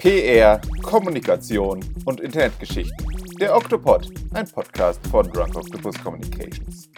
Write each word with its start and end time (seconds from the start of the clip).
PR, 0.00 0.60
Kommunikation 0.84 1.84
und 2.04 2.20
Internetgeschichten. 2.20 3.04
Der 3.40 3.56
Octopod, 3.56 4.08
ein 4.32 4.48
Podcast 4.48 5.04
von 5.08 5.28
Drunk 5.32 5.56
Octopus 5.56 6.00
Communications. 6.00 6.88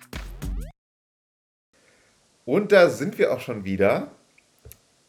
Und 2.44 2.72
da 2.72 2.90
sind 2.90 3.16
wir 3.18 3.32
auch 3.32 3.40
schon 3.40 3.64
wieder. 3.64 4.10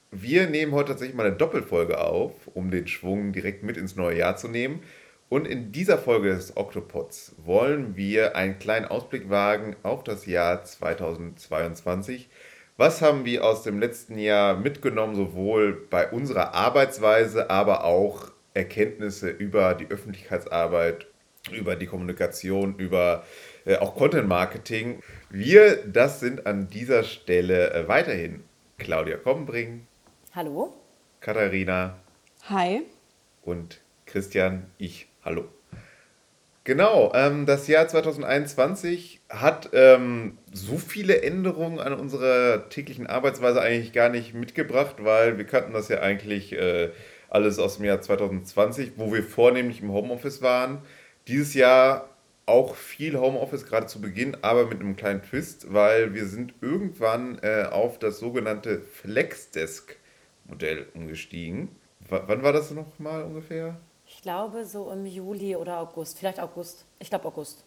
Wir 0.09 0.49
nehmen 0.49 0.71
heute 0.71 0.91
tatsächlich 0.91 1.17
mal 1.17 1.25
eine 1.25 1.35
Doppelfolge 1.35 1.99
auf, 1.99 2.31
um 2.53 2.71
den 2.71 2.87
Schwung 2.87 3.33
direkt 3.33 3.63
mit 3.63 3.75
ins 3.75 3.97
neue 3.97 4.19
Jahr 4.19 4.37
zu 4.37 4.47
nehmen. 4.47 4.83
Und 5.27 5.45
in 5.45 5.73
dieser 5.73 5.97
Folge 5.97 6.29
des 6.29 6.55
Octopods 6.55 7.35
wollen 7.43 7.97
wir 7.97 8.37
einen 8.37 8.57
kleinen 8.57 8.85
Ausblick 8.85 9.29
wagen 9.29 9.75
auf 9.83 10.05
das 10.05 10.25
Jahr 10.25 10.63
2022 10.63 12.29
was 12.81 13.03
haben 13.03 13.25
wir 13.25 13.45
aus 13.45 13.61
dem 13.61 13.79
letzten 13.79 14.17
Jahr 14.17 14.57
mitgenommen, 14.57 15.13
sowohl 15.13 15.85
bei 15.91 16.09
unserer 16.09 16.55
Arbeitsweise, 16.55 17.51
aber 17.51 17.83
auch 17.83 18.31
Erkenntnisse 18.55 19.29
über 19.29 19.75
die 19.75 19.85
Öffentlichkeitsarbeit, 19.85 21.05
über 21.51 21.75
die 21.75 21.85
Kommunikation, 21.85 22.75
über 22.77 23.23
äh, 23.65 23.77
auch 23.77 23.93
Content 23.93 24.27
Marketing? 24.27 25.03
Wir, 25.29 25.85
das 25.85 26.21
sind 26.21 26.47
an 26.47 26.71
dieser 26.71 27.03
Stelle 27.03 27.71
äh, 27.71 27.87
weiterhin 27.87 28.43
Claudia 28.79 29.17
Kommenbring. 29.17 29.85
Hallo. 30.33 30.73
Katharina. 31.19 31.99
Hi. 32.49 32.81
Und 33.43 33.79
Christian, 34.07 34.65
ich. 34.79 35.07
Hallo. 35.23 35.45
Genau, 36.63 37.11
ähm, 37.13 37.45
das 37.45 37.67
Jahr 37.67 37.87
2021 37.87 39.20
hat 39.31 39.69
ähm, 39.73 40.37
so 40.51 40.77
viele 40.77 41.21
Änderungen 41.21 41.79
an 41.79 41.93
unserer 41.93 42.67
täglichen 42.69 43.07
Arbeitsweise 43.07 43.61
eigentlich 43.61 43.93
gar 43.93 44.09
nicht 44.09 44.33
mitgebracht, 44.33 44.97
weil 44.99 45.37
wir 45.37 45.45
kannten 45.45 45.73
das 45.73 45.87
ja 45.87 46.01
eigentlich 46.01 46.53
äh, 46.53 46.89
alles 47.29 47.57
aus 47.57 47.77
dem 47.77 47.85
Jahr 47.85 48.01
2020, 48.01 48.93
wo 48.97 49.13
wir 49.13 49.23
vornehmlich 49.23 49.81
im 49.81 49.91
Homeoffice 49.91 50.41
waren. 50.41 50.79
Dieses 51.27 51.53
Jahr 51.53 52.09
auch 52.45 52.75
viel 52.75 53.17
Homeoffice, 53.17 53.65
gerade 53.65 53.87
zu 53.87 54.01
Beginn, 54.01 54.35
aber 54.41 54.65
mit 54.65 54.81
einem 54.81 54.97
kleinen 54.97 55.21
Twist, 55.21 55.73
weil 55.73 56.13
wir 56.13 56.25
sind 56.25 56.53
irgendwann 56.59 57.39
äh, 57.41 57.67
auf 57.71 57.99
das 57.99 58.19
sogenannte 58.19 58.81
Flexdesk-Modell 58.81 60.87
umgestiegen. 60.93 61.69
W 62.09 62.19
wann 62.27 62.43
war 62.43 62.51
das 62.51 62.71
nochmal 62.71 63.23
ungefähr? 63.23 63.77
Ich 64.05 64.21
glaube 64.21 64.65
so 64.65 64.91
im 64.91 65.05
Juli 65.05 65.55
oder 65.55 65.79
August, 65.79 66.19
vielleicht 66.19 66.41
August. 66.41 66.83
Ich 66.99 67.09
glaube 67.09 67.29
August. 67.29 67.63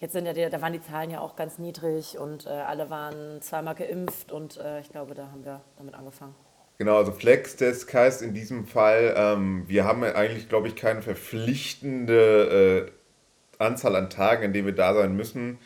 Jetzt 0.00 0.12
sind 0.12 0.26
ja 0.26 0.32
die, 0.32 0.48
da 0.48 0.62
waren 0.62 0.72
die 0.72 0.80
Zahlen 0.80 1.10
ja 1.10 1.20
auch 1.20 1.34
ganz 1.34 1.58
niedrig 1.58 2.18
und 2.18 2.46
äh, 2.46 2.50
alle 2.50 2.88
waren 2.88 3.42
zweimal 3.42 3.74
geimpft 3.74 4.30
und 4.30 4.56
äh, 4.58 4.80
ich 4.80 4.90
glaube, 4.90 5.14
da 5.14 5.32
haben 5.32 5.44
wir 5.44 5.60
damit 5.76 5.94
angefangen. 5.94 6.36
Genau, 6.78 6.96
also 6.96 7.10
Flex-Desk 7.10 7.92
heißt 7.92 8.22
in 8.22 8.32
diesem 8.32 8.64
Fall, 8.64 9.12
ähm, 9.16 9.64
wir 9.66 9.84
haben 9.84 10.04
eigentlich, 10.04 10.48
glaube 10.48 10.68
ich, 10.68 10.76
keine 10.76 11.02
verpflichtende 11.02 12.86
äh, 12.86 13.62
Anzahl 13.62 13.96
an 13.96 14.08
Tagen, 14.08 14.44
in 14.44 14.52
denen 14.52 14.66
wir 14.66 14.74
da 14.74 14.94
sein 14.94 15.16
müssen. 15.16 15.58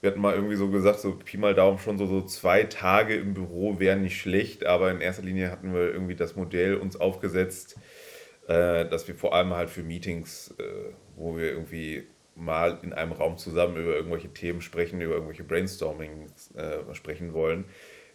Wir 0.00 0.10
hatten 0.10 0.20
mal 0.20 0.34
irgendwie 0.34 0.56
so 0.56 0.68
gesagt, 0.70 0.98
so 0.98 1.12
Pi 1.12 1.36
mal 1.36 1.54
Daumen 1.54 1.78
schon 1.78 1.98
so, 1.98 2.06
so 2.06 2.22
zwei 2.22 2.64
Tage 2.64 3.14
im 3.14 3.34
Büro 3.34 3.78
wären 3.78 4.02
nicht 4.02 4.20
schlecht, 4.20 4.66
aber 4.66 4.90
in 4.90 5.00
erster 5.00 5.22
Linie 5.22 5.52
hatten 5.52 5.72
wir 5.72 5.92
irgendwie 5.92 6.16
das 6.16 6.34
Modell 6.34 6.74
uns 6.74 7.00
aufgesetzt, 7.00 7.76
äh, 8.48 8.86
dass 8.86 9.06
wir 9.06 9.14
vor 9.14 9.36
allem 9.36 9.54
halt 9.54 9.70
für 9.70 9.84
Meetings, 9.84 10.52
äh, 10.58 10.92
wo 11.14 11.36
wir 11.36 11.52
irgendwie 11.52 12.08
mal 12.38 12.78
in 12.82 12.92
einem 12.92 13.12
Raum 13.12 13.36
zusammen 13.36 13.76
über 13.76 13.94
irgendwelche 13.94 14.32
Themen 14.32 14.60
sprechen, 14.60 15.00
über 15.00 15.14
irgendwelche 15.14 15.44
Brainstormings 15.44 16.54
äh, 16.54 16.94
sprechen 16.94 17.32
wollen, 17.32 17.64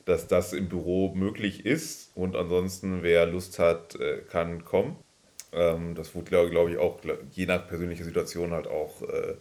dass 0.05 0.27
das 0.27 0.53
im 0.53 0.69
Büro 0.69 1.13
möglich 1.13 1.65
ist 1.65 2.11
und 2.15 2.35
ansonsten, 2.35 3.03
wer 3.03 3.25
Lust 3.25 3.59
hat, 3.59 3.95
äh, 3.95 4.21
kann 4.29 4.65
kommen. 4.65 4.97
Ähm, 5.51 5.95
das 5.95 6.15
wurde, 6.15 6.29
glaube 6.29 6.49
glaub 6.49 6.69
ich, 6.69 6.77
auch 6.77 6.99
je 7.31 7.45
nach 7.45 7.67
persönlicher 7.67 8.03
Situation 8.03 8.51
halt 8.51 8.67
auch 8.67 9.01
äh, 9.03 9.35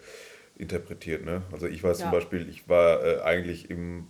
interpretiert. 0.56 1.24
Ne? 1.24 1.42
Also 1.52 1.66
ich 1.66 1.82
weiß 1.82 1.98
ja. 1.98 2.04
zum 2.04 2.12
Beispiel, 2.12 2.48
ich 2.48 2.68
war 2.68 3.04
äh, 3.04 3.20
eigentlich 3.22 3.70
im 3.70 4.08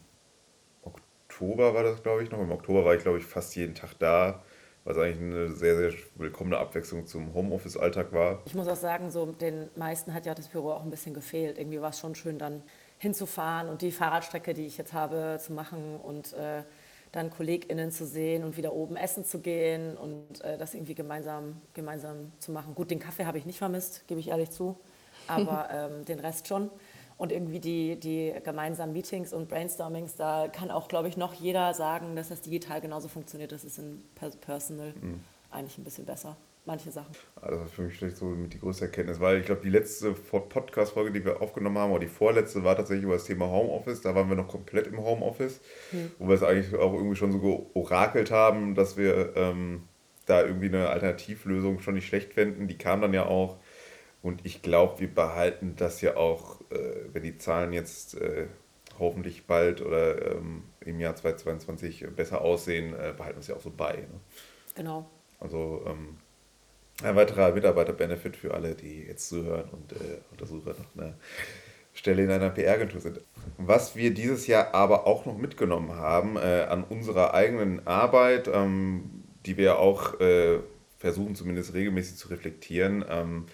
Oktober 0.83 1.75
war 1.75 1.83
das, 1.83 2.03
glaube 2.03 2.23
ich, 2.23 2.31
noch. 2.31 2.41
Im 2.41 2.53
Oktober 2.53 2.85
war 2.85 2.95
ich, 2.95 3.03
glaube 3.03 3.19
ich, 3.19 3.25
fast 3.25 3.57
jeden 3.57 3.75
Tag 3.75 3.95
da 3.99 4.43
was 4.85 4.99
eigentlich 4.99 5.21
eine 5.21 5.53
sehr, 5.53 5.77
sehr 5.77 5.93
willkommene 6.17 6.59
Abwechslung 6.59 7.07
zum 7.07 7.33
Homeoffice-Alltag 7.35 8.13
war. 8.13 8.41
Ich 8.47 8.55
muss 8.55 8.67
auch 8.67 8.77
sagen, 8.77 9.11
so 9.11 9.27
den 9.27 9.69
meisten 9.77 10.13
hat 10.13 10.27
ja 10.27 10.35
das 10.35 10.49
Büro 10.49 10.73
auch 10.73 10.83
ein 10.83 10.91
bisschen 10.91 11.15
gefehlt. 11.15 11.59
Irgendwie 11.59 11.81
war 11.81 11.91
es 11.91 11.99
schon 11.99 12.15
schön, 12.15 12.39
dann 12.39 12.63
hinzufahren 12.99 13.69
und 13.69 13.83
die 13.83 13.93
Fahrradstrecke, 13.93 14.55
die 14.55 14.67
ich 14.67 14.79
jetzt 14.79 14.93
habe, 14.93 15.39
zu 15.41 15.53
machen 15.53 15.97
und 16.03 16.33
äh, 16.35 16.63
dann 17.13 17.31
KollegInnen 17.31 17.93
zu 17.93 18.07
sehen 18.07 18.43
und 18.43 18.57
wieder 18.57 18.73
oben 18.73 18.97
essen 18.97 19.25
zu 19.25 19.41
gehen 19.41 19.97
und 19.97 20.41
äh, 20.43 20.57
das 20.57 20.75
irgendwie 20.75 20.95
gemeinsam, 20.95 21.61
gemeinsam 21.75 22.33
zu 22.39 22.53
machen. 22.53 22.75
Gut, 22.75 22.91
den 22.91 22.99
Kaffee 22.99 23.27
habe 23.27 23.39
ich 23.39 23.45
nicht 23.45 23.59
vermisst, 23.59 24.07
gebe 24.09 24.19
ich 24.19 24.29
ehrlich 24.29 24.51
zu, 24.51 24.79
aber 25.29 25.69
ähm, 25.73 26.05
den 26.07 26.19
Rest 26.21 26.49
schon. 26.49 26.71
Und 27.23 27.31
irgendwie 27.31 27.61
die, 27.61 28.01
die 28.01 28.35
gemeinsamen 28.43 28.93
Meetings 28.93 29.33
und 29.33 29.49
Brainstormings, 29.49 30.17
da 30.17 30.49
kann 30.49 30.73
auch, 30.73 30.89
glaube 30.89 31.07
ich, 31.07 31.17
noch 31.17 31.35
jeder 31.35 31.73
sagen, 31.73 32.17
dass 32.17 32.31
das 32.31 32.41
digital 32.41 32.81
genauso 32.81 33.07
funktioniert. 33.07 33.53
Das 33.53 33.63
ist 33.63 33.79
in 33.79 34.03
Personal 34.41 34.93
mhm. 35.01 35.21
eigentlich 35.53 35.79
ein 35.79 35.85
bisschen 35.85 36.05
besser. 36.05 36.37
Manche 36.65 36.91
Sachen. 36.91 37.15
Also 37.41 37.59
das 37.59 37.69
ist 37.69 37.75
für 37.75 37.83
mich 37.83 37.95
vielleicht 37.97 38.17
so 38.17 38.25
mit 38.25 38.53
die 38.55 38.59
größte 38.59 38.87
Erkenntnis, 38.87 39.21
weil 39.21 39.39
ich 39.39 39.47
glaube, 39.47 39.61
die 39.63 39.71
letzte 39.71 40.15
Podcast-Folge, 40.15 41.13
die 41.13 41.25
wir 41.25 41.41
aufgenommen 41.41 41.79
haben, 41.79 41.93
oder 41.93 42.01
die 42.01 42.09
vorletzte, 42.09 42.65
war 42.65 42.75
tatsächlich 42.75 43.05
über 43.05 43.15
das 43.15 43.25
Thema 43.25 43.47
Homeoffice. 43.47 44.01
Da 44.01 44.17
waren 44.17 44.29
wir 44.29 44.35
noch 44.35 44.49
komplett 44.49 44.89
im 44.89 44.99
Homeoffice, 44.99 45.61
mhm. 45.93 46.11
wo 46.19 46.27
wir 46.27 46.35
es 46.35 46.43
eigentlich 46.43 46.75
auch 46.75 46.93
irgendwie 46.93 47.15
schon 47.15 47.31
so 47.31 47.39
georakelt 47.39 48.33
haben, 48.33 48.75
dass 48.75 48.97
wir 48.97 49.37
ähm, 49.37 49.85
da 50.27 50.43
irgendwie 50.43 50.67
eine 50.67 50.89
Alternativlösung 50.89 51.79
schon 51.79 51.95
nicht 51.95 52.09
schlecht 52.09 52.35
fänden. 52.35 52.67
Die 52.67 52.79
kam 52.79 53.01
dann 53.01 53.15
ja 53.15 53.27
auch. 53.27 53.59
Und 54.23 54.45
ich 54.45 54.63
glaube, 54.63 55.01
wir 55.01 55.13
behalten 55.13 55.75
das 55.77 56.01
ja 56.01 56.17
auch, 56.17 56.61
äh, 56.71 57.13
wenn 57.13 57.23
die 57.23 57.39
Zahlen 57.39 57.73
jetzt 57.73 58.15
äh, 58.15 58.47
hoffentlich 58.99 59.47
bald 59.47 59.81
oder 59.83 60.37
ähm, 60.37 60.65
im 60.81 61.01
Jahr 61.01 61.17
2022 61.17 62.07
besser 62.15 62.41
aussehen, 62.41 62.95
äh, 62.95 63.13
behalten 63.17 63.37
wir 63.37 63.41
es 63.41 63.49
ja 63.49 63.57
auch 63.57 63.61
so 63.61 63.73
bei. 63.77 63.97
Ne? 63.97 64.21
Genau. 64.77 65.09
Also 65.41 65.83
ähm, 65.87 66.19
ein 67.03 67.17
weiterer 67.17 67.53
Mitarbeiter-Benefit 67.53 68.37
für 68.37 68.55
alle, 68.55 68.75
die 68.75 69.05
jetzt 69.05 69.29
zuhören 69.29 69.69
und 69.71 69.93
äh, 69.93 70.47
Suche 70.47 70.71
nach 70.71 71.05
einer 71.05 71.15
Stelle 71.95 72.25
in 72.25 72.31
einer 72.31 72.51
PR-Agentur 72.51 73.01
sind. 73.01 73.21
Was 73.59 73.97
wir 73.97 74.15
dieses 74.15 74.47
Jahr 74.47 74.75
aber 74.75 75.07
auch 75.07 75.27
noch 75.27 75.37
mitgenommen 75.37 75.97
haben 75.97 76.37
äh, 76.37 76.67
an 76.69 76.85
unserer 76.85 77.35
eigenen 77.35 77.87
Arbeit, 77.87 78.49
ähm, 78.53 79.25
die 79.47 79.57
wir 79.57 79.79
auch 79.79 80.21
äh, 80.21 80.59
versuchen 80.99 81.35
zumindest 81.35 81.75
regelmäßig 81.75 82.17
zu 82.17 82.29
reflektieren, 82.29 83.05
ähm, 83.09 83.47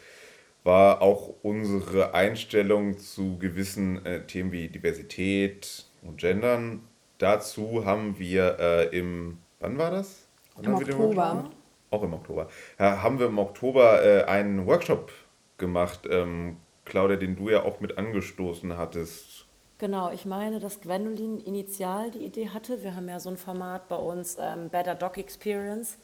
war 0.64 1.02
auch 1.02 1.34
unsere 1.42 2.14
Einstellung 2.14 2.98
zu 2.98 3.38
gewissen 3.38 4.04
äh, 4.04 4.26
Themen 4.26 4.52
wie 4.52 4.68
Diversität 4.68 5.86
und 6.02 6.18
Gendern. 6.18 6.82
Dazu 7.18 7.84
haben 7.84 8.18
wir 8.18 8.58
äh, 8.58 8.98
im, 8.98 9.38
wann 9.60 9.78
war 9.78 9.90
das? 9.90 10.26
Wann 10.56 10.64
Im 10.66 10.74
Oktober. 10.74 11.50
Auch 11.90 12.02
im 12.02 12.12
Oktober. 12.12 12.48
Ja, 12.78 13.02
haben 13.02 13.18
wir 13.18 13.26
im 13.26 13.38
Oktober 13.38 14.04
äh, 14.04 14.24
einen 14.24 14.66
Workshop 14.66 15.10
gemacht, 15.56 16.00
ähm, 16.10 16.58
Claudia, 16.84 17.16
den 17.16 17.36
du 17.36 17.48
ja 17.48 17.62
auch 17.62 17.80
mit 17.80 17.98
angestoßen 17.98 18.76
hattest. 18.76 19.46
Genau, 19.78 20.10
ich 20.12 20.26
meine, 20.26 20.58
dass 20.58 20.80
Gwendolyn 20.80 21.38
initial 21.38 22.10
die 22.10 22.24
Idee 22.24 22.48
hatte. 22.48 22.82
Wir 22.82 22.96
haben 22.96 23.08
ja 23.08 23.20
so 23.20 23.30
ein 23.30 23.36
Format 23.36 23.88
bei 23.88 23.96
uns, 23.96 24.36
ähm, 24.40 24.68
Better 24.70 24.94
Doc 24.94 25.18
Experience 25.18 25.98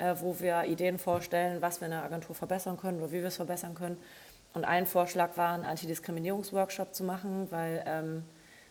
äh, 0.00 0.14
wo 0.20 0.40
wir 0.40 0.64
Ideen 0.64 0.98
vorstellen, 0.98 1.60
was 1.60 1.80
wir 1.80 1.86
in 1.86 1.92
der 1.92 2.02
Agentur 2.02 2.34
verbessern 2.34 2.76
können 2.76 2.98
oder 2.98 3.12
wie 3.12 3.20
wir 3.20 3.28
es 3.28 3.36
verbessern 3.36 3.74
können. 3.74 3.98
Und 4.52 4.64
ein 4.64 4.86
Vorschlag 4.86 5.36
war, 5.36 5.54
einen 5.54 5.64
Antidiskriminierungsworkshop 5.64 6.94
zu 6.94 7.04
machen, 7.04 7.46
weil 7.50 7.84
ähm, 7.86 8.24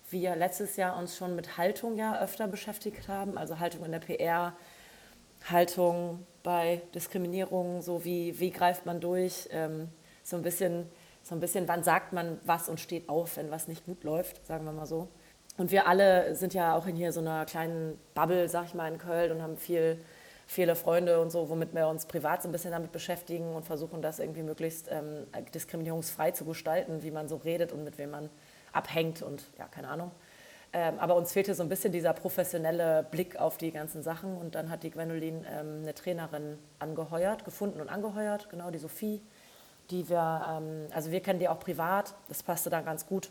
wir 0.10 0.36
letztes 0.36 0.76
Jahr 0.76 0.98
uns 0.98 1.16
schon 1.16 1.36
mit 1.36 1.58
Haltung 1.58 1.96
ja 1.96 2.20
öfter 2.20 2.48
beschäftigt 2.48 3.08
haben, 3.08 3.38
also 3.38 3.60
Haltung 3.60 3.86
in 3.86 3.92
der 3.92 4.00
PR, 4.00 4.54
Haltung 5.50 6.26
bei 6.44 6.81
Diskriminierung, 6.94 7.82
so 7.82 8.04
wie, 8.04 8.38
wie 8.40 8.52
greift 8.52 8.86
man 8.86 9.00
durch, 9.00 9.48
ähm, 9.52 9.90
so 10.24 10.36
ein 10.36 10.42
bisschen, 10.42 10.90
so 11.24 11.36
ein 11.36 11.40
bisschen, 11.40 11.68
wann 11.68 11.84
sagt 11.84 12.12
man 12.12 12.40
was 12.44 12.68
und 12.68 12.80
steht 12.80 13.08
auf, 13.08 13.38
wenn 13.38 13.52
was 13.52 13.68
nicht 13.68 13.86
gut 13.86 14.04
läuft, 14.04 14.46
sagen 14.48 14.66
wir 14.66 14.74
mal 14.74 14.86
so. 14.86 15.08
Und 15.58 15.72
wir 15.72 15.88
alle 15.88 16.36
sind 16.36 16.54
ja 16.54 16.75
auch 16.75 16.88
in 16.88 16.96
hier 16.96 17.12
so 17.12 17.20
einer 17.20 17.46
kleinen 17.46 18.00
Bubble, 18.16 18.50
sag 18.50 18.66
ich 18.66 18.74
mal, 18.74 18.92
in 18.92 18.98
Köln 18.98 19.32
und 19.32 19.42
haben 19.42 19.58
viel 19.58 20.00
viele 20.50 20.75
Freunde 20.75 21.22
und 21.22 21.30
so, 21.30 21.48
womit 21.48 21.75
wir 21.75 21.88
uns 21.88 22.07
privat 22.07 22.42
so 22.42 22.50
ein 22.50 22.51
bisschen 22.51 22.72
damit 22.72 22.92
beschäftigen 22.92 23.54
und 23.54 23.66
versuchen, 23.66 24.01
das 24.01 24.18
irgendwie 24.18 24.42
möglichst 24.42 24.88
ähm, 24.90 25.28
diskriminierungsfrei 25.54 26.31
zu 26.31 26.44
gestalten, 26.44 27.04
wie 27.04 27.12
man 27.12 27.28
so 27.28 27.36
redet 27.36 27.72
und 27.72 27.84
mit 27.84 28.00
wem 28.00 28.10
man 28.10 28.31
abhängt 28.74 29.22
und 29.22 29.44
ja, 29.60 29.68
keine 29.68 29.90
Ahnung. 29.90 30.10
Ähm, 30.74 30.98
aber 30.98 31.16
uns 31.18 31.34
fehlte 31.34 31.54
so 31.54 31.62
ein 31.62 31.69
bisschen 31.69 31.92
dieser 31.92 32.13
professionelle 32.13 33.06
Blick 33.12 33.40
auf 33.40 33.57
die 33.57 33.69
ganzen 33.69 34.01
Sachen 34.01 34.36
und 34.38 34.56
dann 34.56 34.72
hat 34.72 34.81
die 34.81 34.90
Gwendolyn 34.90 35.46
ähm, 35.48 35.81
eine 35.84 35.94
Trainerin 35.94 36.57
angeheuert, 36.80 37.46
gefunden 37.46 37.80
und 37.80 37.88
angeheuert, 37.88 38.50
genau 38.50 38.72
die 38.72 38.80
Sophie, 38.80 39.22
die 39.92 40.10
wir, 40.10 40.48
ähm, 40.50 40.88
also 40.92 41.12
wir 41.12 41.22
kennen 41.22 41.38
die 41.38 41.48
auch 41.48 41.60
privat, 41.60 42.16
das 42.28 42.42
passte 42.42 42.72
dann 42.72 42.86
ganz 42.86 43.06
gut, 43.06 43.30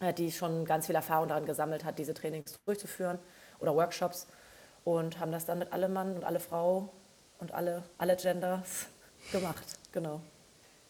äh, 0.00 0.12
die 0.12 0.32
schon 0.32 0.64
ganz 0.64 0.86
viel 0.86 0.96
Erfahrung 0.96 1.28
daran 1.28 1.46
gesammelt 1.46 1.84
hat, 1.84 1.96
diese 2.00 2.12
Trainings 2.12 2.58
durchzuführen 2.66 3.20
oder 3.60 3.76
Workshops 3.76 4.26
und 4.84 5.18
haben 5.18 5.32
das 5.32 5.46
dann 5.46 5.58
mit 5.58 5.72
allem 5.72 5.92
Mann 5.92 6.14
und 6.14 6.24
alle 6.24 6.40
Frau 6.40 6.90
und 7.38 7.52
alle, 7.52 7.82
alle 7.98 8.16
Genders 8.16 8.86
gemacht, 9.32 9.64
genau. 9.92 10.20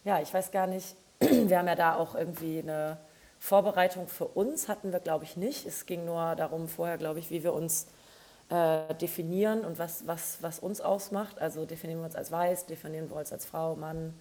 Ja, 0.04 0.20
ich 0.20 0.32
weiß 0.32 0.50
gar 0.50 0.66
nicht, 0.66 0.96
wir 1.20 1.58
haben 1.58 1.68
ja 1.68 1.74
da 1.74 1.96
auch 1.96 2.14
irgendwie 2.14 2.58
eine 2.58 2.98
Vorbereitung 3.38 4.08
für 4.08 4.26
uns, 4.26 4.68
hatten 4.68 4.92
wir, 4.92 5.00
glaube 5.00 5.24
ich, 5.24 5.36
nicht. 5.36 5.66
Es 5.66 5.86
ging 5.86 6.04
nur 6.04 6.34
darum 6.34 6.68
vorher, 6.68 6.98
glaube 6.98 7.18
ich, 7.18 7.30
wie 7.30 7.44
wir 7.44 7.52
uns 7.52 7.86
äh, 8.48 8.94
definieren 8.94 9.64
und 9.64 9.78
was, 9.78 10.06
was, 10.06 10.38
was 10.42 10.58
uns 10.58 10.80
ausmacht. 10.80 11.38
Also 11.40 11.66
definieren 11.66 12.00
wir 12.00 12.06
uns 12.06 12.16
als 12.16 12.32
weiß, 12.32 12.66
definieren 12.66 13.10
wir 13.10 13.16
uns 13.16 13.32
als 13.32 13.44
Frau, 13.44 13.76
Mann, 13.76 14.14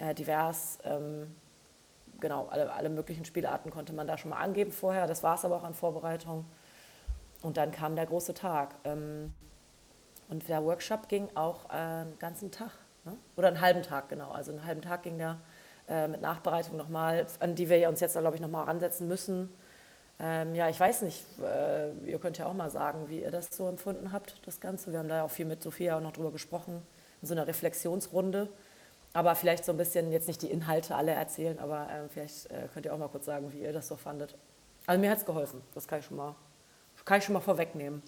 äh, 0.00 0.14
divers. 0.14 0.78
Ähm, 0.84 1.34
genau, 2.20 2.46
alle, 2.50 2.72
alle 2.72 2.88
möglichen 2.88 3.24
Spielarten 3.24 3.70
konnte 3.70 3.92
man 3.92 4.06
da 4.06 4.16
schon 4.16 4.30
mal 4.30 4.38
angeben 4.38 4.72
vorher. 4.72 5.06
Das 5.06 5.22
war 5.22 5.34
es 5.34 5.44
aber 5.44 5.56
auch 5.56 5.64
an 5.64 5.74
Vorbereitung. 5.74 6.44
Und 7.42 7.56
dann 7.56 7.72
kam 7.72 7.96
der 7.96 8.06
große 8.06 8.34
Tag. 8.34 8.74
Ähm, 8.84 9.32
und 10.28 10.48
der 10.48 10.64
Workshop 10.64 11.08
ging 11.08 11.28
auch 11.34 11.66
äh, 11.68 11.72
einen 11.72 12.18
ganzen 12.18 12.50
Tag. 12.50 12.70
Ne? 13.04 13.16
Oder 13.36 13.48
einen 13.48 13.60
halben 13.60 13.82
Tag, 13.82 14.08
genau. 14.08 14.30
Also 14.30 14.52
einen 14.52 14.64
halben 14.64 14.80
Tag 14.80 15.02
ging 15.02 15.18
der 15.18 15.38
äh, 15.88 16.08
mit 16.08 16.20
Nachbereitung 16.20 16.76
nochmal, 16.76 17.26
an 17.40 17.54
die 17.54 17.68
wir 17.68 17.88
uns 17.88 18.00
jetzt, 18.00 18.16
glaube 18.16 18.36
ich, 18.36 18.40
nochmal 18.40 18.64
ransetzen 18.64 19.08
müssen. 19.08 19.52
Ähm, 20.20 20.54
ja, 20.54 20.68
ich 20.68 20.78
weiß 20.78 21.02
nicht, 21.02 21.24
äh, 21.40 21.90
ihr 22.06 22.18
könnt 22.18 22.38
ja 22.38 22.46
auch 22.46 22.54
mal 22.54 22.70
sagen, 22.70 23.08
wie 23.08 23.22
ihr 23.22 23.30
das 23.30 23.48
so 23.56 23.68
empfunden 23.68 24.12
habt, 24.12 24.40
das 24.46 24.60
Ganze. 24.60 24.92
Wir 24.92 25.00
haben 25.00 25.08
da 25.08 25.16
ja 25.16 25.24
auch 25.24 25.30
viel 25.30 25.46
mit 25.46 25.62
Sophia 25.62 25.96
auch 25.96 26.00
noch 26.00 26.12
drüber 26.12 26.30
gesprochen, 26.30 26.82
in 27.20 27.28
so 27.28 27.34
einer 27.34 27.46
Reflexionsrunde. 27.46 28.48
Aber 29.14 29.34
vielleicht 29.34 29.64
so 29.64 29.72
ein 29.72 29.78
bisschen, 29.78 30.12
jetzt 30.12 30.28
nicht 30.28 30.40
die 30.40 30.50
Inhalte 30.50 30.94
alle 30.94 31.12
erzählen, 31.12 31.58
aber 31.58 31.88
äh, 31.90 32.08
vielleicht 32.08 32.50
äh, 32.50 32.68
könnt 32.72 32.86
ihr 32.86 32.94
auch 32.94 32.98
mal 32.98 33.08
kurz 33.08 33.26
sagen, 33.26 33.52
wie 33.52 33.60
ihr 33.60 33.72
das 33.72 33.88
so 33.88 33.96
fandet. 33.96 34.36
Also 34.86 35.00
mir 35.00 35.10
hat 35.10 35.18
es 35.18 35.26
geholfen, 35.26 35.60
das 35.74 35.86
kann 35.86 35.98
ich 35.98 36.06
schon 36.06 36.16
mal 36.16 36.34
kann 37.04 37.18
ich 37.18 37.24
schon 37.24 37.34
mal 37.34 37.40
vorwegnehmen. 37.40 38.02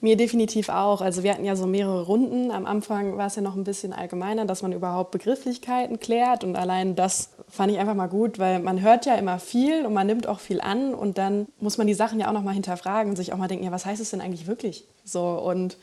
Mir 0.00 0.16
definitiv 0.16 0.68
auch. 0.68 1.00
Also 1.00 1.22
wir 1.22 1.32
hatten 1.32 1.44
ja 1.44 1.54
so 1.54 1.66
mehrere 1.66 2.02
Runden. 2.02 2.50
Am 2.50 2.66
Anfang 2.66 3.16
war 3.18 3.28
es 3.28 3.36
ja 3.36 3.42
noch 3.42 3.54
ein 3.54 3.62
bisschen 3.62 3.92
allgemeiner, 3.92 4.46
dass 4.46 4.62
man 4.62 4.72
überhaupt 4.72 5.12
Begrifflichkeiten 5.12 6.00
klärt. 6.00 6.42
Und 6.42 6.56
allein 6.56 6.96
das 6.96 7.30
fand 7.48 7.70
ich 7.70 7.78
einfach 7.78 7.94
mal 7.94 8.08
gut, 8.08 8.40
weil 8.40 8.58
man 8.58 8.80
hört 8.80 9.06
ja 9.06 9.14
immer 9.14 9.38
viel 9.38 9.86
und 9.86 9.92
man 9.92 10.08
nimmt 10.08 10.26
auch 10.26 10.40
viel 10.40 10.60
an. 10.60 10.92
Und 10.92 11.18
dann 11.18 11.46
muss 11.60 11.78
man 11.78 11.86
die 11.86 11.94
Sachen 11.94 12.18
ja 12.18 12.28
auch 12.28 12.32
noch 12.32 12.42
mal 12.42 12.52
hinterfragen 12.52 13.10
und 13.10 13.16
sich 13.16 13.32
auch 13.32 13.36
mal 13.36 13.46
denken, 13.46 13.64
ja, 13.64 13.70
was 13.70 13.86
heißt 13.86 14.02
es 14.02 14.10
denn 14.10 14.20
eigentlich 14.20 14.48
wirklich? 14.48 14.84
So 15.04 15.22
und 15.22 15.76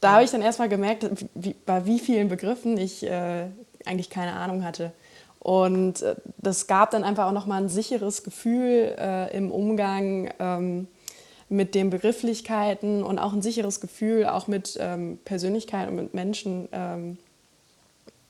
da 0.00 0.12
habe 0.12 0.24
ich 0.24 0.30
dann 0.30 0.42
erstmal 0.42 0.68
gemerkt, 0.68 1.10
wie, 1.34 1.56
bei 1.66 1.86
wie 1.86 1.98
vielen 1.98 2.28
Begriffen 2.28 2.76
ich 2.76 3.04
äh, 3.04 3.46
eigentlich 3.86 4.10
keine 4.10 4.34
Ahnung 4.34 4.62
hatte. 4.62 4.92
Und 5.40 6.02
äh, 6.02 6.14
das 6.38 6.66
gab 6.66 6.90
dann 6.90 7.04
einfach 7.04 7.26
auch 7.26 7.32
noch 7.32 7.46
mal 7.46 7.62
ein 7.62 7.68
sicheres 7.68 8.22
Gefühl 8.22 8.94
äh, 8.98 9.36
im 9.36 9.50
Umgang. 9.50 10.30
Ähm, 10.38 10.88
mit 11.54 11.74
den 11.74 11.90
Begrifflichkeiten 11.90 13.02
und 13.02 13.18
auch 13.18 13.32
ein 13.32 13.42
sicheres 13.42 13.80
Gefühl, 13.80 14.26
auch 14.26 14.48
mit 14.48 14.76
ähm, 14.80 15.18
Persönlichkeit 15.24 15.88
und 15.88 15.96
mit 15.96 16.14
Menschen, 16.14 16.68
ähm, 16.72 17.18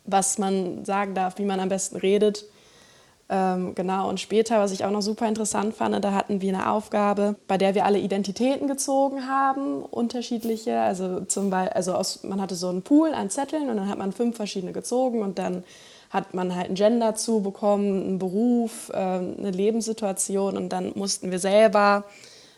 was 0.05 0.39
man 0.39 0.85
sagen 0.85 1.15
darf, 1.15 1.39
wie 1.39 1.45
man 1.45 1.61
am 1.61 1.71
besten 1.71 1.97
redet. 1.97 2.45
Ähm, 3.31 3.75
genau, 3.75 4.11
und 4.11 4.21
später, 4.21 4.61
was 4.61 4.71
ich 4.71 4.85
auch 4.85 4.91
noch 4.91 5.01
super 5.01 5.27
interessant 5.27 5.75
fand, 5.75 6.05
da 6.05 6.13
hatten 6.13 6.43
wir 6.43 6.55
eine 6.55 6.71
Aufgabe, 6.71 7.37
bei 7.49 7.57
der 7.57 7.75
wir 7.75 7.87
alle 7.87 7.99
Identitäten 7.99 8.69
gezogen 8.69 9.27
haben, 9.27 9.83
unterschiedliche. 9.83 10.79
Also 10.81 11.21
zum 11.21 11.49
Beispiel, 11.49 11.73
also 11.73 11.95
aus, 11.95 12.23
man 12.25 12.43
hatte 12.43 12.55
so 12.55 12.69
einen 12.69 12.83
Pool 12.83 13.15
an 13.15 13.31
Zetteln 13.31 13.71
und 13.71 13.79
dann 13.79 13.89
hat 13.89 13.97
man 13.97 14.13
fünf 14.13 14.37
verschiedene 14.37 14.73
gezogen 14.73 15.23
und 15.23 15.39
dann 15.39 15.65
hat 16.11 16.35
man 16.35 16.55
halt 16.55 16.69
ein 16.69 16.75
Gender 16.75 17.13
dazu 17.13 17.41
bekommen, 17.41 18.03
einen 18.03 18.19
Beruf, 18.19 18.91
äh, 18.91 18.97
eine 18.97 19.51
Lebenssituation 19.51 20.59
und 20.59 20.69
dann 20.69 20.93
mussten 20.95 21.31
wir 21.31 21.39
selber 21.39 22.05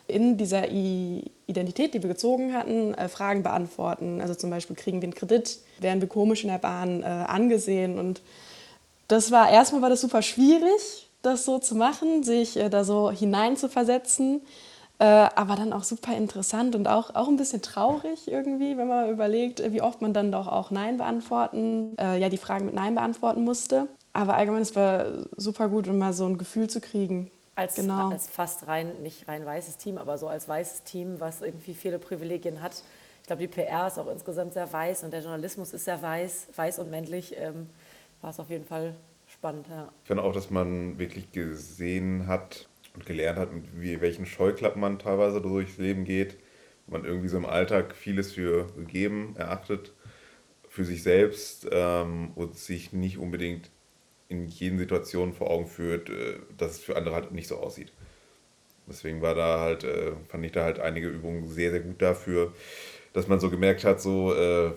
in 0.09 0.37
dieser 0.37 0.69
Identität, 0.69 1.95
die 1.95 2.03
wir 2.03 2.09
gezogen 2.09 2.55
hatten, 2.55 2.95
äh, 2.95 3.09
Fragen 3.09 3.43
beantworten. 3.43 4.21
Also 4.21 4.35
zum 4.35 4.51
Beispiel, 4.51 4.77
kriegen 4.77 5.01
wir 5.01 5.07
einen 5.07 5.15
Kredit, 5.15 5.59
werden 5.79 6.01
wir 6.01 6.09
komisch 6.09 6.45
in 6.45 6.51
der 6.51 6.59
Bahn 6.59 7.03
äh, 7.03 7.07
angesehen. 7.07 7.99
Und 7.99 8.21
das 9.09 9.31
war 9.31 9.51
erstmal 9.51 9.83
war 9.83 9.91
das 9.91 10.01
super 10.01 10.23
schwierig, 10.23 11.09
das 11.23 11.45
so 11.45 11.59
zu 11.59 11.75
machen, 11.75 12.23
sich 12.23 12.57
äh, 12.57 12.69
da 12.69 12.85
so 12.85 13.11
hineinzuversetzen. 13.11 14.43
Äh, 14.99 15.05
aber 15.05 15.57
dann 15.57 15.75
auch 15.75 15.85
super 15.85 16.17
interessant 16.17 16.75
und 16.75 16.89
auch, 16.89 17.15
auch 17.15 17.29
ein 17.29 17.37
bisschen 17.37 17.61
traurig 17.61 18.29
irgendwie, 18.29 18.79
wenn 18.79 18.89
man 18.89 19.11
überlegt, 19.11 19.63
wie 19.71 19.83
oft 19.83 20.01
man 20.01 20.15
dann 20.15 20.33
doch 20.33 20.47
auch 20.47 20.71
Nein 20.71 20.97
beantworten, 20.97 21.95
äh, 21.99 22.19
ja, 22.19 22.31
die 22.31 22.39
Fragen 22.39 22.65
mit 22.65 22.75
Nein 22.75 22.95
beantworten 22.95 23.45
musste. 23.45 23.89
Aber 24.15 24.37
allgemein, 24.37 24.63
es 24.63 24.75
war 24.75 25.27
super 25.37 25.69
gut, 25.69 25.87
um 25.87 25.99
mal 25.99 26.15
so 26.15 26.25
ein 26.25 26.39
Gefühl 26.39 26.71
zu 26.71 26.81
kriegen, 26.81 27.31
als, 27.57 27.75
genau. 27.75 28.11
als 28.11 28.29
fast 28.29 28.69
rein, 28.69 29.03
nicht 29.03 29.27
rein 29.27 29.45
weißes 29.45 29.79
Team, 29.79 29.99
aber 29.99 30.19
so 30.19 30.29
als 30.29 30.47
weißes 30.47 30.85
Team, 30.85 31.19
was 31.19 31.41
irgendwie 31.41 31.75
viele 31.75 31.99
Privilegien 31.99 32.63
hat. 32.63 32.83
Ich 33.23 33.27
glaube, 33.27 33.41
die 33.41 33.49
PR 33.49 33.89
ist 33.89 33.99
auch 33.99 34.09
insgesamt 34.09 34.53
sehr 34.53 34.73
weiß 34.73 35.03
und 35.03 35.11
der 35.11 35.21
Journalismus 35.21 35.73
ist 35.73 35.87
sehr 35.87 36.01
weiß, 36.01 36.49
weiß 36.55 36.79
und 36.79 36.91
männlich. 36.91 37.35
Ähm, 37.37 37.69
war 38.21 38.31
es 38.31 38.39
auf 38.39 38.51
jeden 38.51 38.65
Fall 38.65 38.95
spannend. 39.27 39.67
Ja. 39.69 39.91
Ich 40.03 40.07
finde 40.07 40.23
auch, 40.23 40.33
dass 40.33 40.51
man 40.51 40.99
wirklich 40.99 41.33
gesehen 41.33 42.27
hat 42.29 42.69
und 42.95 43.07
gelernt 43.07 43.39
hat, 43.39 43.53
mit 43.53 43.65
wie, 43.81 44.01
welchen 44.01 44.27
Scheuklappen 44.27 44.81
man 44.81 44.99
teilweise 44.99 45.41
durchs 45.41 45.79
Leben 45.79 46.05
geht. 46.05 46.37
Man 46.87 47.05
irgendwie 47.05 47.29
so 47.29 47.37
im 47.37 47.47
Alltag 47.47 47.97
vieles 47.97 48.33
für 48.33 48.67
gegeben 48.77 49.35
erachtet, 49.37 49.93
für 50.69 50.85
sich 50.85 51.03
selbst 51.03 51.67
ähm, 51.73 52.31
und 52.37 52.57
sich 52.57 52.93
nicht 52.93 53.19
unbedingt 53.19 53.71
in 54.29 54.47
jeden 54.47 54.79
Situationen 54.79 55.35
vor 55.35 55.51
Augen 55.51 55.67
führt, 55.67 56.11
äh, 56.11 56.39
dass 56.57 56.73
es 56.73 56.81
für 56.81 56.97
andere 56.97 57.15
halt 57.15 57.33
nicht 57.33 57.49
so 57.49 57.57
aussieht. 57.57 57.93
Deswegen 58.89 59.23
war 59.23 59.35
da 59.35 59.61
halt, 59.61 59.85
äh, 59.85 60.13
fand 60.29 60.45
ich 60.45 60.53
da 60.53 60.65
halt 60.65 60.79
einige 60.79 61.09
Übungen 61.09 61.49
sehr, 61.49 61.71
sehr 61.71 61.81
gut 61.81 62.01
dafür, 62.01 62.53
dass 63.13 63.29
man 63.29 63.41
so 63.41 63.51
gemerkt 63.51 63.85
hat, 63.85 64.01
so 64.01 64.35
äh, 64.35 64.73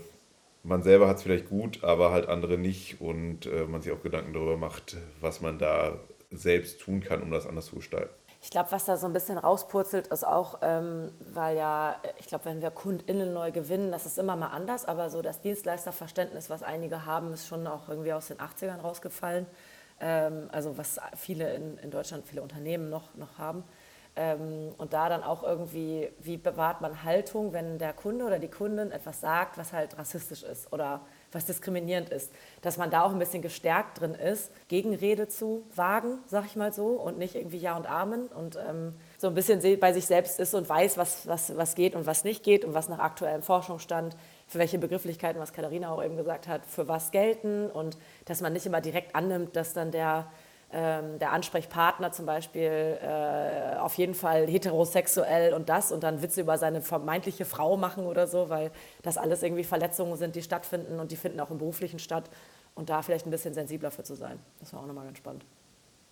man 0.64 0.84
selber 0.84 1.08
hat 1.08 1.18
es 1.18 1.24
vielleicht 1.24 1.50
gut, 1.50 1.84
aber 1.84 2.12
halt 2.12 2.28
andere 2.28 2.58
nicht 2.58 3.00
und 3.00 3.50
man 3.70 3.82
sich 3.82 3.94
auch 3.94 4.04
Gedanken 4.04 4.34
darüber 4.34 4.58
macht, 4.58 4.98
was 5.22 5.40
man 5.40 5.58
da 5.58 5.98
selbst 6.32 6.82
tun 6.82 7.00
kann, 7.02 7.22
um 7.24 7.32
das 7.32 7.48
anders 7.48 7.68
zu 7.68 7.78
gestalten. 7.78 8.14
Ich 8.42 8.52
glaube, 8.52 8.72
was 8.72 8.86
da 8.86 8.96
so 8.96 9.06
ein 9.06 9.14
bisschen 9.14 9.38
rauspurzelt, 9.38 10.08
ist 10.08 10.26
auch, 10.26 10.60
ähm, 10.62 11.12
weil 11.34 11.58
ja, 11.58 11.98
ich 12.20 12.28
glaube, 12.28 12.46
wenn 12.46 12.62
wir 12.62 12.72
KundInnen 12.72 13.34
neu 13.34 13.52
gewinnen, 13.52 13.92
das 13.92 14.06
ist 14.06 14.18
immer 14.18 14.38
mal 14.38 14.48
anders, 14.48 14.86
aber 14.86 15.10
so 15.10 15.22
das 15.22 15.42
Dienstleisterverständnis, 15.42 16.50
was 16.50 16.64
einige 16.64 17.06
haben, 17.06 17.34
ist 17.34 17.48
schon 17.48 17.68
auch 17.68 17.90
irgendwie 17.90 18.14
aus 18.14 18.28
den 18.28 18.38
80ern 18.38 18.80
rausgefallen. 18.80 19.46
Ähm, 20.00 20.50
also 20.54 20.78
was 20.78 21.00
viele 21.18 21.54
in, 21.54 21.78
in 21.80 21.92
Deutschland, 21.92 22.26
viele 22.26 22.42
Unternehmen 22.42 22.90
noch, 22.90 23.14
noch 23.16 23.38
haben. 23.38 23.66
Ähm, 24.16 24.74
und 24.78 24.94
da 24.94 25.10
dann 25.10 25.24
auch 25.24 25.44
irgendwie, 25.44 26.10
wie 26.20 26.38
bewahrt 26.38 26.80
man 26.80 27.04
Haltung, 27.04 27.52
wenn 27.52 27.78
der 27.78 27.94
Kunde 27.94 28.26
oder 28.26 28.40
die 28.40 28.50
Kundin 28.50 28.92
etwas 28.92 29.20
sagt, 29.20 29.58
was 29.58 29.74
halt 29.74 29.98
rassistisch 29.98 30.44
ist 30.44 30.72
oder 30.72 31.02
was 31.32 31.46
diskriminierend 31.46 32.10
ist, 32.10 32.32
dass 32.62 32.78
man 32.78 32.90
da 32.90 33.04
auch 33.04 33.12
ein 33.12 33.20
bisschen 33.20 33.42
gestärkt 33.42 34.00
drin 34.00 34.16
ist, 34.16 34.52
Gegenrede 34.68 35.28
zu 35.28 35.64
wagen, 35.76 36.20
sag 36.26 36.46
ich 36.46 36.56
mal 36.56 36.74
so, 36.74 36.88
und 36.88 37.18
nicht 37.18 37.36
irgendwie 37.36 37.58
Ja 37.58 37.78
und 37.78 37.88
Amen 37.88 38.28
und 38.28 38.58
ähm, 38.58 38.96
so 39.18 39.28
ein 39.28 39.36
bisschen 39.36 39.62
bei 39.80 39.94
sich 39.94 40.08
selbst 40.08 40.40
ist 40.40 40.54
und 40.54 40.68
weiß, 40.68 40.98
was, 40.98 41.28
was, 41.28 41.56
was 41.56 41.76
geht 41.76 41.96
und 41.96 42.06
was 42.06 42.24
nicht 42.24 42.44
geht 42.44 42.66
und 42.66 42.74
was 42.74 42.90
nach 42.90 43.00
aktuellem 43.00 43.44
Forschungsstand, 43.44 44.16
für 44.48 44.60
welche 44.60 44.80
Begrifflichkeiten, 44.80 45.40
was 45.40 45.54
Katharina 45.54 45.92
auch 45.92 46.04
eben 46.04 46.18
gesagt 46.18 46.48
hat, 46.48 46.66
für 46.66 46.88
was 46.88 47.12
gelten 47.12 47.70
und 47.70 47.98
dass 48.26 48.42
man 48.42 48.54
nicht 48.54 48.66
immer 48.66 48.82
direkt 48.82 49.16
annimmt, 49.16 49.56
dass 49.56 49.74
dann 49.74 49.92
der 49.92 50.32
der 50.72 51.32
Ansprechpartner 51.32 52.12
zum 52.12 52.26
Beispiel 52.26 53.00
äh, 53.02 53.78
auf 53.78 53.96
jeden 53.96 54.14
Fall 54.14 54.46
heterosexuell 54.48 55.54
und 55.54 55.68
das 55.68 55.92
und 55.92 56.04
dann 56.04 56.22
Witze 56.22 56.42
über 56.42 56.58
seine 56.58 56.82
vermeintliche 56.82 57.46
Frau 57.46 57.76
machen 57.76 58.06
oder 58.06 58.28
so, 58.28 58.50
weil 58.50 58.72
das 59.02 59.18
alles 59.18 59.42
irgendwie 59.42 59.64
Verletzungen 59.64 60.16
sind, 60.16 60.36
die 60.36 60.44
stattfinden 60.44 61.00
und 61.00 61.12
die 61.12 61.16
finden 61.16 61.40
auch 61.40 61.50
im 61.50 61.58
beruflichen 61.58 61.98
statt 61.98 62.30
und 62.76 62.90
da 62.90 63.02
vielleicht 63.02 63.26
ein 63.26 63.32
bisschen 63.32 63.54
sensibler 63.54 63.90
für 63.90 64.04
zu 64.04 64.16
sein. 64.16 64.40
Das 64.60 64.74
war 64.74 64.82
auch 64.82 64.86
nochmal 64.86 65.06
ganz 65.06 65.18
spannend. 65.18 65.44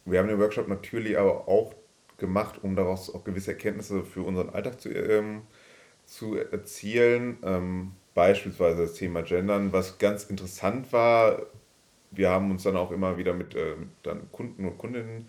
Wir 0.06 0.20
haben 0.20 0.28
den 0.28 0.40
Workshop 0.40 0.68
natürlich 0.68 1.18
aber 1.20 1.48
auch 1.48 1.74
gemacht, 2.18 2.64
um 2.64 2.76
daraus 2.76 3.14
auch 3.14 3.24
gewisse 3.24 3.52
Erkenntnisse 3.52 4.04
für 4.04 4.24
unseren 4.24 4.50
Alltag 4.50 4.82
zu, 4.82 4.90
ähm, 4.90 5.44
zu 6.06 6.36
erzielen. 6.36 7.38
Ähm, 7.44 7.92
beispielsweise 8.14 8.84
das 8.84 8.94
Thema 8.94 9.22
Gendern, 9.22 9.72
was 9.72 10.00
ganz 10.00 10.24
interessant 10.24 10.92
war, 10.92 11.44
wir 12.12 12.30
haben 12.30 12.52
uns 12.52 12.64
dann 12.64 12.76
auch 12.76 12.92
immer 12.92 13.18
wieder 13.18 13.34
mit, 13.34 13.56
äh, 13.56 13.76
dann 14.04 14.32
Kunden 14.32 14.66
und 14.66 14.78
Kundinnen 14.78 15.28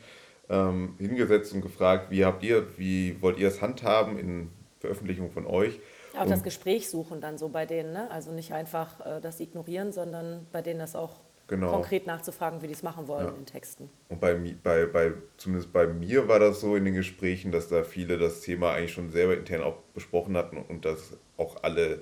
ähm, 0.49 0.95
hingesetzt 0.99 1.53
und 1.53 1.61
gefragt, 1.61 2.11
wie 2.11 2.25
habt 2.25 2.43
ihr, 2.43 2.79
wie 2.79 3.21
wollt 3.21 3.39
ihr 3.39 3.49
es 3.49 3.61
handhaben 3.61 4.19
in 4.19 4.51
Veröffentlichung 4.81 5.31
von 5.31 5.47
euch? 5.47 5.81
Auch 6.17 6.23
und 6.23 6.31
das 6.31 6.43
Gespräch 6.43 6.89
suchen 6.89 7.21
dann 7.21 7.39
so 7.39 7.49
bei 7.49 7.67
denen, 7.67 7.93
ne? 7.93 8.11
also 8.11 8.33
nicht 8.33 8.53
einfach 8.53 9.05
äh, 9.05 9.21
das 9.21 9.41
ignorieren, 9.41 9.93
sondern 9.93 10.47
bei 10.53 10.63
denen 10.63 10.81
das 10.81 10.97
auch 10.97 11.21
genau. 11.49 11.71
konkret 11.73 12.07
nachzufragen, 12.07 12.63
wie 12.63 12.67
die 12.67 12.73
es 12.73 12.83
machen 12.83 13.09
wollen 13.09 13.27
ja. 13.27 13.35
in 13.35 13.47
Texten. 13.47 13.91
Und 14.09 14.21
bei, 14.21 14.35
bei, 14.35 14.87
bei, 14.87 15.13
zumindest 15.37 15.73
bei 15.73 15.87
mir 15.87 16.29
war 16.29 16.39
das 16.39 16.61
so 16.61 16.77
in 16.77 16.85
den 16.85 16.95
Gesprächen, 16.95 17.53
dass 17.53 17.69
da 17.69 17.83
viele 17.85 18.19
das 18.19 18.41
Thema 18.41 18.73
eigentlich 18.73 18.93
schon 18.93 19.11
selber 19.11 19.37
intern 19.37 19.63
auch 19.63 19.77
besprochen 19.95 20.37
hatten 20.37 20.59
und 20.59 20.85
das 20.85 21.17
auch 21.37 21.63
alle 21.63 22.01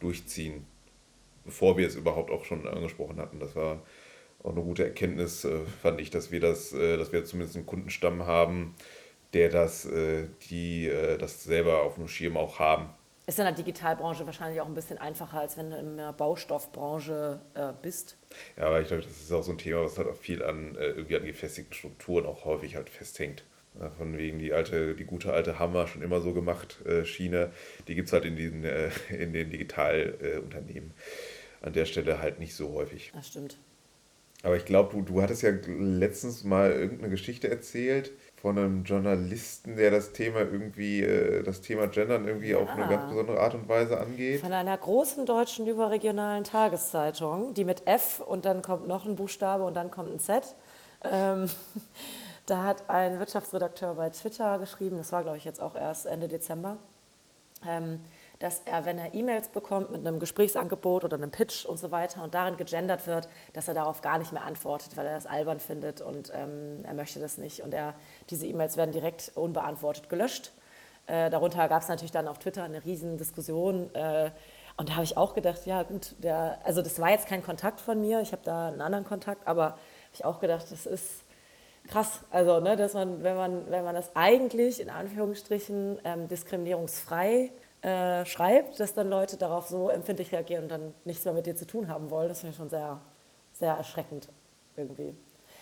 durchziehen, 0.00 0.66
bevor 1.44 1.76
wir 1.76 1.86
es 1.86 1.96
überhaupt 1.96 2.30
auch 2.30 2.44
schon 2.44 2.66
angesprochen 2.66 3.18
hatten. 3.18 3.40
Das 3.40 3.56
war 3.56 3.82
auch 4.42 4.52
eine 4.52 4.62
gute 4.62 4.84
Erkenntnis, 4.84 5.44
äh, 5.44 5.60
fand 5.82 6.00
ich, 6.00 6.10
dass 6.10 6.30
wir 6.30 6.40
das, 6.40 6.72
äh, 6.72 6.96
dass 6.96 7.12
wir 7.12 7.24
zumindest 7.24 7.56
einen 7.56 7.66
Kundenstamm 7.66 8.26
haben, 8.26 8.74
der 9.32 9.48
das, 9.48 9.84
äh, 9.86 10.28
die, 10.50 10.88
äh, 10.88 11.18
das 11.18 11.44
selber 11.44 11.82
auf 11.82 11.94
dem 11.96 12.08
Schirm 12.08 12.36
auch 12.36 12.58
haben 12.58 12.90
ist 13.30 13.38
in 13.38 13.44
der 13.44 13.54
Digitalbranche 13.54 14.26
wahrscheinlich 14.26 14.60
auch 14.60 14.66
ein 14.66 14.74
bisschen 14.74 14.98
einfacher, 14.98 15.38
als 15.38 15.56
wenn 15.56 15.70
du 15.70 15.76
in 15.76 15.96
der 15.96 16.12
Baustoffbranche 16.12 17.40
äh, 17.54 17.72
bist. 17.80 18.16
Ja, 18.56 18.64
aber 18.64 18.80
ich 18.80 18.88
glaube, 18.88 19.04
das 19.04 19.12
ist 19.12 19.32
auch 19.32 19.44
so 19.44 19.52
ein 19.52 19.58
Thema, 19.58 19.82
was 19.82 19.98
halt 19.98 20.08
auch 20.08 20.16
viel 20.16 20.42
an 20.42 20.74
äh, 20.76 20.86
irgendwie 20.86 21.16
an 21.16 21.24
gefestigten 21.24 21.72
Strukturen 21.72 22.26
auch 22.26 22.44
häufig 22.44 22.74
halt 22.74 22.90
festhängt. 22.90 23.44
Von 23.98 24.18
wegen 24.18 24.40
die 24.40 24.52
alte, 24.52 24.96
die 24.96 25.04
gute 25.04 25.32
alte 25.32 25.60
Hammer 25.60 25.86
schon 25.86 26.02
immer 26.02 26.20
so 26.20 26.34
gemacht, 26.34 26.84
äh, 26.84 27.04
Schiene, 27.04 27.52
die 27.86 27.94
gibt 27.94 28.08
es 28.08 28.12
halt 28.12 28.24
in, 28.24 28.34
diesen, 28.34 28.64
äh, 28.64 28.90
in 29.16 29.32
den 29.32 29.48
Digitalunternehmen 29.48 30.92
an 31.62 31.72
der 31.72 31.84
Stelle 31.84 32.20
halt 32.20 32.40
nicht 32.40 32.56
so 32.56 32.72
häufig. 32.72 33.12
Das 33.14 33.28
stimmt. 33.28 33.58
Aber 34.42 34.56
ich 34.56 34.64
glaube, 34.64 34.90
du, 34.92 35.02
du 35.02 35.22
hattest 35.22 35.42
ja 35.42 35.50
letztens 35.66 36.44
mal 36.44 36.70
irgendeine 36.70 37.10
Geschichte 37.10 37.50
erzählt 37.50 38.12
von 38.40 38.56
einem 38.56 38.84
Journalisten, 38.84 39.76
der 39.76 39.90
das 39.90 40.12
Thema 40.12 40.40
irgendwie, 40.40 41.02
äh, 41.02 41.42
das 41.42 41.60
Thema 41.60 41.88
Gendern 41.88 42.26
irgendwie 42.26 42.54
auf 42.54 42.70
eine 42.70 42.88
ganz 42.88 43.10
besondere 43.10 43.38
Art 43.38 43.54
und 43.54 43.68
Weise 43.68 44.00
angeht. 44.00 44.40
Von 44.40 44.52
einer 44.52 44.76
großen 44.76 45.26
deutschen 45.26 45.66
überregionalen 45.66 46.44
Tageszeitung, 46.44 47.52
die 47.52 47.64
mit 47.64 47.86
F 47.86 48.20
und 48.20 48.46
dann 48.46 48.62
kommt 48.62 48.88
noch 48.88 49.04
ein 49.04 49.16
Buchstabe 49.16 49.64
und 49.64 49.74
dann 49.74 49.90
kommt 49.90 50.10
ein 50.10 50.20
Z. 50.20 50.42
Ähm, 51.04 51.50
da 52.46 52.64
hat 52.64 52.88
ein 52.88 53.18
Wirtschaftsredakteur 53.18 53.94
bei 53.94 54.08
Twitter 54.08 54.58
geschrieben, 54.58 54.96
das 54.96 55.12
war 55.12 55.22
glaube 55.22 55.36
ich 55.36 55.44
jetzt 55.44 55.60
auch 55.60 55.76
erst 55.76 56.06
Ende 56.06 56.28
Dezember, 56.28 56.78
ähm, 57.68 58.00
dass 58.40 58.62
er, 58.64 58.86
wenn 58.86 58.98
er 58.98 59.14
E-Mails 59.14 59.48
bekommt 59.48 59.90
mit 59.90 60.04
einem 60.04 60.18
Gesprächsangebot 60.18 61.04
oder 61.04 61.16
einem 61.16 61.30
Pitch 61.30 61.66
und 61.66 61.78
so 61.78 61.90
weiter 61.90 62.24
und 62.24 62.34
darin 62.34 62.56
gegendert 62.56 63.06
wird, 63.06 63.28
dass 63.52 63.68
er 63.68 63.74
darauf 63.74 64.00
gar 64.00 64.18
nicht 64.18 64.32
mehr 64.32 64.44
antwortet, 64.44 64.96
weil 64.96 65.06
er 65.06 65.14
das 65.14 65.26
albern 65.26 65.60
findet 65.60 66.00
und 66.00 66.32
ähm, 66.34 66.82
er 66.84 66.94
möchte 66.94 67.20
das 67.20 67.36
nicht. 67.36 67.62
Und 67.62 67.74
er, 67.74 67.94
diese 68.30 68.46
E-Mails 68.46 68.78
werden 68.78 68.92
direkt 68.92 69.32
unbeantwortet 69.34 70.08
gelöscht. 70.08 70.52
Äh, 71.06 71.28
darunter 71.28 71.68
gab 71.68 71.82
es 71.82 71.88
natürlich 71.88 72.12
dann 72.12 72.28
auf 72.28 72.38
Twitter 72.38 72.64
eine 72.64 72.82
riesen 72.82 73.18
Diskussion. 73.18 73.94
Äh, 73.94 74.30
und 74.78 74.88
da 74.88 74.94
habe 74.94 75.04
ich 75.04 75.18
auch 75.18 75.34
gedacht, 75.34 75.66
ja 75.66 75.82
gut, 75.82 76.14
der, 76.18 76.58
also 76.64 76.80
das 76.80 76.98
war 76.98 77.10
jetzt 77.10 77.26
kein 77.26 77.42
Kontakt 77.42 77.78
von 77.78 78.00
mir, 78.00 78.22
ich 78.22 78.32
habe 78.32 78.42
da 78.42 78.68
einen 78.68 78.80
anderen 78.80 79.04
Kontakt, 79.04 79.46
aber 79.46 79.64
habe 79.64 79.78
ich 80.14 80.24
auch 80.24 80.40
gedacht, 80.40 80.66
das 80.70 80.86
ist 80.86 81.24
krass. 81.88 82.20
Also, 82.30 82.60
ne, 82.60 82.76
dass 82.76 82.94
man, 82.94 83.22
wenn 83.22 83.36
man, 83.36 83.70
wenn 83.70 83.84
man 83.84 83.94
das 83.94 84.16
eigentlich 84.16 84.80
in 84.80 84.88
Anführungsstrichen 84.88 85.98
ähm, 86.04 86.28
diskriminierungsfrei 86.28 87.50
äh, 87.82 88.24
schreibt, 88.26 88.78
dass 88.78 88.94
dann 88.94 89.08
Leute 89.08 89.36
darauf 89.36 89.68
so 89.68 89.88
empfindlich 89.88 90.32
reagieren 90.32 90.64
und 90.64 90.68
dann 90.70 90.94
nichts 91.04 91.24
mehr 91.24 91.34
mit 91.34 91.46
dir 91.46 91.56
zu 91.56 91.66
tun 91.66 91.88
haben 91.88 92.10
wollen. 92.10 92.28
Das 92.28 92.40
finde 92.40 92.50
ich 92.52 92.56
schon 92.56 92.70
sehr, 92.70 93.00
sehr 93.52 93.74
erschreckend 93.74 94.28
irgendwie. 94.76 95.14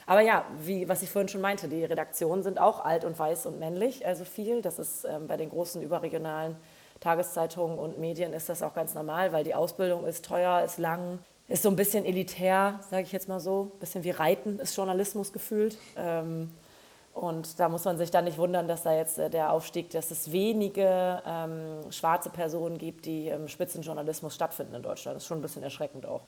Aber 0.07 0.23
ja, 0.23 0.47
wie, 0.59 0.89
was 0.89 1.03
ich 1.03 1.11
vorhin 1.11 1.29
schon 1.29 1.43
meinte, 1.43 1.69
die 1.69 1.85
Redaktionen 1.85 2.43
sind 2.43 2.59
auch 2.59 2.85
alt 2.85 3.05
und 3.05 3.19
weiß 3.19 3.45
und 3.47 3.59
männlich, 3.59 4.07
also 4.07 4.25
viel. 4.25 4.63
Das 4.63 4.79
ist 4.79 5.05
ähm, 5.05 5.27
bei 5.27 5.37
den 5.37 5.51
großen 5.51 5.83
überregionalen 5.83 6.57
Tageszeitungen 7.01 7.79
und 7.79 7.99
Medien 7.99 8.33
ist 8.33 8.49
das 8.49 8.63
auch 8.63 8.75
ganz 8.75 8.95
normal, 8.95 9.33
weil 9.33 9.45
die 9.45 9.55
Ausbildung 9.55 10.07
ist 10.07 10.25
teuer, 10.25 10.63
ist 10.65 10.79
lang, 10.79 11.19
ist 11.47 11.63
so 11.63 11.69
ein 11.69 11.77
bisschen 11.77 12.05
elitär, 12.05 12.81
sage 12.91 13.03
ich 13.03 13.13
jetzt 13.13 13.29
mal 13.29 13.39
so. 13.39 13.71
Ein 13.75 13.79
bisschen 13.81 14.03
wie 14.03 14.11
Reiten 14.11 14.59
ist 14.59 14.75
Journalismus 14.77 15.33
gefühlt. 15.33 15.77
Ähm, 15.97 16.51
und 17.19 17.59
da 17.59 17.69
muss 17.69 17.85
man 17.85 17.99
sich 17.99 18.13
dann 18.13 18.25
nicht 18.25 18.39
wundern, 18.39 18.69
dass 18.69 18.85
da 18.85 18.97
jetzt 18.97 19.19
äh, 19.19 19.29
der 19.29 19.53
Aufstieg, 19.53 19.91
dass 19.91 20.13
es 20.13 20.31
wenige 20.31 21.21
ähm, 21.27 21.91
schwarze 21.91 22.31
Personen 22.31 22.79
gibt, 22.79 23.07
die 23.07 23.27
im 23.27 23.49
Spitzenjournalismus 23.49 24.35
stattfinden 24.35 24.75
in 24.77 24.83
Deutschland. 24.83 25.17
Das 25.17 25.25
ist 25.25 25.27
schon 25.27 25.39
ein 25.39 25.43
bisschen 25.43 25.65
erschreckend 25.65 26.07
auch. 26.07 26.23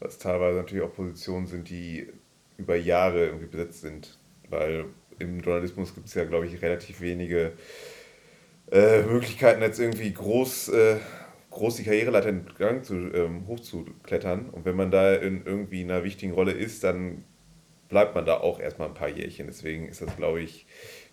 Was 0.00 0.18
teilweise 0.18 0.58
natürlich 0.58 0.84
auch 0.84 0.92
Positionen 0.92 1.46
sind, 1.46 1.68
die 1.68 2.12
über 2.56 2.74
Jahre 2.74 3.26
irgendwie 3.26 3.46
besetzt 3.46 3.82
sind. 3.82 4.18
Weil 4.50 4.86
im 5.20 5.40
Journalismus 5.40 5.94
gibt 5.94 6.08
es 6.08 6.14
ja, 6.14 6.24
glaube 6.24 6.46
ich, 6.46 6.60
relativ 6.60 7.00
wenige 7.00 7.52
äh, 8.72 9.02
Möglichkeiten, 9.02 9.62
jetzt 9.62 9.78
irgendwie 9.78 10.12
groß, 10.12 10.68
äh, 10.70 10.96
groß 11.50 11.76
die 11.76 11.84
Karriereleiter 11.84 12.30
in 12.30 12.46
Gang 12.58 12.84
zu, 12.84 12.94
ähm, 12.94 13.46
hochzuklettern. 13.46 14.50
Und 14.50 14.64
wenn 14.64 14.74
man 14.74 14.90
da 14.90 15.14
in 15.14 15.46
irgendwie 15.46 15.84
einer 15.84 16.02
wichtigen 16.02 16.32
Rolle 16.32 16.52
ist, 16.52 16.82
dann 16.82 17.22
bleibt 17.94 18.16
man 18.16 18.26
da 18.26 18.40
auch 18.40 18.58
erstmal 18.58 18.88
ein 18.88 18.94
paar 18.94 19.08
Jährchen. 19.08 19.46
Deswegen 19.46 19.86
ist 19.86 20.02
das, 20.02 20.16
glaube 20.16 20.40
ich, 20.40 20.66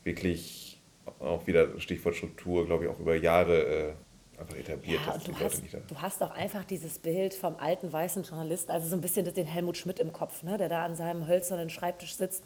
wirklich 0.04 0.82
auch 1.20 1.46
wieder 1.46 1.80
Stichwort 1.80 2.16
Struktur, 2.16 2.66
glaube 2.66 2.86
ich, 2.86 2.90
auch 2.90 2.98
über 2.98 3.16
Jahre 3.16 3.62
äh, 3.62 4.40
einfach 4.40 4.58
etabliert. 4.58 5.00
Ja, 5.06 5.16
du, 5.24 5.40
hast, 5.40 5.62
du 5.62 6.02
hast 6.02 6.24
auch 6.24 6.32
einfach 6.32 6.64
dieses 6.64 6.98
Bild 6.98 7.36
vom 7.36 7.56
alten 7.58 7.94
weißen 7.94 8.24
Journalisten, 8.24 8.72
also 8.72 8.88
so 8.88 8.96
ein 8.96 9.02
bisschen 9.02 9.32
den 9.32 9.46
Helmut 9.46 9.78
Schmidt 9.78 10.00
im 10.00 10.12
Kopf, 10.12 10.42
ne, 10.42 10.58
der 10.58 10.70
da 10.70 10.84
an 10.84 10.96
seinem 10.96 11.28
hölzernen 11.28 11.70
Schreibtisch 11.70 12.16
sitzt 12.16 12.46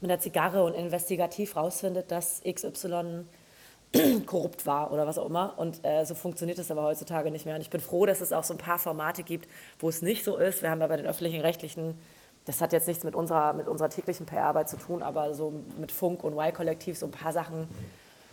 mit 0.00 0.10
einer 0.10 0.18
Zigarre 0.18 0.64
und 0.64 0.72
investigativ 0.72 1.54
rausfindet, 1.54 2.10
dass 2.10 2.40
XY 2.42 3.26
korrupt 4.24 4.64
war 4.64 4.92
oder 4.92 5.06
was 5.06 5.18
auch 5.18 5.26
immer. 5.26 5.58
Und 5.58 5.84
äh, 5.84 6.06
so 6.06 6.14
funktioniert 6.14 6.58
es 6.58 6.70
aber 6.70 6.84
heutzutage 6.84 7.30
nicht 7.30 7.44
mehr. 7.44 7.56
Und 7.56 7.60
ich 7.60 7.68
bin 7.70 7.82
froh, 7.82 8.06
dass 8.06 8.22
es 8.22 8.32
auch 8.32 8.44
so 8.44 8.54
ein 8.54 8.58
paar 8.58 8.78
Formate 8.78 9.24
gibt, 9.24 9.46
wo 9.78 9.90
es 9.90 10.00
nicht 10.00 10.24
so 10.24 10.38
ist. 10.38 10.62
Wir 10.62 10.70
haben 10.70 10.80
ja 10.80 10.86
bei 10.86 10.96
den 10.96 11.04
öffentlichen 11.04 11.42
Rechtlichen 11.42 11.98
das 12.46 12.60
hat 12.60 12.72
jetzt 12.72 12.86
nichts 12.88 13.04
mit 13.04 13.14
unserer, 13.14 13.52
mit 13.54 13.68
unserer 13.68 13.88
täglichen 13.88 14.26
PR-Arbeit 14.26 14.68
zu 14.68 14.76
tun, 14.76 15.02
aber 15.02 15.34
so 15.34 15.52
mit 15.78 15.92
Funk 15.92 16.22
und 16.24 16.34
Y-Kollektiv 16.34 16.98
so 16.98 17.06
ein 17.06 17.12
paar 17.12 17.32
Sachen, 17.32 17.68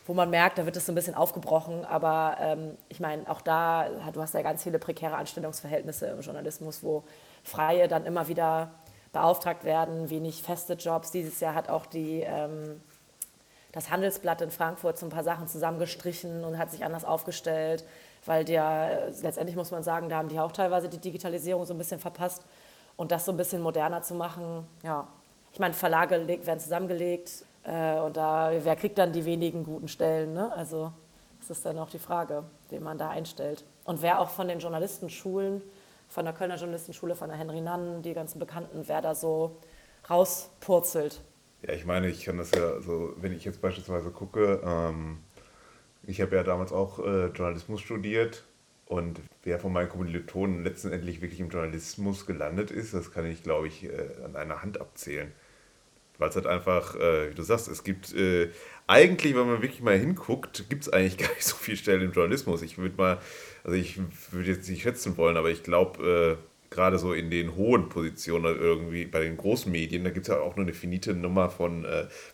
wo 0.05 0.13
man 0.13 0.29
merkt, 0.29 0.57
da 0.57 0.65
wird 0.65 0.75
es 0.75 0.85
so 0.85 0.91
ein 0.91 0.95
bisschen 0.95 1.15
aufgebrochen. 1.15 1.85
Aber 1.85 2.35
ähm, 2.39 2.77
ich 2.89 2.99
meine, 2.99 3.29
auch 3.29 3.41
da, 3.41 3.87
du 4.11 4.21
hast 4.21 4.33
ja 4.33 4.41
ganz 4.41 4.63
viele 4.63 4.79
prekäre 4.79 5.15
Anstellungsverhältnisse 5.15 6.07
im 6.07 6.21
Journalismus, 6.21 6.83
wo 6.83 7.03
Freie 7.43 7.87
dann 7.87 8.05
immer 8.05 8.27
wieder 8.27 8.71
beauftragt 9.13 9.63
werden, 9.63 10.09
wenig 10.09 10.41
feste 10.41 10.73
Jobs. 10.73 11.11
Dieses 11.11 11.39
Jahr 11.39 11.53
hat 11.53 11.69
auch 11.69 11.85
die, 11.85 12.21
ähm, 12.21 12.81
das 13.71 13.89
Handelsblatt 13.91 14.41
in 14.41 14.51
Frankfurt 14.51 14.97
so 14.97 15.05
ein 15.05 15.09
paar 15.09 15.23
Sachen 15.23 15.47
zusammengestrichen 15.47 16.43
und 16.43 16.57
hat 16.57 16.71
sich 16.71 16.83
anders 16.83 17.05
aufgestellt, 17.05 17.85
weil 18.25 18.43
der, 18.43 19.11
letztendlich 19.21 19.55
muss 19.55 19.71
man 19.71 19.83
sagen, 19.83 20.09
da 20.09 20.17
haben 20.17 20.27
die 20.27 20.39
auch 20.39 20.51
teilweise 20.51 20.89
die 20.89 20.97
Digitalisierung 20.97 21.65
so 21.65 21.73
ein 21.73 21.77
bisschen 21.77 21.99
verpasst 21.99 22.43
und 23.01 23.11
das 23.11 23.25
so 23.25 23.31
ein 23.31 23.37
bisschen 23.37 23.63
moderner 23.63 24.03
zu 24.03 24.13
machen, 24.13 24.67
ja. 24.83 25.07
Ich 25.51 25.59
meine, 25.59 25.73
Verlage 25.73 26.27
werden 26.27 26.59
zusammengelegt 26.59 27.43
äh, 27.63 27.99
und 27.99 28.15
da, 28.15 28.51
wer 28.61 28.75
kriegt 28.75 28.95
dann 28.99 29.11
die 29.11 29.25
wenigen 29.25 29.63
guten 29.63 29.87
Stellen? 29.87 30.33
Ne? 30.33 30.53
Also 30.55 30.93
das 31.39 31.49
ist 31.49 31.65
dann 31.65 31.79
auch 31.79 31.89
die 31.89 31.97
Frage, 31.97 32.43
wen 32.69 32.83
man 32.83 32.99
da 32.99 33.09
einstellt. 33.09 33.65
Und 33.85 34.03
wer 34.03 34.19
auch 34.19 34.29
von 34.29 34.47
den 34.47 34.59
Journalistenschulen, 34.59 35.63
von 36.09 36.25
der 36.25 36.33
Kölner 36.35 36.57
Journalistenschule, 36.57 37.15
von 37.15 37.29
der 37.29 37.39
Henry 37.39 37.59
Nann, 37.59 38.03
die 38.03 38.13
ganzen 38.13 38.37
Bekannten, 38.37 38.83
wer 38.87 39.01
da 39.01 39.15
so 39.15 39.57
rauspurzelt. 40.07 41.21
Ja, 41.63 41.73
ich 41.73 41.85
meine, 41.85 42.07
ich 42.07 42.23
kann 42.23 42.37
das 42.37 42.51
ja 42.51 42.81
so, 42.81 43.13
wenn 43.17 43.33
ich 43.33 43.43
jetzt 43.43 43.61
beispielsweise 43.61 44.11
gucke, 44.11 44.61
ähm, 44.63 45.23
ich 46.03 46.21
habe 46.21 46.35
ja 46.35 46.43
damals 46.43 46.71
auch 46.71 46.99
äh, 46.99 47.25
Journalismus 47.29 47.81
studiert 47.81 48.43
und 48.91 49.21
wer 49.43 49.57
von 49.57 49.71
meinen 49.71 49.87
Kommilitonen 49.87 50.65
letztendlich 50.65 51.21
wirklich 51.21 51.39
im 51.39 51.47
Journalismus 51.47 52.25
gelandet 52.25 52.71
ist, 52.71 52.93
das 52.93 53.13
kann 53.13 53.25
ich, 53.25 53.41
glaube 53.41 53.67
ich, 53.67 53.85
äh, 53.85 53.89
an 54.25 54.35
einer 54.35 54.61
Hand 54.61 54.81
abzählen. 54.81 55.31
Weil 56.17 56.27
es 56.27 56.35
halt 56.35 56.45
einfach, 56.45 56.95
äh, 56.95 57.29
wie 57.29 57.33
du 57.33 57.41
sagst, 57.41 57.69
es 57.69 57.85
gibt 57.85 58.13
äh, 58.13 58.49
eigentlich, 58.87 59.33
wenn 59.33 59.47
man 59.47 59.61
wirklich 59.61 59.81
mal 59.81 59.97
hinguckt, 59.97 60.65
gibt 60.67 60.83
es 60.83 60.89
eigentlich 60.89 61.17
gar 61.25 61.29
nicht 61.29 61.45
so 61.45 61.55
viele 61.55 61.77
Stellen 61.77 62.01
im 62.01 62.11
Journalismus. 62.11 62.63
Ich 62.63 62.77
würde 62.77 62.97
mal, 62.97 63.19
also 63.63 63.77
ich 63.77 63.97
würde 64.31 64.51
jetzt 64.51 64.69
nicht 64.69 64.81
schätzen 64.81 65.15
wollen, 65.15 65.37
aber 65.37 65.51
ich 65.51 65.63
glaube, 65.63 66.37
gerade 66.69 66.99
so 66.99 67.13
in 67.13 67.29
den 67.31 67.55
hohen 67.55 67.87
Positionen 67.87 68.59
irgendwie 68.59 69.05
bei 69.05 69.21
den 69.21 69.37
großen 69.37 69.71
Medien, 69.71 70.03
da 70.03 70.09
gibt 70.09 70.27
es 70.27 70.33
ja 70.33 70.41
auch 70.41 70.57
nur 70.57 70.65
eine 70.65 70.73
finite 70.73 71.13
Nummer 71.13 71.49
von, 71.49 71.85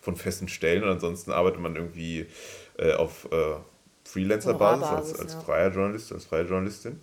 von 0.02 0.16
festen 0.16 0.48
Stellen 0.48 0.84
und 0.84 0.90
ansonsten 0.90 1.32
arbeitet 1.32 1.62
man 1.62 1.76
irgendwie 1.76 2.26
auf 2.98 3.28
Freelancer-Basis, 4.08 4.88
als, 4.88 5.20
als 5.20 5.34
ja. 5.34 5.40
freier 5.42 5.72
Journalist, 5.72 6.12
als 6.12 6.26
freie 6.26 6.44
Journalistin. 6.44 7.00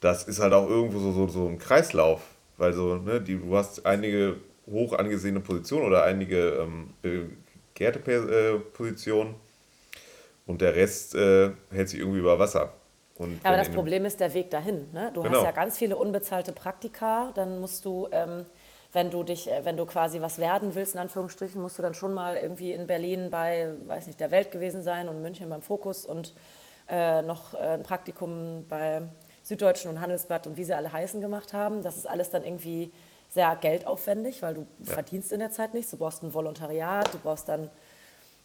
Das 0.00 0.24
ist 0.24 0.40
halt 0.40 0.52
auch 0.52 0.68
irgendwo 0.68 0.98
so, 0.98 1.12
so, 1.12 1.28
so 1.28 1.46
ein 1.46 1.58
Kreislauf, 1.58 2.22
weil 2.56 2.72
so, 2.72 2.96
ne, 2.96 3.20
die, 3.20 3.38
du 3.38 3.56
hast 3.56 3.84
einige 3.84 4.36
hoch 4.70 4.92
angesehene 4.92 5.40
Positionen 5.40 5.86
oder 5.86 6.04
einige 6.04 6.50
ähm, 6.60 6.94
begehrte 7.02 7.98
äh, 8.10 8.58
Positionen 8.58 9.34
und 10.46 10.60
der 10.60 10.74
Rest 10.74 11.14
äh, 11.14 11.50
hält 11.70 11.88
sich 11.88 12.00
irgendwie 12.00 12.20
über 12.20 12.38
Wasser. 12.38 12.72
Und 13.16 13.38
aber 13.44 13.58
das 13.58 13.68
Problem 13.68 14.06
ist 14.06 14.18
der 14.18 14.32
Weg 14.32 14.50
dahin. 14.50 14.90
Ne? 14.92 15.10
Du 15.12 15.22
genau. 15.22 15.38
hast 15.38 15.44
ja 15.44 15.50
ganz 15.50 15.76
viele 15.76 15.96
unbezahlte 15.96 16.52
Praktika, 16.52 17.32
dann 17.34 17.60
musst 17.60 17.84
du 17.84 18.08
ähm, 18.12 18.46
wenn 18.92 19.10
du 19.10 19.22
dich, 19.22 19.50
äh, 19.50 19.64
wenn 19.64 19.76
du 19.76 19.86
quasi 19.86 20.20
was 20.20 20.38
werden 20.38 20.74
willst, 20.74 20.94
in 20.94 21.00
Anführungsstrichen, 21.00 21.60
musst 21.60 21.78
du 21.78 21.82
dann 21.82 21.94
schon 21.94 22.14
mal 22.14 22.36
irgendwie 22.36 22.72
in 22.72 22.86
Berlin 22.86 23.30
bei, 23.30 23.72
weiß 23.86 24.06
nicht, 24.06 24.20
der 24.20 24.30
Welt 24.30 24.50
gewesen 24.50 24.82
sein 24.82 25.08
und 25.08 25.22
München 25.22 25.48
beim 25.48 25.62
Fokus 25.62 26.04
und 26.04 26.34
äh, 26.88 27.22
noch 27.22 27.54
äh, 27.54 27.58
ein 27.58 27.82
Praktikum 27.82 28.66
bei 28.68 29.02
Süddeutschen 29.42 29.90
und 29.90 30.00
Handelsblatt 30.00 30.46
und 30.46 30.56
wie 30.56 30.64
sie 30.64 30.74
alle 30.74 30.92
heißen 30.92 31.20
gemacht 31.20 31.52
haben. 31.52 31.82
Das 31.82 31.96
ist 31.96 32.08
alles 32.08 32.30
dann 32.30 32.44
irgendwie 32.44 32.92
sehr 33.28 33.54
geldaufwendig, 33.56 34.42
weil 34.42 34.54
du 34.54 34.66
ja. 34.84 34.92
verdienst 34.94 35.32
in 35.32 35.38
der 35.38 35.50
Zeit 35.50 35.72
nichts. 35.72 35.92
Du 35.92 35.96
brauchst 35.96 36.22
ein 36.22 36.34
Volontariat, 36.34 37.12
du 37.14 37.18
brauchst 37.18 37.48
dann, 37.48 37.70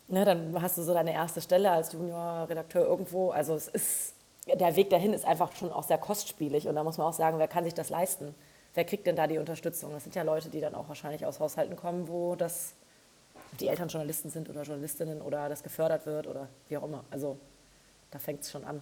ne, 0.07 0.25
dann 0.25 0.61
hast 0.61 0.77
du 0.77 0.83
so 0.83 0.93
deine 0.93 1.13
erste 1.13 1.41
Stelle 1.41 1.71
als 1.71 1.91
Junior-Redakteur 1.91 2.85
irgendwo. 2.85 3.31
Also 3.31 3.55
es 3.55 3.67
ist, 3.67 4.13
der 4.47 4.75
Weg 4.75 4.91
dahin 4.91 5.13
ist 5.13 5.25
einfach 5.25 5.51
schon 5.55 5.71
auch 5.71 5.83
sehr 5.83 5.97
kostspielig 5.97 6.67
und 6.67 6.75
da 6.75 6.83
muss 6.83 6.99
man 6.99 7.07
auch 7.07 7.13
sagen, 7.13 7.39
wer 7.39 7.47
kann 7.47 7.63
sich 7.63 7.73
das 7.73 7.89
leisten? 7.89 8.35
Wer 8.75 8.85
kriegt 8.85 9.07
denn 9.07 9.15
da 9.15 9.27
die 9.27 9.37
Unterstützung? 9.37 9.91
Das 9.93 10.03
sind 10.03 10.15
ja 10.15 10.23
Leute, 10.23 10.49
die 10.49 10.59
dann 10.59 10.75
auch 10.75 10.87
wahrscheinlich 10.87 11.25
aus 11.25 11.39
Haushalten 11.39 11.75
kommen, 11.75 12.07
wo 12.07 12.35
das 12.35 12.73
die 13.59 13.67
Eltern 13.67 13.87
Journalisten 13.87 14.29
sind 14.29 14.49
oder 14.49 14.63
Journalistinnen 14.63 15.21
oder 15.21 15.49
das 15.49 15.63
gefördert 15.63 16.05
wird 16.05 16.27
oder 16.27 16.49
wie 16.67 16.77
auch 16.77 16.83
immer. 16.83 17.03
Also 17.09 17.37
da 18.11 18.19
fängt 18.19 18.41
es 18.41 18.51
schon 18.51 18.63
an. 18.63 18.81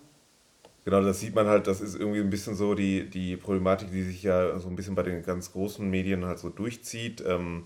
Genau, 0.85 1.01
das 1.01 1.21
sieht 1.21 1.33
man 1.33 1.47
halt, 1.47 1.67
das 1.67 1.79
ist 1.79 1.95
irgendwie 1.95 2.19
ein 2.19 2.29
bisschen 2.29 2.55
so 2.55 2.75
die, 2.75 3.09
die 3.09 3.37
Problematik, 3.37 3.91
die 3.91 4.03
sich 4.03 4.21
ja 4.23 4.59
so 4.59 4.67
ein 4.67 4.75
bisschen 4.75 4.95
bei 4.95 5.03
den 5.03 5.23
ganz 5.23 5.53
großen 5.53 5.89
Medien 5.89 6.25
halt 6.25 6.39
so 6.39 6.49
durchzieht. 6.49 7.23
Ähm, 7.25 7.65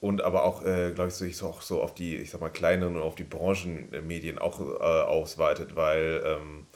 und 0.00 0.22
aber 0.22 0.44
auch, 0.44 0.64
äh, 0.64 0.92
glaube 0.92 1.08
ich, 1.08 1.14
so, 1.14 1.26
so 1.28 1.46
auch 1.46 1.62
so 1.62 1.82
auf 1.82 1.94
die, 1.94 2.16
ich 2.16 2.30
sag 2.30 2.40
mal, 2.40 2.50
kleineren 2.50 2.96
und 2.96 3.02
auf 3.02 3.14
die 3.14 3.24
Branchenmedien 3.24 4.38
auch 4.38 4.60
äh, 4.60 4.64
ausweitet, 4.82 5.76
weil 5.76 6.22
ähm, 6.24 6.66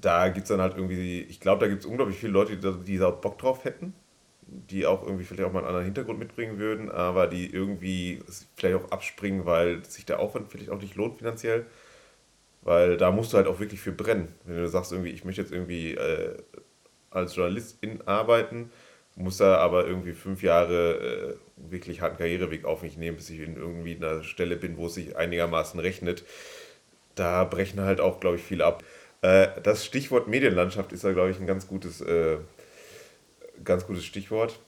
da 0.00 0.28
gibt 0.28 0.44
es 0.44 0.48
dann 0.48 0.60
halt 0.60 0.76
irgendwie, 0.76 1.22
ich 1.22 1.40
glaube, 1.40 1.60
da 1.60 1.68
gibt 1.68 1.82
es 1.82 1.86
unglaublich 1.86 2.18
viele 2.18 2.32
Leute, 2.32 2.56
die, 2.56 2.98
da 2.98 3.10
Bock 3.10 3.38
drauf 3.38 3.64
hätten, 3.64 3.94
die 4.46 4.86
auch 4.86 5.02
irgendwie 5.02 5.24
vielleicht 5.24 5.48
auch 5.48 5.52
mal 5.52 5.60
einen 5.60 5.68
anderen 5.68 5.84
Hintergrund 5.86 6.18
mitbringen 6.18 6.58
würden, 6.58 6.90
aber 6.90 7.26
die 7.26 7.50
irgendwie 7.52 8.20
vielleicht 8.56 8.76
auch 8.76 8.90
abspringen, 8.90 9.46
weil 9.46 9.84
sich 9.84 10.06
der 10.06 10.20
Aufwand 10.20 10.48
vielleicht 10.48 10.70
auch 10.70 10.80
nicht 10.80 10.94
lohnt 10.96 11.18
finanziell. 11.18 11.66
Weil 12.62 12.96
da 12.96 13.10
musst 13.12 13.32
du 13.32 13.36
halt 13.36 13.46
auch 13.46 13.60
wirklich 13.60 13.80
für 13.80 13.92
brennen. 13.92 14.28
Wenn 14.44 14.56
du 14.56 14.68
sagst, 14.68 14.92
irgendwie, 14.92 15.10
ich 15.10 15.24
möchte 15.24 15.40
jetzt 15.40 15.52
irgendwie 15.52 15.94
äh, 15.94 16.36
als 17.10 17.36
Journalistin 17.36 18.00
arbeiten, 18.06 18.70
muss 19.16 19.38
da 19.38 19.56
aber 19.58 19.86
irgendwie 19.86 20.12
fünf 20.12 20.42
Jahre 20.42 21.38
äh, 21.56 21.70
wirklich 21.70 22.00
harten 22.02 22.18
Karriereweg 22.18 22.64
auf 22.64 22.82
mich 22.82 22.96
nehmen, 22.96 23.16
bis 23.16 23.30
ich 23.30 23.40
in 23.40 23.56
irgendwie 23.56 23.96
einer 23.96 24.22
Stelle 24.22 24.56
bin, 24.56 24.76
wo 24.76 24.86
es 24.86 24.94
sich 24.94 25.16
einigermaßen 25.16 25.80
rechnet. 25.80 26.24
Da 27.14 27.44
brechen 27.44 27.80
halt 27.80 28.00
auch, 28.00 28.20
glaube 28.20 28.36
ich, 28.36 28.42
viele 28.42 28.64
ab. 28.66 28.84
Äh, 29.22 29.48
das 29.62 29.84
Stichwort 29.84 30.28
Medienlandschaft 30.28 30.92
ist 30.92 31.04
da, 31.04 31.12
glaube 31.12 31.30
ich, 31.30 31.40
ein 31.40 31.46
ganz 31.46 31.66
gutes, 31.66 32.00
äh, 32.00 32.38
ganz 33.64 33.86
gutes 33.86 34.04
Stichwort. 34.04 34.58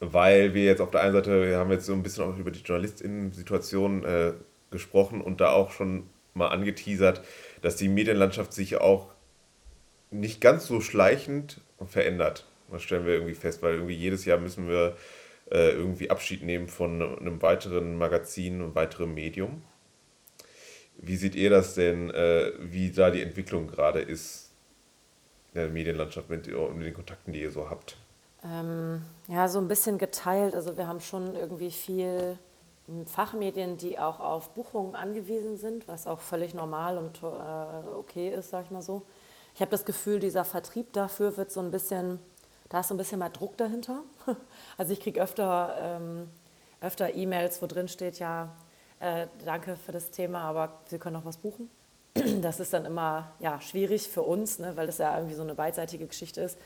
Weil 0.00 0.54
wir 0.54 0.64
jetzt 0.64 0.80
auf 0.80 0.90
der 0.90 1.02
einen 1.02 1.12
Seite, 1.12 1.46
wir 1.46 1.58
haben 1.58 1.70
jetzt 1.70 1.86
so 1.86 1.92
ein 1.92 2.02
bisschen 2.02 2.24
auch 2.24 2.38
über 2.38 2.50
die 2.50 2.60
JournalistInnen-Situation 2.60 4.04
äh, 4.04 4.32
gesprochen 4.70 5.20
und 5.20 5.40
da 5.40 5.50
auch 5.50 5.72
schon 5.72 6.08
mal 6.32 6.48
angeteasert, 6.48 7.22
dass 7.60 7.76
die 7.76 7.88
Medienlandschaft 7.88 8.52
sich 8.52 8.80
auch 8.80 9.08
nicht 10.10 10.40
ganz 10.40 10.66
so 10.66 10.80
schleichend 10.80 11.60
verändert. 11.86 12.46
Das 12.70 12.82
stellen 12.82 13.04
wir 13.04 13.14
irgendwie 13.14 13.34
fest, 13.34 13.62
weil 13.62 13.74
irgendwie 13.74 13.94
jedes 13.94 14.24
Jahr 14.24 14.38
müssen 14.38 14.68
wir 14.68 14.96
äh, 15.50 15.70
irgendwie 15.70 16.10
Abschied 16.10 16.42
nehmen 16.42 16.68
von 16.68 17.02
einem 17.18 17.42
weiteren 17.42 17.98
Magazin 17.98 18.62
und 18.62 18.74
weiterem 18.74 19.14
Medium. 19.14 19.62
Wie 21.02 21.16
seht 21.16 21.34
ihr 21.34 21.50
das 21.50 21.74
denn, 21.74 22.10
äh, 22.10 22.52
wie 22.60 22.90
da 22.90 23.10
die 23.10 23.22
Entwicklung 23.22 23.66
gerade 23.66 24.00
ist 24.00 24.50
in 25.54 25.60
der 25.60 25.68
Medienlandschaft 25.70 26.28
mit, 26.28 26.46
mit 26.46 26.86
den 26.86 26.94
Kontakten, 26.94 27.32
die 27.32 27.42
ihr 27.42 27.50
so 27.50 27.68
habt? 27.70 27.96
Ähm, 28.44 29.02
ja, 29.28 29.48
so 29.48 29.58
ein 29.58 29.68
bisschen 29.68 29.98
geteilt. 29.98 30.54
Also 30.54 30.76
wir 30.76 30.86
haben 30.86 31.00
schon 31.00 31.34
irgendwie 31.34 31.70
viel 31.70 32.38
Fachmedien, 33.06 33.76
die 33.76 33.98
auch 33.98 34.20
auf 34.20 34.50
Buchungen 34.50 34.94
angewiesen 34.94 35.56
sind, 35.56 35.88
was 35.88 36.06
auch 36.06 36.20
völlig 36.20 36.54
normal 36.54 36.98
und 36.98 37.22
äh, 37.22 37.96
okay 37.96 38.28
ist, 38.30 38.50
sag 38.50 38.66
ich 38.66 38.70
mal 38.70 38.82
so. 38.82 39.02
Ich 39.54 39.60
habe 39.60 39.70
das 39.70 39.84
Gefühl, 39.84 40.20
dieser 40.20 40.44
Vertrieb 40.44 40.92
dafür 40.92 41.36
wird 41.36 41.50
so 41.50 41.60
ein 41.60 41.70
bisschen 41.70 42.18
da 42.70 42.80
ist 42.80 42.88
so 42.88 42.94
ein 42.94 42.98
bisschen 42.98 43.18
mal 43.18 43.28
Druck 43.28 43.58
dahinter. 43.58 44.02
Also 44.78 44.94
ich 44.94 45.00
kriege 45.00 45.20
öfter, 45.20 45.76
ähm, 45.78 46.30
öfter 46.80 47.14
E-Mails, 47.14 47.60
wo 47.60 47.66
drin 47.66 47.88
steht, 47.88 48.18
ja, 48.18 48.56
äh, 49.00 49.26
danke 49.44 49.76
für 49.76 49.92
das 49.92 50.10
Thema, 50.10 50.42
aber 50.42 50.80
Sie 50.86 50.98
können 50.98 51.14
noch 51.14 51.24
was 51.24 51.36
buchen. 51.36 51.70
Das 52.42 52.60
ist 52.60 52.72
dann 52.72 52.84
immer 52.84 53.32
ja, 53.38 53.60
schwierig 53.60 54.08
für 54.08 54.22
uns, 54.22 54.58
ne, 54.58 54.76
weil 54.76 54.86
das 54.86 54.98
ja 54.98 55.16
irgendwie 55.16 55.34
so 55.34 55.42
eine 55.42 55.54
beidseitige 55.54 56.06
Geschichte 56.06 56.40
ist. 56.40 56.58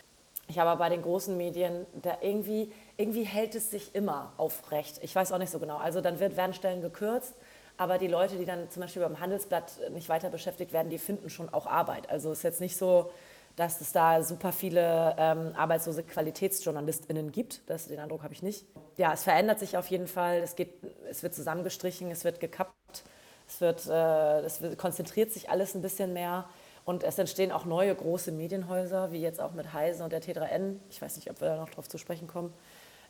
Ich 0.49 0.59
habe 0.59 0.77
bei 0.79 0.89
den 0.89 1.03
großen 1.03 1.37
Medien, 1.37 1.87
da 2.03 2.19
irgendwie, 2.21 2.71
irgendwie 2.97 3.23
hält 3.23 3.55
es 3.55 3.71
sich 3.71 3.95
immer 3.95 4.33
aufrecht. 4.37 4.99
Ich 5.03 5.15
weiß 5.15 5.33
auch 5.33 5.39
nicht 5.39 5.51
so 5.51 5.59
genau. 5.59 5.79
Also 5.79 6.01
dann 6.01 6.21
wird, 6.21 6.37
werden 6.37 6.53
Stellen 6.53 6.83
gekürzt, 6.83 7.35
aber 7.77 7.99
die 7.99 8.09
Leute, 8.09 8.37
die 8.37 8.45
dann 8.45 8.71
zum 8.71 8.83
Beispiel 8.83 9.03
beim 9.03 9.21
Handelsblatt 9.21 9.73
nicht 9.93 10.09
weiter 10.09 10.29
beschäftigt 10.29 10.73
werden, 10.73 10.91
die 10.91 10.99
finden 10.99 11.31
schon 11.31 11.49
auch 11.49 11.67
Arbeit. 11.67 12.11
Also 12.11 12.31
es 12.31 12.39
ist 12.39 12.45
jetzt 12.45 12.61
nicht 12.61 12.77
so, 12.77 13.11
dass 13.57 13.81
es 13.81 13.93
da 13.93 14.23
super 14.23 14.53
viele 14.53 15.15
ähm, 15.19 15.53
arbeitslose 15.57 16.03
QualitätsjournalistInnen 16.03 17.31
gibt. 17.31 17.63
Das, 17.67 17.87
den 17.87 18.01
Eindruck 18.01 18.23
habe 18.23 18.35
ich 18.35 18.43
nicht. 18.43 18.67
Ja, 18.97 19.13
es 19.13 19.23
verändert 19.23 19.61
sich 19.61 19.77
auf 19.77 19.87
jeden 19.89 20.09
Fall. 20.09 20.39
Es, 20.39 20.57
geht, 20.57 20.75
es 21.09 21.23
wird 21.23 21.35
zusammengestrichen, 21.35 22.11
es 22.11 22.25
wird 22.25 22.41
gekappt, 22.41 23.05
es, 23.49 23.61
wird, 23.61 23.87
äh, 23.87 24.41
es 24.41 24.61
wird, 24.61 24.77
konzentriert 24.79 25.31
sich 25.31 25.51
alles 25.51 25.75
ein 25.75 25.83
bisschen 25.83 26.13
mehr. 26.13 26.47
Und 26.85 27.03
es 27.03 27.19
entstehen 27.19 27.51
auch 27.53 27.65
neue 27.65 27.95
große 27.95 28.33
Medienhäuser, 28.33 29.13
wie 29.13 29.21
jetzt 29.21 29.41
auch 29.41 29.53
mit 29.53 29.73
Heise 29.73 30.05
und 30.05 30.13
der 30.13 30.21
T3N. 30.21 30.81
Ich 30.91 31.01
weiß 31.01 31.17
nicht, 31.17 31.31
ob 31.31 31.41
wir 31.41 31.49
da 31.49 31.57
noch 31.57 31.71
drauf 31.71 31.89
zu 31.89 31.97
sprechen 31.97 32.27
kommen. 32.27 32.53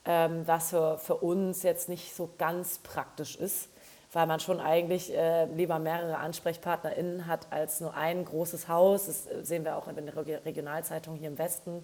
Ähm, 0.05 0.43
was 0.45 0.69
für, 0.69 0.99
für 0.99 1.15
uns 1.15 1.63
jetzt 1.63 1.89
nicht 1.89 2.15
so 2.15 2.29
ganz 2.37 2.77
praktisch 2.77 3.35
ist 3.35 3.69
weil 4.15 4.27
man 4.27 4.39
schon 4.39 4.61
eigentlich 4.61 5.13
äh, 5.13 5.43
lieber 5.47 5.77
mehrere 5.77 6.17
AnsprechpartnerInnen 6.19 7.27
hat 7.27 7.51
als 7.51 7.81
nur 7.81 7.95
ein 7.95 8.23
großes 8.23 8.69
Haus. 8.69 9.07
Das 9.07 9.27
äh, 9.27 9.43
sehen 9.43 9.65
wir 9.65 9.75
auch 9.75 9.89
in 9.89 9.97
den 9.97 10.07
Regionalzeitungen 10.07 11.19
hier 11.19 11.27
im 11.27 11.37
Westen, 11.37 11.83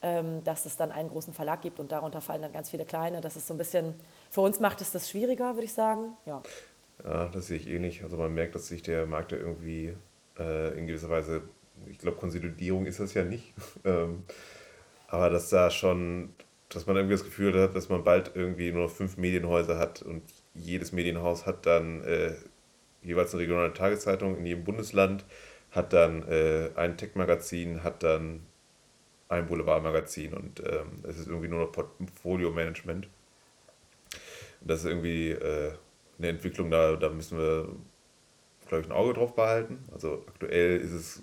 ähm, 0.00 0.44
dass 0.44 0.64
es 0.64 0.76
dann 0.76 0.92
einen 0.92 1.08
großen 1.08 1.34
Verlag 1.34 1.62
gibt 1.62 1.80
und 1.80 1.90
darunter 1.90 2.20
fallen 2.20 2.40
dann 2.40 2.52
ganz 2.52 2.70
viele 2.70 2.84
kleine. 2.84 3.20
Das 3.20 3.34
ist 3.34 3.48
so 3.48 3.54
ein 3.54 3.58
bisschen, 3.58 3.94
für 4.30 4.42
uns 4.42 4.60
macht 4.60 4.80
es 4.80 4.92
das 4.92 5.10
schwieriger, 5.10 5.54
würde 5.54 5.64
ich 5.64 5.72
sagen. 5.72 6.16
Ja. 6.24 6.40
ja, 7.04 7.26
das 7.30 7.48
sehe 7.48 7.56
ich 7.56 7.66
ähnlich. 7.66 8.04
Also 8.04 8.16
man 8.16 8.32
merkt, 8.32 8.54
dass 8.54 8.68
sich 8.68 8.82
der 8.84 9.04
Markt 9.06 9.32
da 9.32 9.36
irgendwie 9.36 9.92
äh, 10.38 10.78
in 10.78 10.86
gewisser 10.86 11.10
Weise, 11.10 11.42
ich 11.90 11.98
glaube, 11.98 12.16
Konsolidierung 12.16 12.86
ist 12.86 13.00
das 13.00 13.12
ja 13.12 13.24
nicht. 13.24 13.54
ähm, 13.84 14.22
aber 15.08 15.30
dass 15.30 15.48
da 15.48 15.72
schon, 15.72 16.32
dass 16.68 16.86
man 16.86 16.94
irgendwie 16.94 17.14
das 17.14 17.24
Gefühl 17.24 17.60
hat, 17.60 17.74
dass 17.74 17.88
man 17.88 18.04
bald 18.04 18.36
irgendwie 18.36 18.70
nur 18.70 18.84
noch 18.84 18.92
fünf 18.92 19.16
Medienhäuser 19.16 19.80
hat 19.80 20.02
und 20.02 20.22
jedes 20.58 20.92
Medienhaus 20.92 21.46
hat 21.46 21.66
dann 21.66 22.02
äh, 22.04 22.34
jeweils 23.02 23.32
eine 23.32 23.42
regionale 23.42 23.72
Tageszeitung 23.72 24.36
in 24.38 24.46
jedem 24.46 24.64
Bundesland, 24.64 25.24
hat 25.70 25.92
dann 25.92 26.26
äh, 26.28 26.70
ein 26.74 26.96
Tech-Magazin, 26.96 27.82
hat 27.82 28.02
dann 28.02 28.46
ein 29.28 29.46
Boulevardmagazin 29.46 30.34
und 30.34 30.60
ähm, 30.60 31.02
es 31.02 31.18
ist 31.18 31.26
irgendwie 31.26 31.48
nur 31.48 31.60
noch 31.60 31.72
Portfolio-Management. 31.72 33.08
Das 34.60 34.80
ist 34.80 34.86
irgendwie 34.86 35.30
äh, 35.30 35.72
eine 36.18 36.28
Entwicklung, 36.28 36.70
da, 36.70 36.96
da 36.96 37.08
müssen 37.10 37.38
wir, 37.38 37.68
glaube 38.68 38.82
ich, 38.82 38.88
ein 38.88 38.92
Auge 38.92 39.14
drauf 39.14 39.34
behalten. 39.34 39.84
Also 39.92 40.24
aktuell 40.28 40.80
ist 40.80 40.92
es, 40.92 41.22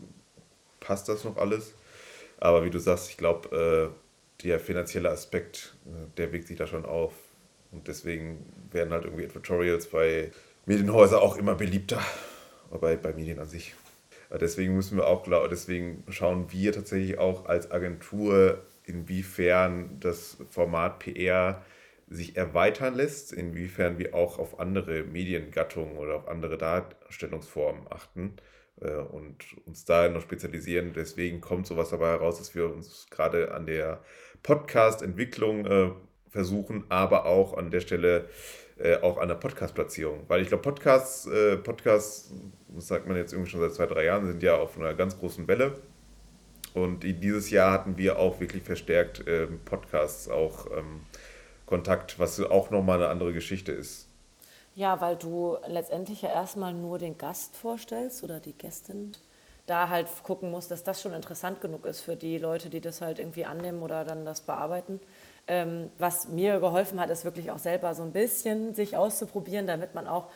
passt 0.79 1.09
das 1.09 1.23
noch 1.23 1.37
alles. 1.37 1.73
Aber 2.39 2.65
wie 2.65 2.69
du 2.69 2.79
sagst, 2.79 3.09
ich 3.09 3.17
glaube, 3.17 3.93
äh, 3.93 4.43
der 4.43 4.59
finanzielle 4.59 5.09
Aspekt, 5.09 5.75
äh, 5.85 6.07
der 6.17 6.31
wirkt 6.33 6.47
sich 6.47 6.57
da 6.57 6.67
schon 6.67 6.85
auf. 6.85 7.13
Und 7.73 7.87
deswegen 7.87 8.45
werden 8.71 8.93
halt 8.93 9.05
irgendwie 9.05 9.25
Advertorials 9.25 9.87
bei 9.87 10.31
Medienhäusern 10.65 11.19
auch 11.19 11.35
immer 11.37 11.55
beliebter. 11.55 12.01
Bei, 12.71 12.95
bei 12.95 13.13
Medien 13.13 13.37
an 13.37 13.47
sich. 13.47 13.75
Deswegen 14.31 14.75
müssen 14.75 14.97
wir 14.97 15.05
auch, 15.05 15.27
deswegen 15.47 16.03
schauen 16.09 16.51
wir 16.51 16.71
tatsächlich 16.71 17.19
auch 17.19 17.45
als 17.45 17.69
Agentur, 17.69 18.63
inwiefern 18.85 19.97
das 19.99 20.37
Format 20.49 20.99
PR 20.99 21.61
sich 22.09 22.35
erweitern 22.35 22.95
lässt, 22.95 23.31
inwiefern 23.31 23.97
wir 23.97 24.13
auch 24.13 24.39
auf 24.39 24.59
andere 24.59 25.03
Mediengattungen 25.03 25.97
oder 25.97 26.15
auf 26.15 26.27
andere 26.27 26.57
Darstellungsformen 26.57 27.87
achten 27.89 28.35
äh, 28.81 28.91
und 28.91 29.37
uns 29.65 29.85
da 29.85 30.09
noch 30.09 30.21
spezialisieren. 30.21 30.93
Deswegen 30.93 31.41
kommt 31.41 31.67
sowas 31.67 31.89
dabei 31.89 32.09
heraus, 32.09 32.37
dass 32.37 32.55
wir 32.55 32.71
uns 32.71 33.07
gerade 33.09 33.53
an 33.53 33.65
der 33.65 34.01
Podcast-Entwicklung 34.43 35.65
äh, 35.65 35.91
versuchen, 36.33 36.83
aber 36.89 37.25
auch 37.25 37.55
an 37.55 37.71
der 37.71 37.79
Stelle 37.79 38.25
äh, 38.79 38.97
auch 38.97 39.19
an 39.19 39.27
der 39.27 39.35
Podcast-Platzierung. 39.35 40.23
Weil 40.27 40.41
ich 40.41 40.47
glaube, 40.47 40.63
Podcasts, 40.63 41.27
äh, 41.27 41.57
Podcasts, 41.57 42.33
das 42.69 42.87
sagt 42.87 43.07
man 43.07 43.15
jetzt 43.15 43.31
irgendwie 43.31 43.51
schon 43.51 43.61
seit 43.61 43.73
zwei, 43.73 43.85
drei 43.85 44.05
Jahren, 44.05 44.25
sind 44.25 44.41
ja 44.41 44.55
auf 44.55 44.77
einer 44.77 44.95
ganz 44.95 45.17
großen 45.17 45.47
Welle. 45.47 45.79
Und 46.73 47.03
dieses 47.03 47.51
Jahr 47.51 47.71
hatten 47.71 47.97
wir 47.97 48.17
auch 48.17 48.39
wirklich 48.39 48.63
verstärkt 48.63 49.27
äh, 49.27 49.45
Podcasts 49.45 50.27
auch 50.27 50.65
ähm, 50.75 51.01
Kontakt, 51.67 52.17
was 52.17 52.41
auch 52.41 52.71
nochmal 52.71 52.97
eine 52.97 53.09
andere 53.09 53.31
Geschichte 53.31 53.71
ist. 53.71 54.07
Ja, 54.73 54.99
weil 55.01 55.17
du 55.17 55.57
letztendlich 55.67 56.23
ja 56.23 56.29
erstmal 56.29 56.73
nur 56.73 56.97
den 56.97 57.19
Gast 57.19 57.55
vorstellst 57.55 58.23
oder 58.23 58.39
die 58.39 58.53
Gästin. 58.53 59.11
Da 59.67 59.87
halt 59.87 60.07
gucken 60.23 60.49
musst, 60.49 60.71
dass 60.71 60.83
das 60.83 60.99
schon 60.99 61.13
interessant 61.13 61.61
genug 61.61 61.85
ist 61.85 62.01
für 62.01 62.15
die 62.15 62.39
Leute, 62.39 62.71
die 62.71 62.81
das 62.81 63.01
halt 63.01 63.19
irgendwie 63.19 63.45
annehmen 63.45 63.83
oder 63.83 64.03
dann 64.03 64.25
das 64.25 64.41
bearbeiten. 64.41 64.99
Ähm, 65.47 65.89
was 65.97 66.29
mir 66.29 66.59
geholfen 66.59 66.99
hat, 66.99 67.09
ist 67.09 67.25
wirklich 67.25 67.51
auch 67.51 67.59
selber 67.59 67.93
so 67.95 68.03
ein 68.03 68.11
bisschen 68.11 68.73
sich 68.73 68.95
auszuprobieren, 68.95 69.67
damit 69.67 69.93
man 69.93 70.07
auch 70.07 70.29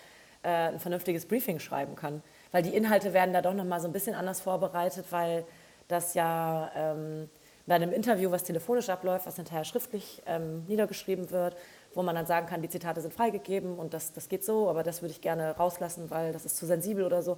äh, 0.44 0.50
ein 0.50 0.80
vernünftiges 0.80 1.26
Briefing 1.26 1.60
schreiben 1.60 1.96
kann. 1.96 2.22
Weil 2.52 2.64
die 2.64 2.76
Inhalte 2.76 3.14
werden 3.14 3.34
da 3.34 3.42
doch 3.42 3.54
nochmal 3.54 3.80
so 3.80 3.88
ein 3.88 3.94
bisschen 3.94 4.16
anders 4.16 4.42
vorbereitet, 4.42 5.06
weil 5.12 5.46
das 5.88 6.14
ja 6.14 6.72
ähm, 6.76 7.30
bei 7.66 7.76
einem 7.76 7.92
Interview, 7.92 8.32
was 8.32 8.44
telefonisch 8.44 8.90
abläuft, 8.90 9.28
was 9.28 9.36
hinterher 9.36 9.66
schriftlich 9.66 10.22
ähm, 10.26 10.64
niedergeschrieben 10.68 11.32
wird, 11.32 11.56
wo 11.94 12.02
man 12.02 12.16
dann 12.16 12.26
sagen 12.26 12.48
kann, 12.48 12.62
die 12.62 12.70
Zitate 12.70 13.02
sind 13.02 13.14
freigegeben 13.14 13.78
und 13.78 13.94
das, 13.94 14.14
das 14.14 14.30
geht 14.30 14.46
so, 14.46 14.70
aber 14.70 14.84
das 14.84 15.02
würde 15.02 15.12
ich 15.12 15.22
gerne 15.22 15.52
rauslassen, 15.52 16.10
weil 16.10 16.32
das 16.32 16.46
ist 16.46 16.58
zu 16.58 16.66
sensibel 16.66 17.04
oder 17.04 17.22
so. 17.22 17.38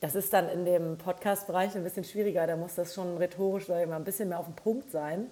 Das 0.00 0.14
ist 0.14 0.32
dann 0.32 0.48
in 0.48 0.64
dem 0.64 0.98
Podcast-Bereich 0.98 1.76
ein 1.76 1.84
bisschen 1.84 2.02
schwieriger. 2.04 2.46
Da 2.46 2.56
muss 2.56 2.74
das 2.74 2.92
schon 2.92 3.16
rhetorisch 3.18 3.68
mal, 3.68 3.92
ein 3.92 4.04
bisschen 4.04 4.30
mehr 4.30 4.40
auf 4.40 4.46
den 4.46 4.56
Punkt 4.56 4.90
sein. 4.90 5.30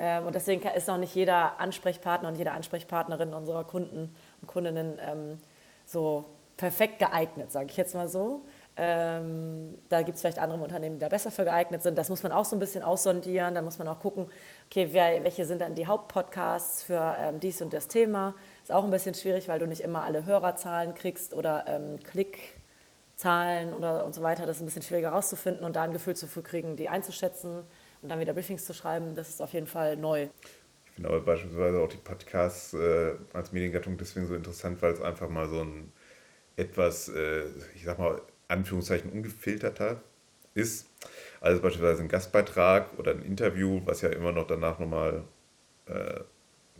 Ähm, 0.00 0.26
und 0.26 0.34
deswegen 0.34 0.66
ist 0.66 0.88
auch 0.88 0.96
nicht 0.96 1.14
jeder 1.14 1.60
Ansprechpartner 1.60 2.28
und 2.28 2.36
jede 2.36 2.52
Ansprechpartnerin 2.52 3.34
unserer 3.34 3.64
Kunden 3.64 4.14
und 4.40 4.48
Kundinnen 4.48 4.98
ähm, 4.98 5.38
so 5.84 6.24
perfekt 6.56 6.98
geeignet, 6.98 7.52
sage 7.52 7.66
ich 7.68 7.76
jetzt 7.76 7.94
mal 7.94 8.08
so. 8.08 8.42
Ähm, 8.76 9.76
da 9.90 10.00
gibt 10.00 10.14
es 10.16 10.22
vielleicht 10.22 10.38
andere 10.38 10.62
Unternehmen, 10.62 10.96
die 10.96 11.00
da 11.00 11.08
besser 11.08 11.30
für 11.30 11.44
geeignet 11.44 11.82
sind. 11.82 11.98
Das 11.98 12.08
muss 12.08 12.22
man 12.22 12.32
auch 12.32 12.46
so 12.46 12.56
ein 12.56 12.58
bisschen 12.58 12.82
aussondieren. 12.82 13.54
Da 13.54 13.60
muss 13.60 13.78
man 13.78 13.88
auch 13.88 14.00
gucken, 14.00 14.26
okay, 14.70 14.88
wer, 14.92 15.22
welche 15.22 15.44
sind 15.44 15.60
dann 15.60 15.74
die 15.74 15.86
Hauptpodcasts 15.86 16.82
für 16.84 17.16
ähm, 17.18 17.38
dies 17.40 17.60
und 17.60 17.74
das 17.74 17.88
Thema. 17.88 18.34
Ist 18.62 18.72
auch 18.72 18.84
ein 18.84 18.90
bisschen 18.90 19.14
schwierig, 19.14 19.48
weil 19.48 19.58
du 19.58 19.66
nicht 19.66 19.82
immer 19.82 20.04
alle 20.04 20.24
Hörerzahlen 20.24 20.94
kriegst 20.94 21.34
oder 21.34 21.64
ähm, 21.66 21.98
Klickzahlen 22.04 23.74
oder 23.74 24.06
und 24.06 24.14
so 24.14 24.22
weiter. 24.22 24.46
Das 24.46 24.56
ist 24.56 24.62
ein 24.62 24.66
bisschen 24.66 24.82
schwieriger 24.82 25.10
herauszufinden 25.10 25.64
und 25.64 25.76
da 25.76 25.82
ein 25.82 25.92
Gefühl 25.92 26.16
zu 26.16 26.26
kriegen, 26.42 26.76
die 26.76 26.88
einzuschätzen 26.88 27.64
und 28.02 28.08
dann 28.08 28.20
wieder 28.20 28.32
Briefings 28.32 28.64
zu 28.64 28.74
schreiben. 28.74 29.14
Das 29.14 29.28
ist 29.28 29.40
auf 29.40 29.52
jeden 29.52 29.66
Fall 29.66 29.96
neu. 29.96 30.28
Ich 30.86 30.90
finde 30.92 31.08
aber 31.08 31.20
beispielsweise 31.20 31.78
auch 31.78 31.88
die 31.88 31.98
Podcasts 31.98 32.74
äh, 32.74 33.14
als 33.32 33.52
Mediengattung 33.52 33.96
deswegen 33.96 34.26
so 34.26 34.34
interessant, 34.34 34.82
weil 34.82 34.92
es 34.92 35.00
einfach 35.00 35.28
mal 35.28 35.48
so 35.48 35.60
ein 35.60 35.92
etwas, 36.56 37.08
äh, 37.08 37.44
ich 37.74 37.84
sag 37.84 37.98
mal, 37.98 38.20
Anführungszeichen 38.48 39.10
ungefilterter 39.10 40.02
ist. 40.54 40.88
Also 41.40 41.62
beispielsweise 41.62 42.02
ein 42.02 42.08
Gastbeitrag 42.08 42.98
oder 42.98 43.12
ein 43.12 43.22
Interview, 43.22 43.80
was 43.84 44.02
ja 44.02 44.10
immer 44.10 44.32
noch 44.32 44.46
danach 44.46 44.78
nochmal 44.78 45.24
äh, 45.86 46.20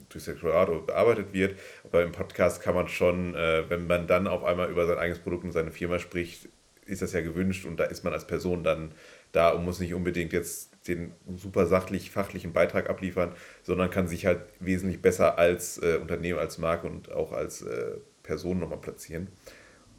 durch 0.08 0.24
Secretariat 0.24 0.86
bearbeitet 0.86 1.32
wird. 1.32 1.58
Aber 1.84 2.02
im 2.02 2.12
Podcast 2.12 2.62
kann 2.62 2.74
man 2.74 2.88
schon, 2.88 3.34
äh, 3.34 3.68
wenn 3.68 3.86
man 3.86 4.06
dann 4.06 4.26
auf 4.26 4.44
einmal 4.44 4.70
über 4.70 4.86
sein 4.86 4.98
eigenes 4.98 5.20
Produkt 5.20 5.44
und 5.44 5.52
seine 5.52 5.70
Firma 5.70 5.98
spricht, 5.98 6.48
ist 6.86 7.02
das 7.02 7.12
ja 7.12 7.20
gewünscht 7.20 7.64
und 7.66 7.78
da 7.78 7.84
ist 7.84 8.02
man 8.02 8.12
als 8.12 8.26
Person 8.26 8.64
dann 8.64 8.92
da 9.32 9.50
und 9.50 9.64
muss 9.64 9.78
nicht 9.78 9.94
unbedingt 9.94 10.32
jetzt 10.32 10.69
den 10.90 11.12
super 11.36 11.66
sachlich 11.66 12.10
fachlichen 12.10 12.52
Beitrag 12.52 12.90
abliefern, 12.90 13.32
sondern 13.62 13.90
kann 13.90 14.08
sich 14.08 14.26
halt 14.26 14.40
wesentlich 14.60 15.00
besser 15.00 15.38
als 15.38 15.78
äh, 15.78 15.98
Unternehmen, 16.00 16.38
als 16.38 16.58
Marke 16.58 16.86
und 16.86 17.12
auch 17.12 17.32
als 17.32 17.62
äh, 17.62 17.92
Person 18.22 18.58
nochmal 18.58 18.78
platzieren. 18.78 19.28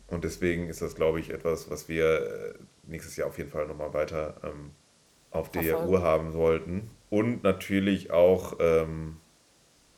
Und 0.08 0.24
deswegen 0.24 0.68
ist 0.68 0.82
das, 0.82 0.96
glaube 0.96 1.20
ich, 1.20 1.30
etwas, 1.30 1.70
was 1.72 1.88
wir 1.88 2.06
äh, 2.06 2.54
nächstes 2.84 3.16
Jahr 3.16 3.30
auf 3.30 3.38
jeden 3.38 3.50
Fall 3.50 3.68
nochmal 3.68 3.94
weiter 3.94 4.36
ähm, 4.44 4.72
auf 5.32 5.50
der 5.50 5.64
Verfolgen. 5.64 5.92
Uhr 5.92 6.02
haben 6.02 6.32
sollten. 6.32 6.90
Und 7.10 7.44
natürlich 7.44 8.12
auch 8.12 8.58
ähm, 8.60 9.18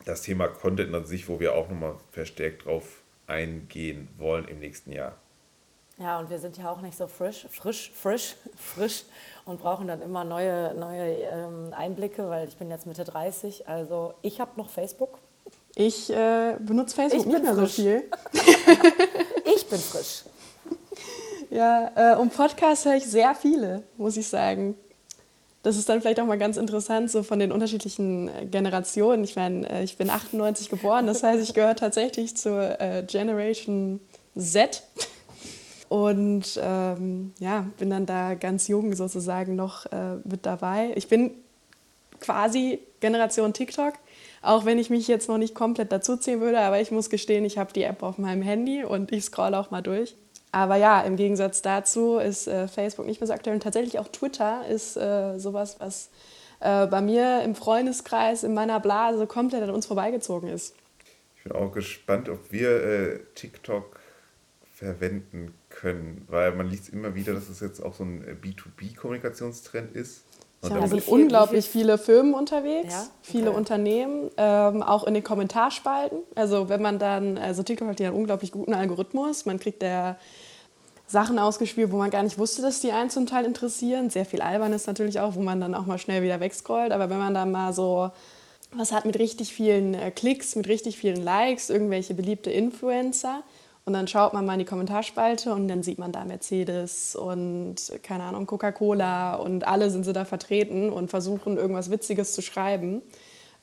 das 0.05 0.21
Thema 0.21 0.47
Content 0.47 0.93
an 0.93 1.05
sich, 1.05 1.27
wo 1.27 1.39
wir 1.39 1.55
auch 1.55 1.69
nochmal 1.69 1.95
verstärkt 2.11 2.65
drauf 2.65 3.03
eingehen 3.27 4.07
wollen 4.17 4.47
im 4.47 4.59
nächsten 4.59 4.91
Jahr. 4.91 5.17
Ja, 5.97 6.19
und 6.19 6.29
wir 6.29 6.39
sind 6.39 6.57
ja 6.57 6.71
auch 6.71 6.81
nicht 6.81 6.97
so 6.97 7.07
frisch, 7.07 7.47
frisch, 7.51 7.91
frisch, 7.93 8.35
frisch 8.57 9.03
und 9.45 9.61
brauchen 9.61 9.87
dann 9.87 10.01
immer 10.01 10.23
neue, 10.23 10.73
neue 10.75 11.13
ähm, 11.13 11.73
Einblicke, 11.75 12.29
weil 12.29 12.47
ich 12.47 12.57
bin 12.57 12.69
jetzt 12.69 12.85
Mitte 12.85 13.03
30. 13.03 13.67
Also 13.67 14.13
ich 14.21 14.39
habe 14.39 14.51
noch 14.57 14.69
Facebook. 14.69 15.19
Ich 15.75 16.09
äh, 16.11 16.55
benutze 16.59 16.95
Facebook 16.95 17.21
ich 17.21 17.25
nicht 17.25 17.43
mehr 17.43 17.53
frisch. 17.53 17.75
so 17.75 17.81
viel. 17.81 18.03
ich 19.55 19.67
bin 19.67 19.79
frisch. 19.79 20.23
Ja, 21.49 21.91
äh, 21.95 22.15
und 22.17 22.33
Podcasts 22.33 22.85
höre 22.85 22.95
ich 22.95 23.05
sehr 23.05 23.35
viele, 23.35 23.83
muss 23.97 24.17
ich 24.17 24.27
sagen. 24.27 24.75
Das 25.63 25.77
ist 25.77 25.87
dann 25.87 26.01
vielleicht 26.01 26.19
auch 26.19 26.25
mal 26.25 26.37
ganz 26.37 26.57
interessant, 26.57 27.09
so 27.09 27.23
von 27.23 27.39
den 27.39 27.51
unterschiedlichen 27.51 28.27
äh, 28.27 28.45
Generationen. 28.45 29.23
Ich 29.23 29.35
meine, 29.35 29.69
äh, 29.69 29.83
ich 29.83 29.97
bin 29.97 30.09
98 30.09 30.69
geboren, 30.69 31.07
das 31.07 31.23
heißt, 31.23 31.41
ich 31.41 31.53
gehöre 31.53 31.75
tatsächlich 31.75 32.35
zur 32.35 32.79
äh, 32.81 33.03
Generation 33.03 34.01
Z. 34.37 34.83
Und 35.93 36.59
ähm, 36.59 37.33
ja, 37.37 37.67
bin 37.77 37.91
dann 37.91 38.07
da 38.07 38.33
ganz 38.33 38.67
jung 38.67 38.95
sozusagen 38.95 39.55
noch 39.55 39.85
äh, 39.91 40.15
mit 40.23 40.43
dabei. 40.43 40.91
Ich 40.95 41.07
bin 41.07 41.29
quasi 42.19 42.79
Generation 42.99 43.53
TikTok, 43.53 43.93
auch 44.41 44.65
wenn 44.65 44.79
ich 44.79 44.89
mich 44.89 45.07
jetzt 45.07 45.29
noch 45.29 45.37
nicht 45.37 45.53
komplett 45.53 45.91
dazuziehen 45.91 46.41
würde, 46.41 46.61
aber 46.61 46.81
ich 46.81 46.89
muss 46.89 47.11
gestehen, 47.11 47.45
ich 47.45 47.59
habe 47.59 47.73
die 47.73 47.83
App 47.83 48.01
auf 48.01 48.17
meinem 48.17 48.41
Handy 48.41 48.83
und 48.83 49.11
ich 49.11 49.25
scrolle 49.25 49.55
auch 49.55 49.69
mal 49.69 49.83
durch. 49.83 50.15
Aber 50.51 50.77
ja, 50.77 50.99
im 51.01 51.15
Gegensatz 51.15 51.61
dazu 51.61 52.17
ist 52.17 52.47
äh, 52.47 52.67
Facebook 52.67 53.05
nicht 53.05 53.21
mehr 53.21 53.27
so 53.27 53.33
aktuell 53.33 53.53
und 53.53 53.61
tatsächlich 53.61 53.99
auch 53.99 54.07
Twitter 54.07 54.65
ist 54.67 54.97
äh, 54.97 55.37
sowas, 55.37 55.75
was 55.77 56.09
äh, 56.59 56.87
bei 56.87 57.01
mir 57.01 57.43
im 57.43 57.53
Freundeskreis, 57.53 58.43
in 58.43 58.55
meiner 58.55 58.79
Blase 58.79 59.27
komplett 59.27 59.61
an 59.61 59.69
uns 59.69 59.85
vorbeigezogen 59.85 60.49
ist. 60.49 60.73
Ich 61.37 61.43
bin 61.43 61.51
auch 61.51 61.71
gespannt, 61.71 62.29
ob 62.29 62.51
wir 62.51 62.83
äh, 62.83 63.19
TikTok 63.35 63.99
verwenden 64.73 65.53
können, 65.73 66.25
weil 66.29 66.53
man 66.55 66.69
liest 66.69 66.89
immer 66.89 67.15
wieder, 67.15 67.33
dass 67.33 67.49
es 67.49 67.59
jetzt 67.59 67.81
auch 67.81 67.93
so 67.93 68.03
ein 68.03 68.39
B2B-Kommunikationstrend 68.41 69.91
ist. 69.95 70.23
Und 70.61 70.73
da 70.73 70.87
sind 70.87 71.05
unglaublich 71.09 71.65
viele 71.67 71.97
Firmen 71.97 72.33
unterwegs, 72.33 72.93
ja? 72.93 73.07
viele 73.21 73.51
Unternehmen, 73.51 74.31
ähm, 74.37 74.81
auch 74.81 75.03
in 75.03 75.13
den 75.13 75.23
Kommentarspalten. 75.23 76.19
Also 76.35 76.69
wenn 76.69 76.81
man 76.81 76.99
dann, 76.99 77.37
also 77.37 77.63
TikTok 77.63 77.89
hat 77.89 77.99
ja 77.99 78.07
einen 78.07 78.15
unglaublich 78.15 78.53
guten 78.53 78.73
Algorithmus, 78.73 79.45
man 79.45 79.59
kriegt 79.59 79.83
da 79.83 80.17
Sachen 81.05 81.37
ausgespielt, 81.37 81.91
wo 81.91 81.97
man 81.97 82.09
gar 82.11 82.23
nicht 82.23 82.37
wusste, 82.37 82.61
dass 82.61 82.79
die 82.79 82.93
einen 82.93 83.09
zum 83.09 83.27
Teil 83.27 83.43
interessieren. 83.43 84.09
Sehr 84.09 84.25
viel 84.25 84.41
Albernes 84.41 84.87
natürlich 84.87 85.19
auch, 85.19 85.35
wo 85.35 85.41
man 85.41 85.59
dann 85.59 85.75
auch 85.75 85.85
mal 85.85 85.97
schnell 85.97 86.23
wieder 86.23 86.39
wegscrollt. 86.39 86.93
Aber 86.93 87.09
wenn 87.09 87.17
man 87.19 87.33
dann 87.33 87.51
mal 87.51 87.73
so 87.73 88.11
was 88.75 88.91
hat 88.91 89.05
mit 89.05 89.19
richtig 89.19 89.53
vielen 89.53 89.93
äh, 89.93 90.11
Klicks, 90.11 90.55
mit 90.55 90.67
richtig 90.67 90.97
vielen 90.97 91.23
Likes, 91.23 91.69
irgendwelche 91.69 92.13
beliebte 92.13 92.49
Influencer, 92.51 93.43
und 93.85 93.93
dann 93.93 94.07
schaut 94.07 94.33
man 94.33 94.45
mal 94.45 94.53
in 94.53 94.59
die 94.59 94.65
Kommentarspalte 94.65 95.53
und 95.53 95.67
dann 95.67 95.83
sieht 95.83 95.99
man 95.99 96.11
da 96.11 96.23
Mercedes 96.23 97.15
und 97.15 97.75
keine 98.01 98.23
Ahnung, 98.23 98.45
Coca-Cola 98.45 99.35
und 99.35 99.67
alle 99.67 99.89
sind 99.89 100.05
sie 100.05 100.13
da 100.13 100.23
vertreten 100.25 100.89
und 100.89 101.09
versuchen 101.09 101.57
irgendwas 101.57 101.89
Witziges 101.89 102.33
zu 102.33 102.41
schreiben, 102.41 103.01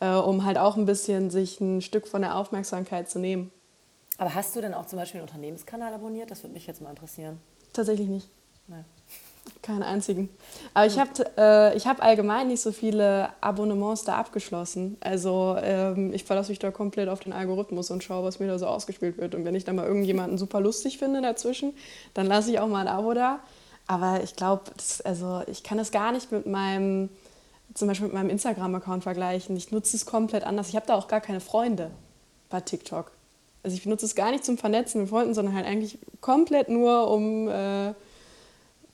äh, 0.00 0.11
um 0.11 0.44
halt 0.44 0.59
auch 0.59 0.76
ein 0.76 0.85
bisschen 0.85 1.30
sich 1.30 1.61
ein 1.61 1.80
Stück 1.80 2.06
von 2.06 2.20
der 2.22 2.37
Aufmerksamkeit 2.37 3.09
zu 3.09 3.18
nehmen. 3.18 3.50
Aber 4.18 4.35
hast 4.35 4.54
du 4.54 4.61
denn 4.61 4.74
auch 4.74 4.85
zum 4.85 4.98
Beispiel 4.98 5.20
einen 5.20 5.28
Unternehmenskanal 5.28 5.94
abonniert? 5.94 6.30
Das 6.30 6.42
würde 6.42 6.52
mich 6.52 6.66
jetzt 6.66 6.83
mal 6.83 6.90
interessieren. 6.90 7.40
Tatsächlich 7.72 8.09
nicht. 8.09 8.28
Nein. 8.68 8.85
Keinen 9.62 9.83
einzigen. 9.83 10.31
Aber 10.72 10.87
ich 10.87 10.98
habe 10.98 11.11
äh, 11.37 11.79
hab 11.79 12.03
allgemein 12.03 12.48
nicht 12.48 12.62
so 12.62 12.72
viele 12.72 13.29
Abonnements 13.42 14.05
da 14.05 14.16
abgeschlossen. 14.16 14.96
Also 15.00 15.57
ähm, 15.61 16.14
ich 16.14 16.24
verlasse 16.24 16.50
mich 16.50 16.59
da 16.59 16.70
komplett 16.70 17.11
auf 17.11 17.20
den 17.20 17.35
Algorithmus 17.35 17.90
und 17.90 18.03
schaue, 18.03 18.24
was 18.24 18.38
mir 18.38 18.46
da 18.46 18.59
so 18.59 18.66
ausgespielt 18.66 19.18
wird. 19.18 19.35
Und 19.35 19.44
wenn 19.44 19.55
ich 19.55 19.64
da 19.64 19.74
mal 19.74 19.87
irgendjemanden 19.87 20.38
super 20.38 20.61
lustig 20.61 20.96
finde 20.96 21.20
dazwischen, 21.20 21.74
dann 22.14 22.26
lasse 22.26 22.50
ich 22.50 22.59
auch 22.59 22.68
mal 22.68 22.81
ein 22.81 22.88
Abo 22.88 23.12
da. 23.12 23.40
Aber 23.87 24.22
ich 24.22 24.35
glaube, 24.35 24.62
also 25.05 25.42
ich 25.46 25.62
kann 25.62 25.76
das 25.76 25.90
gar 25.90 26.12
nicht 26.12 26.33
mit 26.33 26.46
meinem, 26.46 27.11
zum 27.74 27.87
Beispiel 27.88 28.07
mit 28.07 28.14
meinem 28.14 28.31
Instagram-Account 28.31 29.03
vergleichen. 29.03 29.57
Ich 29.57 29.72
nutze 29.72 29.94
es 29.94 30.07
komplett 30.07 30.44
anders. 30.44 30.70
Ich 30.70 30.76
habe 30.76 30.87
da 30.87 30.94
auch 30.94 31.07
gar 31.07 31.20
keine 31.20 31.40
Freunde 31.40 31.90
bei 32.48 32.61
TikTok. 32.61 33.12
Also 33.62 33.76
ich 33.76 33.83
benutze 33.83 34.07
es 34.07 34.14
gar 34.14 34.31
nicht 34.31 34.44
zum 34.44 34.57
Vernetzen 34.57 35.03
mit 35.03 35.11
Freunden, 35.11 35.35
sondern 35.35 35.55
halt 35.55 35.66
eigentlich 35.66 35.98
komplett 36.22 36.70
nur 36.70 37.11
um... 37.11 37.48
Äh, 37.48 37.92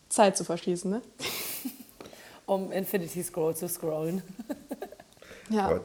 Zeit 0.08 0.36
zu 0.36 0.44
verschließen, 0.44 0.90
ne? 0.90 1.02
um 2.46 2.72
Infinity 2.72 3.22
Scroll 3.22 3.56
zu 3.56 3.68
scrollen. 3.68 4.22
ja. 5.50 5.80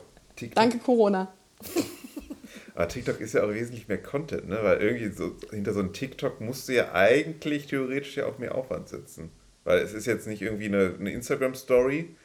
Danke 0.54 0.80
Corona. 0.80 1.34
Aber 2.76 2.88
TikTok 2.88 3.20
ist 3.20 3.34
ja 3.34 3.44
auch 3.44 3.50
wesentlich 3.50 3.88
mehr 3.88 4.02
Content, 4.02 4.48
ne? 4.48 4.60
Weil 4.62 4.82
irgendwie 4.82 5.12
so 5.12 5.36
hinter 5.52 5.74
so 5.74 5.80
einem 5.80 5.94
TikTok 5.94 6.42
musst 6.42 6.70
du 6.70 6.74
ja 6.74 6.94
eigentlich 6.94 7.68
theoretisch 7.68 8.16
ja 8.18 8.26
auch 8.26 8.38
mehr 8.38 8.56
Aufwand 8.56 8.90
setzen. 8.90 9.32
Weil 9.64 9.80
es 9.80 9.94
ist 9.94 10.08
jetzt 10.08 10.28
nicht 10.28 10.42
irgendwie 10.42 10.66
eine, 10.66 10.96
eine 11.00 11.12
Instagram-Story, 11.12 12.16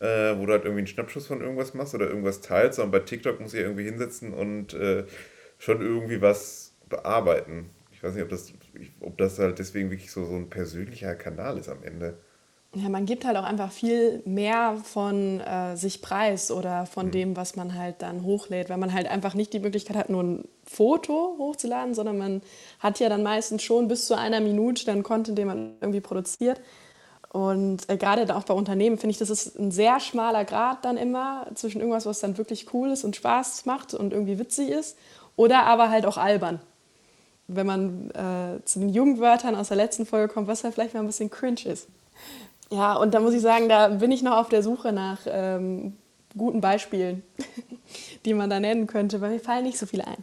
äh, 0.00 0.36
wo 0.36 0.46
du 0.46 0.52
halt 0.52 0.64
irgendwie 0.64 0.80
einen 0.80 0.86
Schnappschuss 0.86 1.26
von 1.26 1.40
irgendwas 1.40 1.74
machst 1.74 1.94
oder 1.94 2.08
irgendwas 2.08 2.40
teilst, 2.40 2.76
sondern 2.76 2.92
bei 2.92 3.06
TikTok 3.06 3.40
musst 3.40 3.54
du 3.54 3.58
ja 3.58 3.64
irgendwie 3.64 3.84
hinsetzen 3.84 4.34
und 4.34 4.74
äh, 4.74 5.04
schon 5.58 5.80
irgendwie 5.80 6.20
was 6.20 6.74
bearbeiten. 6.88 7.70
Ich 7.92 8.02
weiß 8.02 8.14
nicht, 8.14 8.22
ob 8.22 8.28
das, 8.28 8.52
ob 9.00 9.18
das 9.18 9.38
halt 9.38 9.58
deswegen 9.58 9.90
wirklich 9.90 10.10
so, 10.10 10.24
so 10.24 10.34
ein 10.34 10.50
persönlicher 10.50 11.14
Kanal 11.14 11.58
ist 11.58 11.68
am 11.68 11.82
Ende. 11.82 12.18
Ja, 12.74 12.90
man 12.90 13.06
gibt 13.06 13.24
halt 13.24 13.36
auch 13.38 13.44
einfach 13.44 13.72
viel 13.72 14.22
mehr 14.26 14.76
von 14.84 15.40
äh, 15.40 15.74
sich 15.76 16.02
preis 16.02 16.50
oder 16.50 16.84
von 16.84 17.06
mhm. 17.06 17.10
dem, 17.12 17.36
was 17.36 17.56
man 17.56 17.74
halt 17.74 18.02
dann 18.02 18.24
hochlädt, 18.24 18.68
weil 18.68 18.76
man 18.76 18.92
halt 18.92 19.08
einfach 19.08 19.32
nicht 19.32 19.54
die 19.54 19.58
Möglichkeit 19.58 19.96
hat, 19.96 20.10
nur 20.10 20.22
ein 20.22 20.48
Foto 20.64 21.36
hochzuladen, 21.38 21.94
sondern 21.94 22.18
man 22.18 22.42
hat 22.78 23.00
ja 23.00 23.08
dann 23.08 23.22
meistens 23.22 23.62
schon 23.62 23.88
bis 23.88 24.06
zu 24.06 24.18
einer 24.18 24.40
Minute 24.40 24.84
dann 24.84 25.02
Content, 25.02 25.38
den 25.38 25.46
man 25.46 25.72
irgendwie 25.80 26.02
produziert. 26.02 26.60
Und 27.30 27.88
äh, 27.88 27.96
gerade 27.96 28.34
auch 28.36 28.44
bei 28.44 28.54
Unternehmen 28.54 28.98
finde 28.98 29.12
ich, 29.12 29.18
das 29.18 29.30
ist 29.30 29.58
ein 29.58 29.70
sehr 29.70 29.98
schmaler 29.98 30.44
Grad 30.44 30.84
dann 30.84 30.98
immer 30.98 31.46
zwischen 31.54 31.80
irgendwas, 31.80 32.04
was 32.04 32.20
dann 32.20 32.36
wirklich 32.36 32.72
cool 32.74 32.90
ist 32.90 33.02
und 33.02 33.16
Spaß 33.16 33.64
macht 33.64 33.94
und 33.94 34.12
irgendwie 34.12 34.38
witzig 34.38 34.68
ist, 34.68 34.98
oder 35.36 35.64
aber 35.64 35.88
halt 35.88 36.04
auch 36.04 36.18
albern 36.18 36.60
wenn 37.48 37.66
man 37.66 38.10
äh, 38.10 38.64
zu 38.64 38.78
den 38.78 38.90
Jugendwörtern 38.90 39.54
aus 39.54 39.68
der 39.68 39.76
letzten 39.76 40.06
Folge 40.06 40.32
kommt, 40.32 40.48
was 40.48 40.62
ja 40.62 40.70
vielleicht 40.70 40.94
mal 40.94 41.00
ein 41.00 41.06
bisschen 41.06 41.30
cringe 41.30 41.64
ist. 41.64 41.88
Ja, 42.70 42.94
und 42.94 43.14
da 43.14 43.20
muss 43.20 43.34
ich 43.34 43.40
sagen, 43.40 43.68
da 43.68 43.88
bin 43.88 44.12
ich 44.12 44.22
noch 44.22 44.36
auf 44.36 44.50
der 44.50 44.62
Suche 44.62 44.92
nach 44.92 45.20
ähm, 45.26 45.94
guten 46.36 46.60
Beispielen, 46.60 47.22
die 48.24 48.34
man 48.34 48.50
da 48.50 48.60
nennen 48.60 48.86
könnte, 48.86 49.20
weil 49.22 49.30
mir 49.30 49.40
fallen 49.40 49.64
nicht 49.64 49.78
so 49.78 49.86
viele 49.86 50.06
ein. 50.06 50.22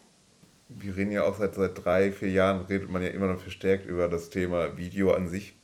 Wir 0.69 0.95
reden 0.95 1.11
ja 1.11 1.23
auch 1.23 1.38
seit, 1.38 1.55
seit 1.55 1.83
drei, 1.83 2.11
vier 2.11 2.29
Jahren, 2.29 2.65
redet 2.65 2.89
man 2.89 3.01
ja 3.01 3.09
immer 3.09 3.27
noch 3.27 3.39
verstärkt 3.39 3.88
über 3.88 4.07
das 4.07 4.29
Thema 4.29 4.77
Video 4.77 5.11
an 5.11 5.27
sich, 5.27 5.55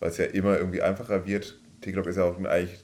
weil 0.00 0.10
es 0.10 0.18
ja 0.18 0.26
immer 0.26 0.56
irgendwie 0.58 0.82
einfacher 0.82 1.26
wird. 1.26 1.58
TikTok 1.82 2.06
ist 2.06 2.16
ja 2.16 2.24
auch 2.24 2.38
eigentlich 2.44 2.80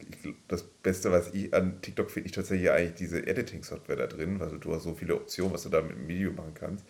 das 0.48 0.64
Beste, 0.64 1.12
was 1.12 1.32
ich 1.32 1.54
an 1.54 1.80
TikTok 1.80 2.10
finde 2.10 2.26
ich 2.26 2.32
tatsächlich 2.32 2.70
eigentlich 2.70 2.94
diese 2.94 3.26
Editing-Software 3.26 3.96
da 3.96 4.06
drin, 4.06 4.40
weil 4.40 4.58
du 4.58 4.74
hast 4.74 4.82
so 4.82 4.94
viele 4.94 5.14
Optionen, 5.14 5.54
was 5.54 5.62
du 5.62 5.68
da 5.68 5.80
mit 5.80 5.92
dem 5.92 6.08
Video 6.08 6.32
machen 6.32 6.52
kannst. 6.54 6.84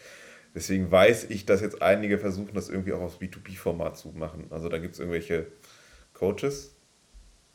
Deswegen 0.59 0.90
weiß 0.90 1.31
ich, 1.31 1.47
dass 1.47 1.61
jetzt 1.61 1.83
einige 1.83 2.18
versuchen, 2.18 2.53
das 2.53 2.68
irgendwie 2.68 2.92
auch 2.92 3.01
aufs 3.01 3.21
B2B-Format 3.21 3.97
zu 3.97 4.09
machen. 4.09 4.49
Also 4.51 4.68
da 4.68 4.79
gibt 4.79 4.94
es 4.94 4.99
irgendwelche 4.99 5.47
Coaches, 6.14 6.75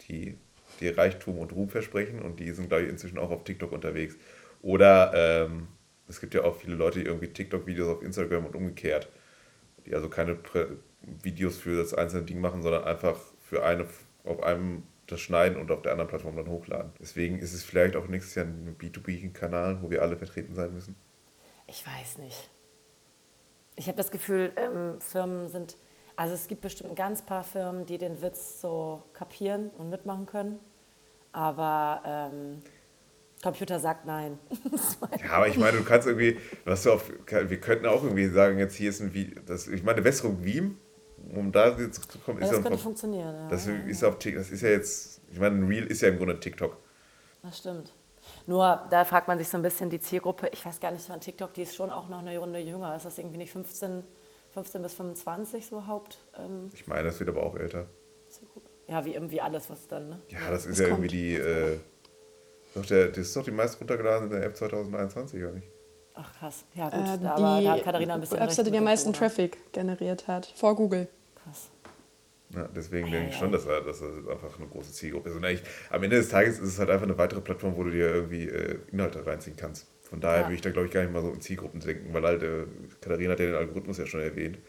die 0.08 0.38
dir 0.80 0.98
Reichtum 0.98 1.38
und 1.38 1.52
Ruhm 1.52 1.68
versprechen 1.68 2.22
und 2.22 2.39
die 2.39 2.50
sind, 2.54 2.70
glaube 2.70 2.84
ich, 2.84 2.89
inzwischen 2.89 3.18
auch 3.18 3.30
auf 3.30 3.44
TikTok 3.44 3.74
unterwegs. 3.74 4.16
Oder 4.62 5.12
ähm, 5.13 5.68
es 6.08 6.22
gibt 6.22 6.34
ja 6.34 6.46
auch 6.46 6.56
viele 6.56 6.76
Leute, 6.76 7.00
die 7.00 7.06
irgendwie 7.06 7.28
TikTok-Videos 7.28 7.89
auf 7.89 8.04
Instagram 8.04 8.46
und 8.46 8.56
umgekehrt, 8.56 9.10
die 9.86 9.94
also 9.94 10.08
keine 10.08 10.36
Prä 10.36 10.68
Videos 11.02 11.58
für 11.58 11.76
das 11.76 11.94
einzelne 11.94 12.24
Ding 12.24 12.39
machen, 12.39 12.62
sondern 12.62 12.86
einfach 12.86 13.20
für 13.42 13.66
eine 13.66 13.86
auf 14.24 14.42
einem 14.44 14.84
das 15.08 15.20
schneiden 15.20 15.58
und 15.58 15.72
auf 15.72 15.82
der 15.82 15.92
anderen 15.92 16.08
Plattform 16.08 16.38
dann 16.38 16.48
hochladen. 16.48 16.94
Deswegen 17.02 17.38
ist 17.39 17.54
es 17.54 17.66
vielleicht 17.66 17.98
auch 17.98 18.08
nächstes 18.08 18.36
Jahr 18.36 18.46
ein 18.46 18.78
B2B-Kanal, 18.80 19.82
wo 19.82 19.92
wir 19.92 20.02
alle 20.02 20.16
vertreten 20.16 20.56
sein 20.56 20.74
müssen. 20.74 20.96
Ich 21.68 21.86
weiß 21.86 22.20
nicht. 22.20 22.50
Ich 23.76 23.88
habe 23.88 23.98
das 23.98 24.12
Gefühl, 24.12 24.52
ähm, 24.56 25.00
Firmen 25.00 25.50
sind, 25.50 25.78
also 26.16 26.34
es 26.34 26.48
gibt 26.48 26.62
bestimmt 26.62 26.92
ein 26.92 26.96
ganz 26.96 27.24
paar 27.24 27.44
Firmen, 27.44 27.86
die 27.86 27.98
den 27.98 28.22
Witz 28.22 28.62
so 28.62 29.04
kapieren 29.14 29.72
und 29.78 29.90
mitmachen 29.90 30.26
können. 30.26 30.60
Aber 31.32 32.04
ähm, 32.06 32.62
Computer 33.42 33.80
sagt 33.80 34.06
nein. 34.06 34.40
ja, 35.24 35.32
aber 35.32 35.48
ich 35.48 35.58
meine, 35.58 35.78
du 35.78 35.84
kannst 35.84 36.08
irgendwie, 36.08 36.38
was 36.66 36.84
du 36.84 36.94
auf, 36.94 37.12
wir 37.28 37.60
könnten 37.60 37.88
auch 37.88 38.04
irgendwie 38.04 38.28
sagen, 38.28 38.60
jetzt 38.60 38.76
hier 38.76 38.90
ist 38.90 39.02
ein 39.02 39.14
Video, 39.14 39.42
das, 39.46 39.68
ich 39.68 39.84
meine, 39.84 40.04
Wässerung 40.04 40.44
Wiem, 40.44 40.78
um 41.36 41.52
da 41.52 41.76
zu 41.76 42.02
kommen, 42.20 42.40
ja, 42.40 42.46
ist 42.46 42.54
das 42.54 42.64
könnte 42.64 42.78
funktionieren. 42.78 43.36
Ja. 43.36 43.48
Das 43.50 43.68
ist 43.68 44.04
auf 44.04 44.18
das 44.20 44.52
ist 44.52 44.62
ja 44.62 44.70
jetzt, 44.70 45.22
ich 45.32 45.40
meine, 45.40 45.58
ein 45.58 45.68
Reel 45.68 45.86
ist 45.88 46.02
ja 46.02 46.10
im 46.10 46.18
Grunde 46.18 46.40
TikTok. 46.40 46.78
Das 47.42 47.58
stimmt. 47.58 47.92
Nur 48.46 48.82
da 48.90 49.06
fragt 49.06 49.28
man 49.28 49.38
sich 49.38 49.48
so 49.48 49.58
ein 49.58 49.64
bisschen 49.64 49.90
die 49.90 50.00
Zielgruppe. 50.00 50.50
Ich 50.52 50.66
weiß 50.66 50.80
gar 50.80 50.92
nicht, 50.92 51.06
von 51.06 51.20
TikTok, 51.20 51.54
die 51.54 51.62
ist 51.62 51.76
schon 51.76 51.90
auch 51.90 52.10
noch 52.10 52.20
eine 52.20 52.38
Runde 52.38 52.60
jünger. 52.60 52.96
Ist 52.96 53.06
das 53.06 53.18
irgendwie 53.18 53.38
nicht 53.38 53.52
15, 53.52 54.04
15 54.54 54.82
bis 54.82 54.94
25 54.94 55.66
so 55.66 55.88
Haupt? 55.88 56.18
Ähm 56.38 56.70
ich 56.74 56.88
meine, 56.88 57.04
das 57.04 57.20
wird 57.20 57.30
aber 57.30 57.44
auch 57.44 57.56
älter. 57.56 57.88
Ja, 58.88 59.06
wie 59.06 59.14
irgendwie 59.14 59.40
alles, 59.40 59.70
was 59.70 59.88
dann. 59.88 60.10
Ne? 60.10 60.22
Ja, 60.28 60.50
das 60.50 60.66
ist 60.66 60.80
ja 60.80 60.90
kommt. 60.90 61.06
irgendwie 61.06 61.18
die. 61.18 61.36
Äh, 61.36 61.80
doch 62.76 62.86
der, 62.86 63.08
das 63.08 63.20
ist 63.20 63.36
doch 63.36 63.44
die 63.44 63.52
meist 63.52 63.80
runtergeladen 63.80 64.30
in 64.30 64.36
der 64.36 64.44
App 64.44 64.58
2021, 64.58 65.42
oder 65.42 65.54
nicht? 65.54 65.68
Ach 66.16 66.34
krass. 66.38 66.66
Ja, 66.74 66.90
gut. 66.90 67.24
Äh, 67.24 67.28
aber 67.28 67.62
da 67.62 67.72
hat 67.72 67.84
Katharina 67.84 68.16
ein 68.16 68.20
bisschen. 68.20 68.38
Die 68.38 68.44
Webseite, 68.44 68.72
die 68.72 68.78
am 68.78 68.84
meisten 68.84 69.14
Traffic 69.14 69.72
generiert 69.72 70.28
hat. 70.28 70.52
Vor 70.56 70.76
Google. 70.76 71.08
Krass. 71.44 71.70
Ja, 72.56 72.68
deswegen 72.76 73.10
denke 73.10 73.30
ich 73.30 73.36
schon, 73.36 73.52
dass 73.52 73.66
er, 73.66 73.82
dass 73.82 74.02
er 74.02 74.10
einfach 74.30 74.58
eine 74.60 74.68
große 74.68 74.92
Zielgruppe 74.92 75.30
ist. 75.30 75.36
Und 75.36 75.46
eigentlich, 75.46 75.68
am 75.89 76.04
Ende 76.04 76.18
des 76.18 76.30
Tages 76.30 76.60
ist 76.60 76.70
es 76.70 76.80
halt 76.80 76.89
einfach 76.89 77.06
eine 77.06 77.18
weitere 77.18 77.42
Plattform, 77.42 77.76
wo 77.76 77.84
du 77.84 77.92
dir 77.92 78.13
irgendwie 78.13 78.48
äh, 78.48 78.78
Inhalte 78.92 79.26
reinziehen 79.26 79.56
kannst. 79.58 79.88
Von 80.02 80.20
daher 80.20 80.42
ja. 80.42 80.46
würde 80.46 80.56
ich 80.56 80.62
da, 80.62 80.70
glaube 80.70 80.88
ich, 80.88 80.94
gar 80.94 81.02
nicht 81.02 81.12
mal 81.12 81.24
so 81.24 81.32
in 81.32 81.42
Zielgruppen 81.42 81.80
denken, 81.80 82.13
weil 82.13 82.24
halt, 82.24 82.44
äh, 82.44 82.66
Katharina 83.02 83.32
hat 83.32 83.39
ja 83.39 83.48
den 83.48 83.56
Algorithmus 83.56 83.98
ja 83.98 84.06
schon 84.06 84.22
erwähnt. 84.22 84.60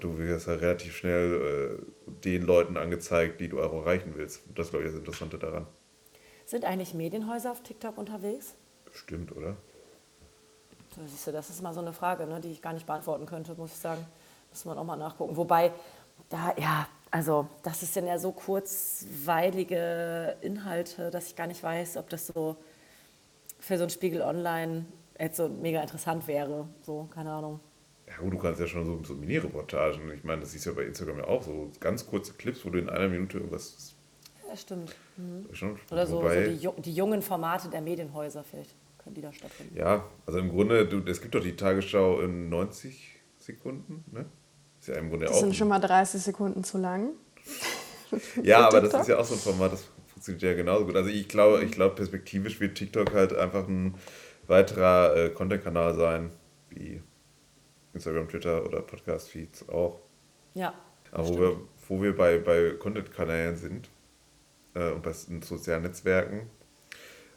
Du 0.00 0.18
wirst 0.18 0.48
ja 0.48 0.54
relativ 0.54 0.96
schnell 0.96 1.78
äh, 1.78 2.12
den 2.24 2.42
Leuten 2.42 2.76
angezeigt, 2.76 3.40
die 3.40 3.48
du 3.48 3.62
auch 3.62 3.72
erreichen 3.72 4.14
willst. 4.16 4.42
Das, 4.56 4.70
glaube 4.70 4.84
ich, 4.84 4.88
ist 4.88 4.94
das 4.94 5.00
Interessante 5.00 5.38
daran. 5.38 5.68
Sind 6.44 6.64
eigentlich 6.64 6.92
Medienhäuser 6.94 7.52
auf 7.52 7.62
TikTok 7.62 7.96
unterwegs? 7.96 8.54
Stimmt, 8.90 9.30
oder? 9.36 9.56
So, 10.96 11.02
siehst 11.06 11.28
du, 11.28 11.32
das 11.32 11.50
ist 11.50 11.62
mal 11.62 11.72
so 11.72 11.80
eine 11.80 11.92
Frage, 11.92 12.26
ne, 12.26 12.40
die 12.40 12.50
ich 12.50 12.62
gar 12.62 12.72
nicht 12.72 12.86
beantworten 12.86 13.26
könnte, 13.26 13.54
muss 13.54 13.70
ich 13.70 13.78
sagen. 13.78 14.04
Muss 14.50 14.64
man 14.64 14.78
auch 14.78 14.84
mal 14.84 14.96
nachgucken. 14.96 15.36
Wobei, 15.36 15.72
da, 16.28 16.54
ja, 16.58 16.88
also 17.16 17.48
das 17.62 17.82
ist 17.82 17.96
ja 17.96 18.18
so 18.18 18.30
kurzweilige 18.30 20.36
Inhalte, 20.42 21.10
dass 21.10 21.28
ich 21.28 21.36
gar 21.36 21.46
nicht 21.46 21.62
weiß, 21.62 21.96
ob 21.96 22.10
das 22.10 22.26
so 22.26 22.56
für 23.58 23.78
so 23.78 23.84
ein 23.84 23.90
Spiegel 23.90 24.20
Online 24.20 24.84
jetzt 25.18 25.38
so 25.38 25.48
mega 25.48 25.80
interessant 25.80 26.28
wäre. 26.28 26.68
So, 26.82 27.04
keine 27.04 27.32
Ahnung. 27.32 27.60
Ja 28.06 28.18
gut, 28.18 28.34
du 28.34 28.38
kannst 28.38 28.60
ja 28.60 28.66
schon 28.66 28.84
so, 28.84 29.02
so 29.02 29.14
Mini-Reportagen, 29.14 30.12
ich 30.12 30.24
meine, 30.24 30.42
das 30.42 30.52
siehst 30.52 30.66
du 30.66 30.70
ja 30.70 30.76
bei 30.76 30.82
Instagram 30.82 31.16
ja 31.16 31.24
auch, 31.24 31.42
so 31.42 31.72
ganz 31.80 32.06
kurze 32.06 32.34
Clips, 32.34 32.66
wo 32.66 32.70
du 32.70 32.78
in 32.78 32.90
einer 32.90 33.08
Minute 33.08 33.38
irgendwas... 33.38 33.94
Ja, 34.46 34.54
stimmt. 34.54 34.94
Mhm. 35.16 35.54
Schon, 35.54 35.78
Oder 35.90 36.06
so, 36.06 36.18
wobei, 36.18 36.54
so 36.54 36.72
die, 36.72 36.82
die, 36.82 36.92
jungen 36.92 37.22
Formate 37.22 37.70
der 37.70 37.80
Medienhäuser 37.80 38.44
vielleicht, 38.44 38.74
können 38.98 39.14
die 39.14 39.22
da 39.22 39.32
stattfinden. 39.32 39.74
Ja, 39.74 40.04
also 40.26 40.38
im 40.38 40.50
Grunde, 40.50 40.86
du, 40.86 40.98
es 41.10 41.22
gibt 41.22 41.34
doch 41.34 41.42
die 41.42 41.56
Tagesschau 41.56 42.20
in 42.20 42.50
90 42.50 43.22
Sekunden, 43.38 44.04
ne? 44.12 44.26
Ist 44.86 44.94
ja 44.94 45.00
im 45.00 45.10
Grunde 45.10 45.26
das 45.26 45.34
auch... 45.34 45.40
sind 45.40 45.56
schon 45.56 45.66
mal 45.66 45.80
30 45.80 46.22
Sekunden 46.22 46.62
zu 46.62 46.78
lang. 46.78 47.08
ja, 48.44 48.68
aber 48.68 48.82
das 48.82 48.94
ist 48.94 49.08
ja 49.08 49.18
auch 49.18 49.24
so 49.24 49.34
ein 49.34 49.40
Format, 49.40 49.72
das 49.72 49.84
funktioniert 50.06 50.42
ja 50.42 50.54
genauso 50.54 50.86
gut. 50.86 50.94
Also 50.94 51.10
ich 51.10 51.26
glaube, 51.26 51.64
ich 51.64 51.72
glaube 51.72 51.96
perspektivisch 51.96 52.60
wird 52.60 52.76
TikTok 52.76 53.12
halt 53.12 53.34
einfach 53.34 53.66
ein 53.66 53.96
weiterer 54.46 55.16
äh, 55.16 55.30
Content-Kanal 55.30 55.96
sein, 55.96 56.30
wie 56.68 57.02
Instagram, 57.94 58.28
Twitter 58.28 58.64
oder 58.64 58.80
Podcast-Feeds 58.80 59.68
auch. 59.70 59.98
Ja. 60.54 60.72
Aber 61.10 61.28
wo 61.28 61.40
wir, 61.40 61.60
wo 61.88 62.02
wir 62.02 62.16
bei, 62.16 62.38
bei 62.38 62.70
Content-Kanälen 62.78 63.56
sind 63.56 63.88
äh, 64.74 64.92
und 64.92 65.02
bei 65.02 65.12
sozialen 65.12 65.82
Netzwerken, 65.82 66.48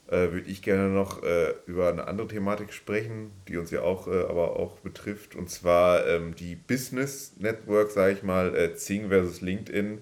äh, 0.10 0.32
würde 0.32 0.50
ich 0.50 0.62
gerne 0.62 0.90
noch 0.90 1.24
äh, 1.24 1.54
über 1.68 1.90
eine 1.90 2.08
andere 2.08 2.28
Thematik 2.28 2.74
sprechen, 2.74 3.32
die 3.48 3.58
uns 3.58 3.70
ja 3.70 3.82
auch, 3.82 4.08
äh, 4.08 4.24
aber 4.24 4.58
auch 4.58 4.80
betrifft, 4.80 5.36
und 5.36 5.50
zwar 5.50 6.08
ähm, 6.08 6.36
die 6.36 6.56
Business 6.56 7.34
Network, 7.38 7.92
sage 7.92 8.14
ich 8.14 8.24
mal, 8.24 8.56
äh, 8.56 8.74
Zing 8.76 9.10
versus 9.10 9.42
LinkedIn, 9.42 10.02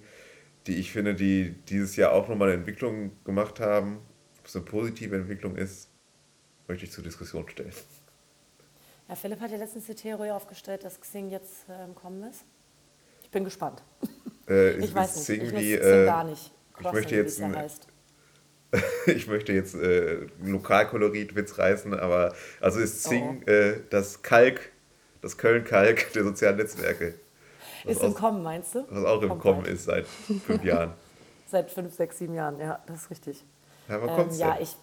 die 0.67 0.76
ich 0.76 0.91
finde, 0.91 1.13
die 1.13 1.56
dieses 1.70 1.96
Jahr 1.98 2.13
auch 2.13 2.30
nochmal 2.30 2.50
eine 2.50 2.60
Entwicklung 2.60 3.12
gemacht 3.26 3.60
haben. 3.60 4.00
Ob 4.39 4.48
es 4.48 4.56
eine 4.56 4.65
positive 4.65 5.15
Entwicklung 5.15 5.58
ist, 5.58 5.89
möchte 6.67 6.86
ich 6.86 6.91
zur 6.91 7.04
Diskussion 7.04 7.48
stellen. 7.50 7.74
Ja, 9.10 9.15
Philipp 9.15 9.39
hat 9.41 9.52
ja 9.52 9.58
letztens 9.58 9.86
die 9.88 9.96
Theorie 9.96 10.32
aufgestellt, 10.32 10.84
dass 10.84 11.00
Xing 11.00 11.30
jetzt 11.30 11.67
äh, 11.70 11.84
im 11.84 11.96
Kommen 11.96 12.24
ist. 12.24 12.43
Ich 13.24 13.30
bin 13.30 13.43
gespannt. 13.43 13.84
Äh, 14.50 14.78
ich 14.78 14.96
weiß 14.96 15.15
nicht. 15.15 15.24
Xing 15.24 15.41
ich 15.41 15.52
wie, 15.52 15.78
Xing 15.78 16.04
äh, 16.04 16.06
gar 16.06 16.24
nicht. 16.24 16.52
Crossing, 16.72 16.88
ich 16.88 16.93
möchte 16.93 17.15
jetzt 17.15 17.41
ein, 17.41 17.54
heißt. 17.54 17.88
ich 19.06 19.27
möchte 19.27 19.53
jetzt 19.53 19.75
äh, 19.75 20.27
Lokalkolorit-Witz 20.43 21.58
reißen, 21.58 21.97
aber 21.97 22.34
also 22.60 22.80
ist 22.80 23.06
Xing 23.06 23.43
oh. 23.45 23.49
äh, 23.49 23.82
das 23.89 24.21
Kalk, 24.21 24.71
das 25.21 25.38
Köln-Kalk 25.38 26.12
der 26.13 26.23
sozialen 26.23 26.58
Netzwerke. 26.58 27.15
Ist 27.86 28.03
im 28.03 28.13
Kommen, 28.13 28.43
meinst 28.43 28.75
du? 28.75 28.86
Was 28.89 29.06
auch 29.06 29.21
im 29.21 29.30
Kommt 29.30 29.41
Kommen 29.41 29.65
ist 29.65 29.86
seit 29.86 30.06
fünf 30.45 30.63
Jahren. 30.63 30.93
seit 31.47 31.71
fünf, 31.71 31.93
sechs, 31.93 32.17
sieben 32.17 32.34
Jahren, 32.34 32.60
ja, 32.60 32.80
das 32.88 33.03
ist 33.03 33.10
richtig. 33.10 33.45
Ja, 33.88 34.01
wann 34.01 34.30
ähm, 34.30 34.38
ja, 34.38 34.58
ich, 34.60 34.75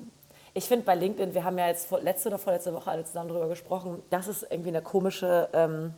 ich 0.54 0.64
finde 0.64 0.86
bei 0.86 0.94
LinkedIn, 0.94 1.34
wir 1.34 1.44
haben 1.44 1.58
ja 1.58 1.68
jetzt 1.68 1.90
letzte 2.02 2.28
oder 2.28 2.38
vorletzte 2.38 2.72
Woche 2.72 2.90
alle 2.90 3.04
zusammen 3.04 3.28
darüber 3.28 3.48
gesprochen, 3.48 4.02
das 4.08 4.28
ist 4.28 4.46
irgendwie 4.48 4.70
eine 4.70 4.80
komische 4.80 5.48
ähm, 5.52 5.92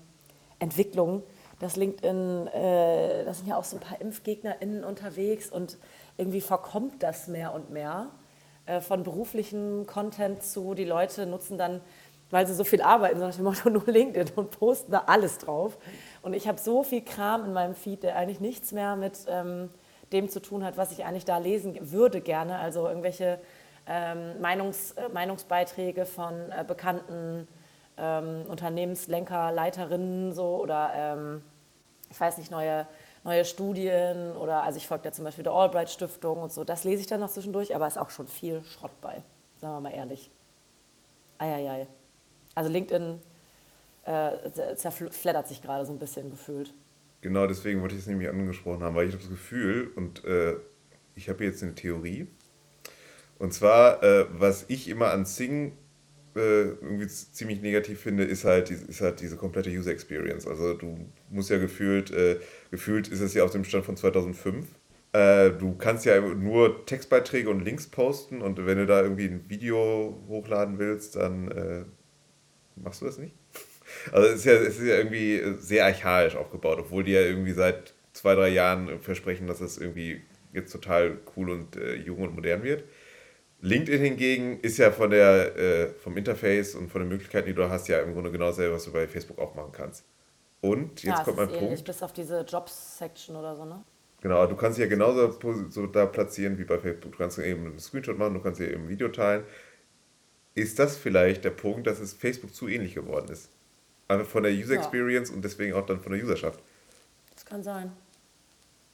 Entwicklung, 0.58 1.22
dass 1.60 1.76
LinkedIn, 1.76 2.48
äh, 2.48 3.24
da 3.24 3.32
sind 3.32 3.46
ja 3.46 3.56
auch 3.56 3.64
so 3.64 3.76
ein 3.76 3.80
paar 3.80 4.00
ImpfgegnerInnen 4.00 4.84
unterwegs 4.84 5.50
und 5.50 5.78
irgendwie 6.16 6.40
verkommt 6.40 7.02
das 7.02 7.28
mehr 7.28 7.54
und 7.54 7.70
mehr 7.70 8.10
äh, 8.66 8.80
von 8.80 9.02
beruflichem 9.02 9.86
Content 9.86 10.42
zu, 10.42 10.74
die 10.74 10.84
Leute 10.84 11.26
nutzen 11.26 11.58
dann, 11.58 11.80
weil 12.30 12.46
sie 12.46 12.54
so 12.54 12.64
viel 12.64 12.82
arbeiten, 12.82 13.18
sondern 13.18 13.42
mache 13.42 13.70
nur 13.70 13.86
LinkedIn 13.86 14.34
und 14.36 14.50
posten 14.50 14.92
da 14.92 15.04
alles 15.06 15.38
drauf. 15.38 15.78
Und 16.22 16.34
ich 16.34 16.48
habe 16.48 16.58
so 16.58 16.82
viel 16.82 17.02
Kram 17.02 17.44
in 17.44 17.52
meinem 17.52 17.74
Feed, 17.74 18.02
der 18.02 18.16
eigentlich 18.16 18.40
nichts 18.40 18.72
mehr 18.72 18.96
mit 18.96 19.26
ähm, 19.28 19.70
dem 20.12 20.28
zu 20.28 20.40
tun 20.40 20.64
hat, 20.64 20.76
was 20.76 20.92
ich 20.92 21.04
eigentlich 21.04 21.24
da 21.24 21.38
lesen 21.38 21.78
würde 21.92 22.20
gerne. 22.20 22.58
Also 22.58 22.86
irgendwelche 22.88 23.38
ähm, 23.86 24.40
Meinungs, 24.40 24.92
äh, 24.92 25.08
Meinungsbeiträge 25.08 26.06
von 26.06 26.50
äh, 26.50 26.64
bekannten 26.66 27.46
ähm, 27.96 28.44
Unternehmenslenker, 28.48 29.52
Leiterinnen 29.52 30.32
so 30.32 30.60
oder 30.60 30.90
ähm, 30.94 31.42
ich 32.10 32.20
weiß 32.20 32.38
nicht, 32.38 32.50
neue, 32.50 32.86
neue 33.26 33.44
Studien 33.44 34.32
oder 34.36 34.62
also 34.62 34.78
ich 34.78 34.86
folge 34.86 35.04
ja 35.06 35.12
zum 35.12 35.24
Beispiel 35.24 35.44
der 35.44 35.52
Albright 35.52 35.90
Stiftung 35.90 36.38
und 36.38 36.52
so. 36.52 36.64
Das 36.64 36.84
lese 36.84 37.00
ich 37.00 37.06
dann 37.06 37.20
noch 37.20 37.30
zwischendurch, 37.30 37.74
aber 37.74 37.86
ist 37.86 37.98
auch 37.98 38.10
schon 38.10 38.28
viel 38.28 38.62
Schrott 38.64 38.92
bei, 39.00 39.22
sagen 39.60 39.74
wir 39.74 39.80
mal 39.80 39.92
ehrlich. 39.92 40.30
Eieiei. 41.38 41.86
Also 42.54 42.70
LinkedIn 42.70 43.20
äh, 44.04 44.76
zerfleddert 44.76 45.48
sich 45.48 45.60
gerade 45.60 45.84
so 45.84 45.92
ein 45.92 45.98
bisschen 45.98 46.30
gefühlt. 46.30 46.72
Genau, 47.20 47.46
deswegen 47.46 47.82
wollte 47.82 47.96
ich 47.96 48.02
es 48.02 48.06
nämlich 48.06 48.28
angesprochen 48.28 48.82
haben, 48.82 48.94
weil 48.94 49.08
ich 49.08 49.12
habe 49.12 49.22
das 49.22 49.30
Gefühl 49.30 49.90
und 49.96 50.24
äh, 50.24 50.54
ich 51.14 51.28
habe 51.28 51.44
jetzt 51.44 51.62
eine 51.62 51.74
Theorie, 51.74 52.28
und 53.38 53.52
zwar, 53.52 54.02
äh, 54.02 54.26
was 54.30 54.64
ich 54.68 54.88
immer 54.88 55.10
an 55.10 55.26
Sing 55.26 55.76
äh, 56.36 56.62
irgendwie 56.80 57.06
ziemlich 57.06 57.60
negativ 57.60 58.00
finde, 58.00 58.24
ist 58.24 58.44
halt, 58.44 58.70
ist 58.70 59.00
halt 59.00 59.20
diese 59.20 59.36
komplette 59.36 59.70
User 59.70 59.90
Experience. 59.90 60.46
Also 60.46 60.74
du 60.74 60.98
musst 61.30 61.50
ja 61.50 61.58
gefühlt, 61.58 62.10
äh, 62.10 62.38
gefühlt 62.70 63.08
ist 63.08 63.20
es 63.20 63.34
ja 63.34 63.44
auf 63.44 63.50
dem 63.50 63.64
Stand 63.64 63.84
von 63.84 63.96
2005. 63.96 64.66
Äh, 65.12 65.52
du 65.52 65.76
kannst 65.76 66.04
ja 66.04 66.20
nur 66.20 66.84
Textbeiträge 66.86 67.48
und 67.48 67.64
Links 67.64 67.86
posten 67.86 68.42
und 68.42 68.64
wenn 68.66 68.78
du 68.78 68.86
da 68.86 69.02
irgendwie 69.02 69.26
ein 69.26 69.48
Video 69.48 70.22
hochladen 70.28 70.78
willst, 70.78 71.16
dann 71.16 71.50
äh, 71.50 71.84
machst 72.76 73.02
du 73.02 73.06
das 73.06 73.18
nicht. 73.18 73.34
Also 74.10 74.26
es 74.26 74.40
ist, 74.40 74.44
ja, 74.46 74.52
es 74.54 74.78
ist 74.78 74.86
ja 74.86 74.96
irgendwie 74.96 75.40
sehr 75.60 75.84
archaisch 75.84 76.34
aufgebaut, 76.34 76.78
obwohl 76.80 77.04
die 77.04 77.12
ja 77.12 77.20
irgendwie 77.20 77.52
seit 77.52 77.94
zwei, 78.12 78.34
drei 78.34 78.48
Jahren 78.48 79.00
versprechen, 79.00 79.46
dass 79.46 79.60
es 79.60 79.78
irgendwie 79.78 80.22
jetzt 80.52 80.72
total 80.72 81.18
cool 81.36 81.50
und 81.50 81.76
äh, 81.76 81.94
jung 81.94 82.18
und 82.18 82.34
modern 82.34 82.64
wird. 82.64 82.82
LinkedIn 83.60 84.00
hingegen 84.00 84.60
ist 84.60 84.78
ja 84.78 84.90
von 84.90 85.10
der, 85.10 85.56
äh, 85.56 85.88
vom 85.94 86.16
Interface 86.16 86.74
und 86.74 86.90
von 86.90 87.00
den 87.00 87.08
Möglichkeiten, 87.08 87.46
die 87.46 87.54
du 87.54 87.68
hast, 87.68 87.88
ja 87.88 88.00
im 88.00 88.12
Grunde 88.12 88.30
genau 88.30 88.46
dasselbe, 88.46 88.74
was 88.74 88.84
du 88.84 88.92
bei 88.92 89.08
Facebook 89.08 89.38
auch 89.38 89.54
machen 89.54 89.72
kannst. 89.72 90.04
Und 90.60 91.02
jetzt 91.02 91.18
ja, 91.18 91.24
kommt 91.24 91.36
mein 91.36 91.48
ähnlich, 91.48 91.60
Punkt. 91.60 91.84
bis 91.84 92.02
auf 92.02 92.12
diese 92.12 92.40
Jobs-Section 92.40 93.36
oder 93.36 93.56
so, 93.56 93.64
ne? 93.64 93.82
Genau, 94.20 94.46
du 94.46 94.56
kannst 94.56 94.78
dich 94.78 94.84
ja 94.84 94.88
genauso 94.88 95.38
so 95.70 95.86
da 95.86 96.06
platzieren 96.06 96.58
wie 96.58 96.64
bei 96.64 96.78
Facebook. 96.78 97.12
Du 97.12 97.18
kannst 97.18 97.38
eben 97.38 97.66
einen 97.66 97.78
Screenshot 97.78 98.18
machen, 98.18 98.34
du 98.34 98.40
kannst 98.40 98.60
hier 98.60 98.70
eben 98.70 98.84
ein 98.84 98.88
Video 98.88 99.08
teilen. 99.08 99.44
Ist 100.54 100.78
das 100.78 100.96
vielleicht 100.96 101.44
der 101.44 101.50
Punkt, 101.50 101.86
dass 101.86 102.00
es 102.00 102.14
Facebook 102.14 102.54
zu 102.54 102.66
ähnlich 102.66 102.94
geworden 102.94 103.30
ist? 103.30 103.50
Einfach 104.08 104.26
von 104.26 104.42
der 104.42 104.52
User 104.52 104.74
Ja. 104.74 104.80
Experience 104.80 105.30
und 105.30 105.44
deswegen 105.44 105.74
auch 105.74 105.84
dann 105.84 106.00
von 106.00 106.12
der 106.12 106.22
Userschaft. 106.22 106.60
Das 107.34 107.44
kann 107.44 107.62
sein. 107.62 107.92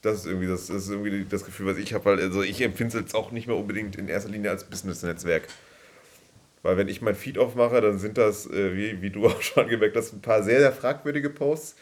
Das 0.03 0.17
ist 0.17 0.25
irgendwie 0.27 0.47
das, 0.47 0.67
das, 0.67 0.83
ist 0.83 0.89
irgendwie 0.89 1.25
das 1.25 1.45
Gefühl, 1.45 1.65
was 1.65 1.77
ich 1.77 1.93
habe, 1.93 2.05
weil 2.05 2.19
also 2.19 2.43
ich 2.43 2.61
empfinde 2.61 2.95
es 2.95 3.01
jetzt 3.01 3.15
auch 3.15 3.31
nicht 3.31 3.47
mehr 3.47 3.55
unbedingt 3.55 3.95
in 3.95 4.09
erster 4.09 4.29
Linie 4.29 4.51
als 4.51 4.65
Business-Netzwerk. 4.65 5.47
Weil 6.61 6.77
wenn 6.77 6.89
ich 6.89 7.01
mein 7.01 7.15
Feed 7.15 7.37
aufmache, 7.37 7.79
dann 7.79 7.99
sind 7.99 8.17
das, 8.17 8.45
äh, 8.49 8.75
wie, 8.75 9.01
wie 9.01 9.09
du 9.09 9.25
auch 9.27 9.41
schon 9.41 9.67
gemerkt 9.69 9.95
hast, 9.95 10.13
ein 10.13 10.21
paar 10.21 10.43
sehr, 10.43 10.59
sehr 10.59 10.73
fragwürdige 10.73 11.29
Posts. 11.29 11.77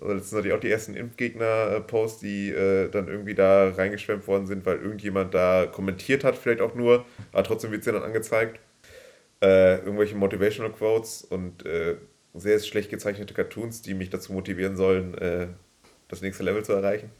Also 0.00 0.14
das 0.14 0.30
sind 0.30 0.38
natürlich 0.38 0.56
auch 0.56 0.60
die 0.60 0.70
ersten 0.70 0.96
Impfgegner-Posts, 0.96 2.20
die 2.20 2.50
äh, 2.50 2.88
dann 2.90 3.06
irgendwie 3.06 3.34
da 3.34 3.70
reingeschwemmt 3.70 4.26
worden 4.26 4.46
sind, 4.46 4.66
weil 4.66 4.78
irgendjemand 4.78 5.32
da 5.32 5.66
kommentiert 5.66 6.24
hat, 6.24 6.36
vielleicht 6.36 6.60
auch 6.60 6.74
nur, 6.74 7.04
aber 7.30 7.44
trotzdem 7.44 7.70
wird 7.70 7.80
es 7.80 7.86
ja 7.86 7.92
dann 7.92 8.02
angezeigt. 8.02 8.58
Äh, 9.40 9.76
irgendwelche 9.78 10.16
Motivational 10.16 10.72
Quotes 10.72 11.22
und 11.22 11.64
äh, 11.64 11.96
sehr 12.34 12.58
schlecht 12.58 12.90
gezeichnete 12.90 13.34
Cartoons, 13.34 13.82
die 13.82 13.94
mich 13.94 14.10
dazu 14.10 14.32
motivieren 14.32 14.74
sollen, 14.76 15.16
äh, 15.18 15.46
das 16.08 16.20
nächste 16.22 16.42
Level 16.42 16.64
zu 16.64 16.72
erreichen. 16.72 17.10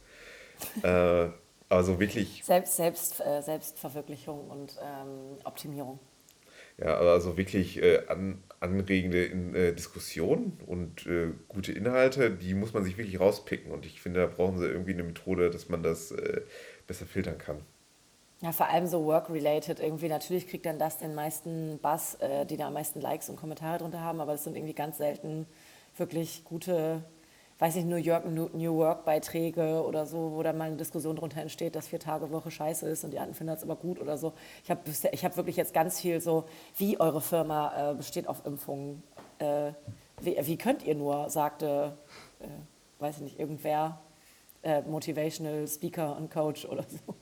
Äh, 0.83 1.29
also 1.69 1.99
wirklich 1.99 2.43
Selbst, 2.45 2.77
Selbst, 2.77 3.21
äh, 3.21 3.43
Selbstverwirklichung 3.43 4.49
und 4.51 4.77
ähm, 4.83 5.39
Optimierung. 5.45 5.99
Ja, 6.77 6.97
also 6.97 7.37
wirklich 7.37 7.81
äh, 7.81 8.07
an, 8.09 8.43
anregende 8.59 9.25
in, 9.25 9.55
äh, 9.55 9.73
Diskussionen 9.73 10.59
und 10.67 11.07
äh, 11.07 11.29
gute 11.49 11.73
Inhalte, 11.73 12.31
die 12.31 12.55
muss 12.55 12.73
man 12.73 12.83
sich 12.83 12.99
wirklich 12.99 13.21
rauspicken. 13.21 13.71
Und 13.71 13.87
ich 13.87 14.01
finde, 14.01 14.21
da 14.21 14.27
brauchen 14.27 14.59
sie 14.59 14.67
irgendwie 14.67 14.93
eine 14.93 15.05
Methode, 15.05 15.51
dass 15.51 15.69
man 15.69 15.85
das 15.85 16.11
äh, 16.11 16.41
besser 16.89 17.07
filtern 17.07 17.39
kann. 17.39 17.61
Ja, 18.41 18.51
vor 18.51 18.69
allem 18.69 18.89
so 18.89 19.05
work-related 19.05 19.79
irgendwie. 19.79 20.09
Natürlich 20.09 20.49
kriegt 20.49 20.67
dann 20.67 20.79
das 20.79 20.99
den 20.99 21.15
meisten 21.15 21.79
Buzz, 21.79 22.19
die 22.51 22.57
da 22.59 22.67
am 22.67 22.75
meisten 22.75 23.01
Likes 23.01 23.31
und 23.31 23.37
Kommentare 23.37 23.79
drunter 23.79 24.01
haben, 24.01 24.21
aber 24.21 24.33
das 24.33 24.45
sind 24.45 24.55
irgendwie 24.55 24.75
ganz 24.75 24.99
selten 24.99 25.47
wirklich 25.97 26.45
gute, 26.45 27.03
weiß 27.65 27.77
nicht, 27.77 27.89
New 27.89 27.97
York, 27.97 28.27
New 28.27 28.51
New 28.53 28.77
Work-Beiträge 28.77 29.83
oder 29.85 30.05
so, 30.05 30.33
wo 30.35 30.43
dann 30.43 30.59
mal 30.59 30.65
eine 30.65 30.77
Diskussion 30.77 31.17
drunter 31.17 31.41
entsteht, 31.41 31.75
dass 31.75 31.89
vier 31.89 31.99
Tage 31.99 32.31
Woche 32.31 32.51
scheiße 32.51 32.87
ist 32.87 33.05
und 33.05 33.11
die 33.13 33.19
anderen 33.19 33.35
finden 33.35 33.55
das 33.55 33.63
aber 33.63 33.77
gut 33.77 33.99
oder 34.01 34.19
so. 34.19 34.35
Ich 34.65 34.71
habe 34.71 34.83
ich 35.13 35.25
hab 35.25 35.37
wirklich 35.39 35.57
jetzt 35.57 35.73
ganz 35.73 35.99
viel 35.99 36.21
so, 36.21 36.45
wie 36.77 37.01
eure 37.01 37.23
Firma 37.23 37.93
äh, 37.93 37.95
besteht 37.95 38.29
auf 38.29 38.45
Impfungen. 38.45 39.03
Äh, 39.39 39.73
wie, 40.21 40.37
wie 40.43 40.59
könnt 40.59 40.85
ihr 40.85 40.95
nur, 40.95 41.31
sagte, 41.31 41.97
äh, 42.41 42.47
weiß 42.99 43.17
ich 43.17 43.23
nicht, 43.23 43.41
irgendwer, 43.41 43.99
äh, 44.63 44.83
Motivational 44.83 45.67
Speaker 45.67 46.19
und 46.19 46.31
Coach 46.31 46.67
oder 46.67 46.83
so. 46.83 47.15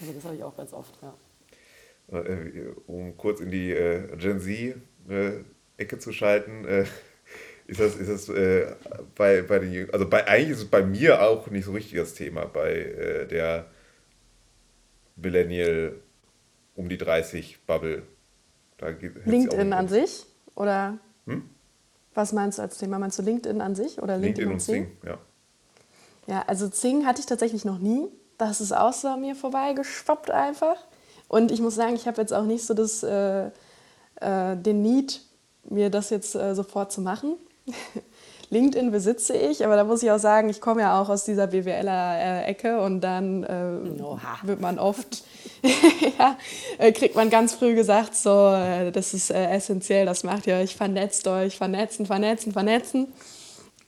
Also 0.00 0.12
das 0.12 0.24
habe 0.24 0.36
ich 0.36 0.44
auch 0.44 0.56
ganz 0.56 0.72
oft, 0.72 0.98
ja. 1.02 2.16
Äh, 2.16 2.74
um 2.86 3.16
kurz 3.16 3.40
in 3.40 3.50
die 3.50 3.72
äh, 3.72 4.16
Gen 4.16 4.40
Z-Ecke 4.40 5.98
zu 5.98 6.12
schalten, 6.12 6.64
äh, 6.64 6.84
ist 7.70 7.80
das, 7.80 7.94
ist 7.96 8.10
das 8.10 8.28
äh, 8.28 8.74
bei, 9.14 9.42
bei 9.42 9.60
den 9.60 9.72
Jüng- 9.72 9.90
also 9.92 10.08
bei, 10.08 10.26
eigentlich 10.26 10.50
ist 10.50 10.58
es 10.58 10.70
bei 10.70 10.82
mir 10.82 11.22
auch 11.22 11.46
nicht 11.48 11.64
so 11.64 11.72
richtig 11.72 11.94
das 11.98 12.14
Thema, 12.14 12.44
bei 12.46 12.72
äh, 12.72 13.26
der 13.26 13.66
Millennial 15.16 15.94
um 16.74 16.88
die 16.88 16.98
30 16.98 17.60
Bubble. 17.66 18.02
LinkedIn 19.24 19.72
an 19.72 19.88
sich? 19.88 20.26
Oder 20.54 20.98
Hm? 21.26 21.48
was 22.14 22.32
meinst 22.32 22.58
du 22.58 22.62
als 22.62 22.78
Thema? 22.78 22.98
Meinst 22.98 23.18
du 23.18 23.22
LinkedIn 23.22 23.60
an 23.60 23.74
sich 23.74 24.02
oder 24.02 24.16
LinkedIn, 24.16 24.48
LinkedIn 24.48 24.52
und 24.52 24.60
Sing, 24.60 24.96
ja. 25.06 25.18
Ja, 26.26 26.44
also 26.46 26.68
Zing 26.68 27.06
hatte 27.06 27.20
ich 27.20 27.26
tatsächlich 27.26 27.64
noch 27.64 27.78
nie. 27.78 28.08
Das 28.38 28.60
ist 28.60 28.72
auch 28.72 28.92
so 28.92 29.08
an 29.08 29.20
mir 29.20 29.34
vorbeigeschwappt 29.34 30.30
einfach. 30.30 30.76
Und 31.28 31.50
ich 31.52 31.60
muss 31.60 31.74
sagen, 31.74 31.94
ich 31.94 32.06
habe 32.06 32.20
jetzt 32.20 32.32
auch 32.32 32.44
nicht 32.44 32.64
so 32.64 32.74
das, 32.74 33.02
äh, 33.02 33.50
äh, 34.16 34.56
den 34.56 34.82
Need, 34.82 35.20
mir 35.68 35.90
das 35.90 36.10
jetzt 36.10 36.34
äh, 36.34 36.54
sofort 36.54 36.90
zu 36.90 37.00
machen. 37.02 37.36
LinkedIn 38.50 38.90
besitze 38.90 39.36
ich, 39.36 39.64
aber 39.64 39.76
da 39.76 39.84
muss 39.84 40.02
ich 40.02 40.10
auch 40.10 40.18
sagen, 40.18 40.48
ich 40.48 40.60
komme 40.60 40.80
ja 40.80 41.00
auch 41.00 41.08
aus 41.08 41.24
dieser 41.24 41.46
BWLer-Ecke 41.46 42.80
und 42.80 43.00
dann 43.00 43.44
äh, 43.44 44.46
wird 44.46 44.60
man 44.60 44.80
oft, 44.80 45.22
ja, 46.18 46.36
äh, 46.78 46.90
kriegt 46.90 47.14
man 47.14 47.30
ganz 47.30 47.54
früh 47.54 47.76
gesagt, 47.76 48.16
so, 48.16 48.48
äh, 48.48 48.90
das 48.90 49.14
ist 49.14 49.30
äh, 49.30 49.50
essentiell, 49.50 50.04
das 50.04 50.24
macht 50.24 50.48
ihr 50.48 50.56
euch, 50.56 50.74
vernetzt 50.74 51.28
euch, 51.28 51.56
vernetzen, 51.56 52.06
vernetzen, 52.06 52.52
vernetzen. 52.52 53.12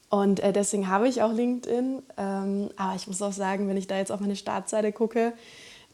Und 0.09 0.39
äh, 0.41 0.53
deswegen 0.53 0.87
habe 0.89 1.09
ich 1.09 1.23
auch 1.23 1.33
LinkedIn. 1.33 2.03
Ähm, 2.17 2.69
aber 2.77 2.95
ich 2.95 3.07
muss 3.07 3.21
auch 3.23 3.33
sagen, 3.33 3.67
wenn 3.67 3.77
ich 3.77 3.87
da 3.87 3.97
jetzt 3.97 4.11
auf 4.11 4.19
meine 4.19 4.35
Startseite 4.35 4.91
gucke, 4.91 5.33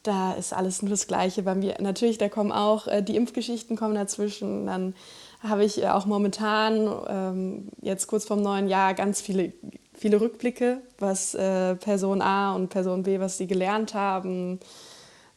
da 0.03 0.33
ist 0.33 0.53
alles 0.53 0.81
nur 0.81 0.89
das 0.89 1.07
Gleiche 1.07 1.41
bei 1.43 1.55
mir. 1.55 1.75
Natürlich, 1.79 2.17
da 2.17 2.27
kommen 2.27 2.51
auch 2.51 2.87
äh, 2.87 3.01
die 3.01 3.15
Impfgeschichten 3.15 3.77
kommen 3.77 3.95
dazwischen. 3.95 4.65
Dann 4.65 4.93
habe 5.41 5.63
ich 5.63 5.81
äh, 5.81 5.87
auch 5.87 6.05
momentan, 6.05 6.89
ähm, 7.07 7.67
jetzt 7.81 8.07
kurz 8.07 8.25
vorm 8.25 8.41
neuen 8.41 8.67
Jahr, 8.67 8.93
ganz 8.93 9.21
viele, 9.21 9.53
viele 9.93 10.19
Rückblicke, 10.19 10.81
was 10.97 11.35
äh, 11.35 11.75
Person 11.75 12.21
A 12.21 12.55
und 12.55 12.69
Person 12.69 13.03
B, 13.03 13.19
was 13.19 13.37
sie 13.37 13.47
gelernt 13.47 13.93
haben. 13.93 14.59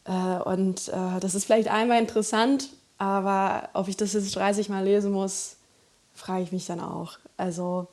Äh, 0.05 0.43
und 0.45 0.89
äh, 0.89 1.21
das 1.21 1.35
ist 1.35 1.45
vielleicht 1.45 1.69
einmal 1.69 2.01
interessant, 2.01 2.71
aber 2.99 3.69
ob 3.75 3.89
ich 3.89 3.97
das 3.97 4.13
jetzt 4.13 4.35
30 4.35 4.69
Mal 4.69 4.85
lesen 4.85 5.13
muss, 5.13 5.57
frage 6.15 6.43
ich 6.43 6.53
mich 6.53 6.67
dann 6.67 6.81
auch. 6.81 7.19
Also 7.37 7.89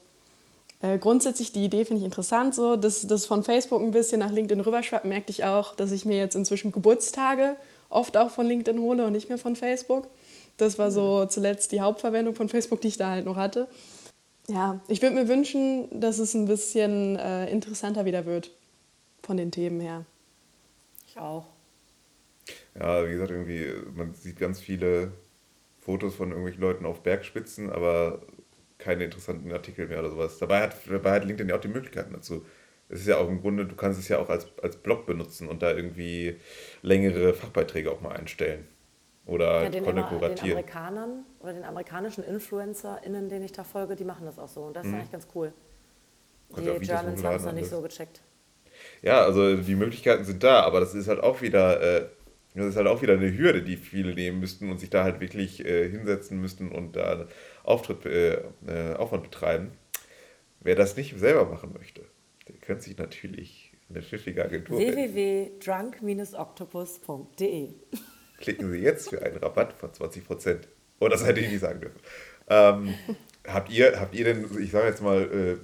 äh, 0.81 0.97
grundsätzlich 0.97 1.51
die 1.51 1.65
Idee 1.65 1.85
finde 1.85 1.99
ich 1.99 2.05
interessant, 2.05 2.55
so 2.55 2.75
dass 2.75 3.05
das 3.05 3.25
von 3.25 3.43
Facebook 3.43 3.81
ein 3.81 3.91
bisschen 3.91 4.19
nach 4.19 4.31
LinkedIn 4.31 4.61
rüberschwappt, 4.61 5.05
merkte 5.05 5.31
ich 5.31 5.43
auch, 5.43 5.75
dass 5.75 5.91
ich 5.91 6.05
mir 6.05 6.17
jetzt 6.17 6.35
inzwischen 6.35 6.71
Geburtstage 6.71 7.55
oft 7.89 8.17
auch 8.17 8.29
von 8.29 8.45
LinkedIn 8.45 8.79
hole 8.79 9.05
und 9.05 9.11
nicht 9.11 9.29
mehr 9.29 9.37
von 9.37 9.55
Facebook. 9.55 10.07
Das 10.59 10.77
war 10.77 10.91
so 10.91 11.25
zuletzt 11.25 11.71
die 11.71 11.81
Hauptverwendung 11.81 12.35
von 12.35 12.49
Facebook, 12.49 12.81
die 12.81 12.89
ich 12.89 12.97
da 12.97 13.09
halt 13.11 13.25
noch 13.25 13.37
hatte. 13.37 13.67
Ja, 14.49 14.81
ich 14.87 15.01
würde 15.01 15.15
mir 15.15 15.27
wünschen, 15.27 15.87
dass 15.99 16.19
es 16.19 16.33
ein 16.33 16.45
bisschen 16.45 17.15
äh, 17.15 17.49
interessanter 17.49 18.03
wieder 18.05 18.25
wird 18.25 18.51
von 19.21 19.37
den 19.37 19.51
Themen 19.51 19.79
her. 19.79 20.05
Ich 21.07 21.17
auch. 21.17 21.45
Ja, 22.77 23.07
wie 23.07 23.11
gesagt, 23.11 23.31
irgendwie, 23.31 23.67
man 23.95 24.13
sieht 24.13 24.37
ganz 24.37 24.59
viele 24.59 25.13
Fotos 25.79 26.15
von 26.15 26.29
irgendwelchen 26.29 26.61
Leuten 26.61 26.85
auf 26.85 27.03
Bergspitzen, 27.03 27.69
aber 27.69 28.21
keine 28.79 29.05
interessanten 29.05 29.51
Artikel 29.51 29.87
mehr 29.87 29.99
oder 29.99 30.09
sowas. 30.09 30.39
Dabei 30.39 30.61
hat, 30.63 30.75
dabei 30.89 31.11
hat 31.11 31.25
LinkedIn 31.25 31.49
ja 31.49 31.55
auch 31.55 31.61
die 31.61 31.67
Möglichkeiten 31.67 32.13
dazu. 32.13 32.45
Es 32.89 33.01
ist 33.01 33.07
ja 33.07 33.17
auch 33.17 33.29
im 33.29 33.41
Grunde, 33.41 33.65
du 33.65 33.75
kannst 33.75 33.99
es 33.99 34.07
ja 34.07 34.17
auch 34.17 34.29
als, 34.29 34.47
als 34.61 34.77
Blog 34.77 35.05
benutzen 35.05 35.47
und 35.47 35.61
da 35.61 35.71
irgendwie 35.71 36.37
längere 36.81 37.33
Fachbeiträge 37.33 37.91
auch 37.91 38.01
mal 38.01 38.15
einstellen. 38.15 38.67
Oder 39.25 39.63
Ja, 39.63 39.69
den, 39.69 39.85
immer, 39.85 39.93
den. 39.93 40.03
Amerikanern 40.39 41.25
oder 41.39 41.53
den 41.53 41.63
amerikanischen 41.63 42.23
InfluencerInnen, 42.23 43.29
denen 43.29 43.45
ich 43.45 43.51
da 43.51 43.63
folge, 43.63 43.95
die 43.95 44.03
machen 44.03 44.25
das 44.25 44.39
auch 44.39 44.47
so. 44.47 44.63
Und 44.63 44.75
das 44.75 44.87
ist 44.87 44.93
eigentlich 44.93 45.11
ganz 45.11 45.27
cool. 45.35 45.53
Die 46.49 46.61
auch 46.61 46.79
Videos 46.79 46.87
Germans 46.87 47.23
haben 47.23 47.35
es 47.35 47.43
noch 47.43 47.49
und 47.49 47.55
nicht 47.55 47.69
so 47.69 47.81
gecheckt. 47.81 48.21
Ja, 49.01 49.21
also 49.21 49.57
die 49.57 49.75
Möglichkeiten 49.75 50.23
sind 50.25 50.43
da, 50.43 50.61
aber 50.61 50.79
das 50.79 50.95
ist 50.95 51.07
halt 51.07 51.21
auch 51.21 51.41
wieder, 51.41 51.81
äh, 51.81 52.07
das 52.55 52.67
ist 52.67 52.75
halt 52.75 52.87
auch 52.87 53.01
wieder 53.01 53.13
eine 53.13 53.37
Hürde, 53.37 53.61
die 53.61 53.77
viele 53.77 54.15
nehmen 54.15 54.39
müssten 54.39 54.71
und 54.71 54.79
sich 54.79 54.89
da 54.89 55.03
halt 55.03 55.19
wirklich 55.19 55.63
äh, 55.65 55.89
hinsetzen 55.89 56.39
müssten 56.41 56.71
und 56.71 56.95
da 56.95 57.27
Auftritt, 57.63 58.05
äh, 58.05 58.41
äh, 58.67 58.95
Aufwand 58.95 59.23
betreiben. 59.23 59.71
Wer 60.61 60.75
das 60.75 60.95
nicht 60.97 61.17
selber 61.19 61.45
machen 61.45 61.73
möchte, 61.77 62.01
der 62.47 62.55
könnte 62.55 62.83
sich 62.83 62.97
natürlich 62.97 63.71
eine 63.89 64.01
pfiffige 64.01 64.43
Agentur 64.43 64.77
www.drunk-octopus.de 64.77 67.69
Klicken 68.39 68.71
Sie 68.71 68.79
jetzt 68.79 69.09
für 69.09 69.21
einen 69.21 69.37
Rabatt 69.37 69.73
von 69.73 69.91
20%. 69.91 70.59
Oh, 70.99 71.07
das 71.07 71.25
hätte 71.25 71.39
ich 71.39 71.49
nicht 71.49 71.61
sagen 71.61 71.81
dürfen. 71.81 71.99
Ähm, 72.49 72.93
habt, 73.47 73.69
ihr, 73.71 73.99
habt 73.99 74.15
ihr 74.15 74.25
denn, 74.25 74.47
ich 74.61 74.71
sage 74.71 74.87
jetzt 74.87 75.01
mal, 75.01 75.21
äh, 75.21 75.57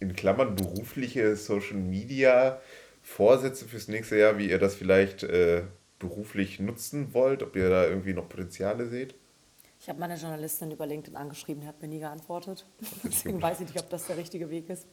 in 0.00 0.14
Klammern 0.14 0.54
berufliche 0.56 1.36
Social 1.36 1.76
Media 1.76 2.60
Vorsätze 3.02 3.66
fürs 3.66 3.88
nächste 3.88 4.16
Jahr, 4.16 4.38
wie 4.38 4.50
ihr 4.50 4.58
das 4.58 4.74
vielleicht 4.74 5.22
äh, 5.22 5.62
beruflich 5.98 6.58
nutzen 6.60 7.14
wollt? 7.14 7.42
Ob 7.42 7.54
ihr 7.56 7.70
da 7.70 7.84
irgendwie 7.86 8.12
noch 8.12 8.28
Potenziale 8.28 8.86
seht? 8.86 9.14
Ich 9.80 9.88
habe 9.88 10.00
meine 10.00 10.16
Journalistin 10.16 10.70
über 10.70 10.86
LinkedIn 10.86 11.16
angeschrieben, 11.16 11.60
die 11.62 11.68
hat 11.68 11.80
mir 11.80 11.88
nie 11.88 12.00
geantwortet. 12.00 12.66
Deswegen 13.04 13.40
weiß 13.40 13.60
ich 13.60 13.68
nicht, 13.68 13.80
ob 13.80 13.90
das 13.90 14.06
der 14.06 14.16
richtige 14.16 14.50
Weg 14.50 14.68
ist. 14.68 14.86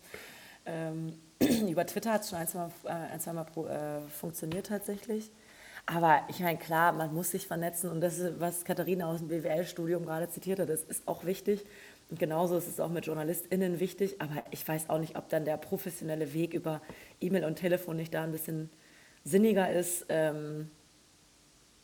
Ähm, 0.66 1.14
über 1.70 1.86
Twitter 1.86 2.14
hat 2.14 2.22
es 2.24 2.30
schon 2.30 2.39
ein, 2.39 2.47
zwei 2.47 2.59
Mal, 2.59 2.72
äh, 2.86 2.89
ein, 3.14 3.20
zwei 3.20 3.34
Mal 3.34 3.43
pro- 3.45 3.68
äh, 3.68 4.01
funktioniert 4.09 4.68
tatsächlich. 4.68 5.32
Aber 5.86 6.21
ich 6.29 6.39
meine, 6.39 6.57
klar, 6.57 6.93
man 6.93 7.13
muss 7.13 7.31
sich 7.31 7.45
vernetzen 7.45 7.91
und 7.91 7.99
das 7.99 8.17
ist, 8.17 8.39
was 8.39 8.63
Katharina 8.63 9.07
aus 9.07 9.19
dem 9.19 9.27
BWL-Studium 9.27 10.05
gerade 10.05 10.29
zitiert 10.29 10.59
hat, 10.59 10.69
das 10.69 10.84
ist 10.84 11.07
auch 11.07 11.25
wichtig. 11.25 11.65
Und 12.09 12.19
genauso 12.19 12.57
ist 12.57 12.67
es 12.67 12.79
auch 12.79 12.89
mit 12.89 13.05
JournalistInnen 13.05 13.79
wichtig. 13.79 14.21
Aber 14.21 14.43
ich 14.51 14.67
weiß 14.67 14.89
auch 14.89 14.99
nicht, 14.99 15.17
ob 15.17 15.29
dann 15.29 15.45
der 15.45 15.57
professionelle 15.57 16.34
Weg 16.34 16.53
über 16.53 16.81
E-Mail 17.19 17.45
und 17.45 17.55
Telefon 17.55 17.97
nicht 17.97 18.13
da 18.13 18.23
ein 18.23 18.31
bisschen 18.31 18.69
sinniger 19.25 19.71
ist. 19.71 20.05
Ähm, 20.09 20.69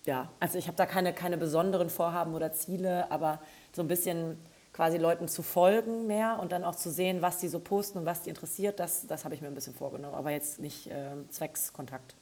ja, 0.06 0.30
also 0.40 0.58
ich 0.58 0.68
habe 0.68 0.78
da 0.78 0.86
keine, 0.86 1.14
keine 1.14 1.38
besonderen 1.38 1.90
Vorhaben 1.90 2.34
oder 2.34 2.54
Ziele, 2.54 3.12
aber 3.12 3.42
so 3.74 3.82
ein 3.82 3.88
bisschen 3.88 4.38
quasi 4.72 4.98
Leuten 4.98 5.28
zu 5.28 5.44
folgen 5.44 6.08
mehr 6.08 6.40
und 6.40 6.52
dann 6.52 6.64
auch 6.64 6.76
zu 6.76 6.90
sehen, 6.90 7.22
was 7.22 7.40
die 7.40 7.48
so 7.48 7.60
posten 7.60 8.00
und 8.00 8.06
was 8.06 8.22
die 8.22 8.30
interessiert, 8.30 8.80
das, 8.80 9.08
das 9.08 9.26
habe 9.26 9.36
ich 9.36 9.42
mir 9.42 9.48
ein 9.48 9.56
bisschen 9.56 9.74
vorgenommen, 9.74 10.16
aber 10.16 10.32
jetzt 10.32 10.60
nicht 10.60 10.88
äh, 10.88 11.12
Zweckskontakt. 11.30 12.16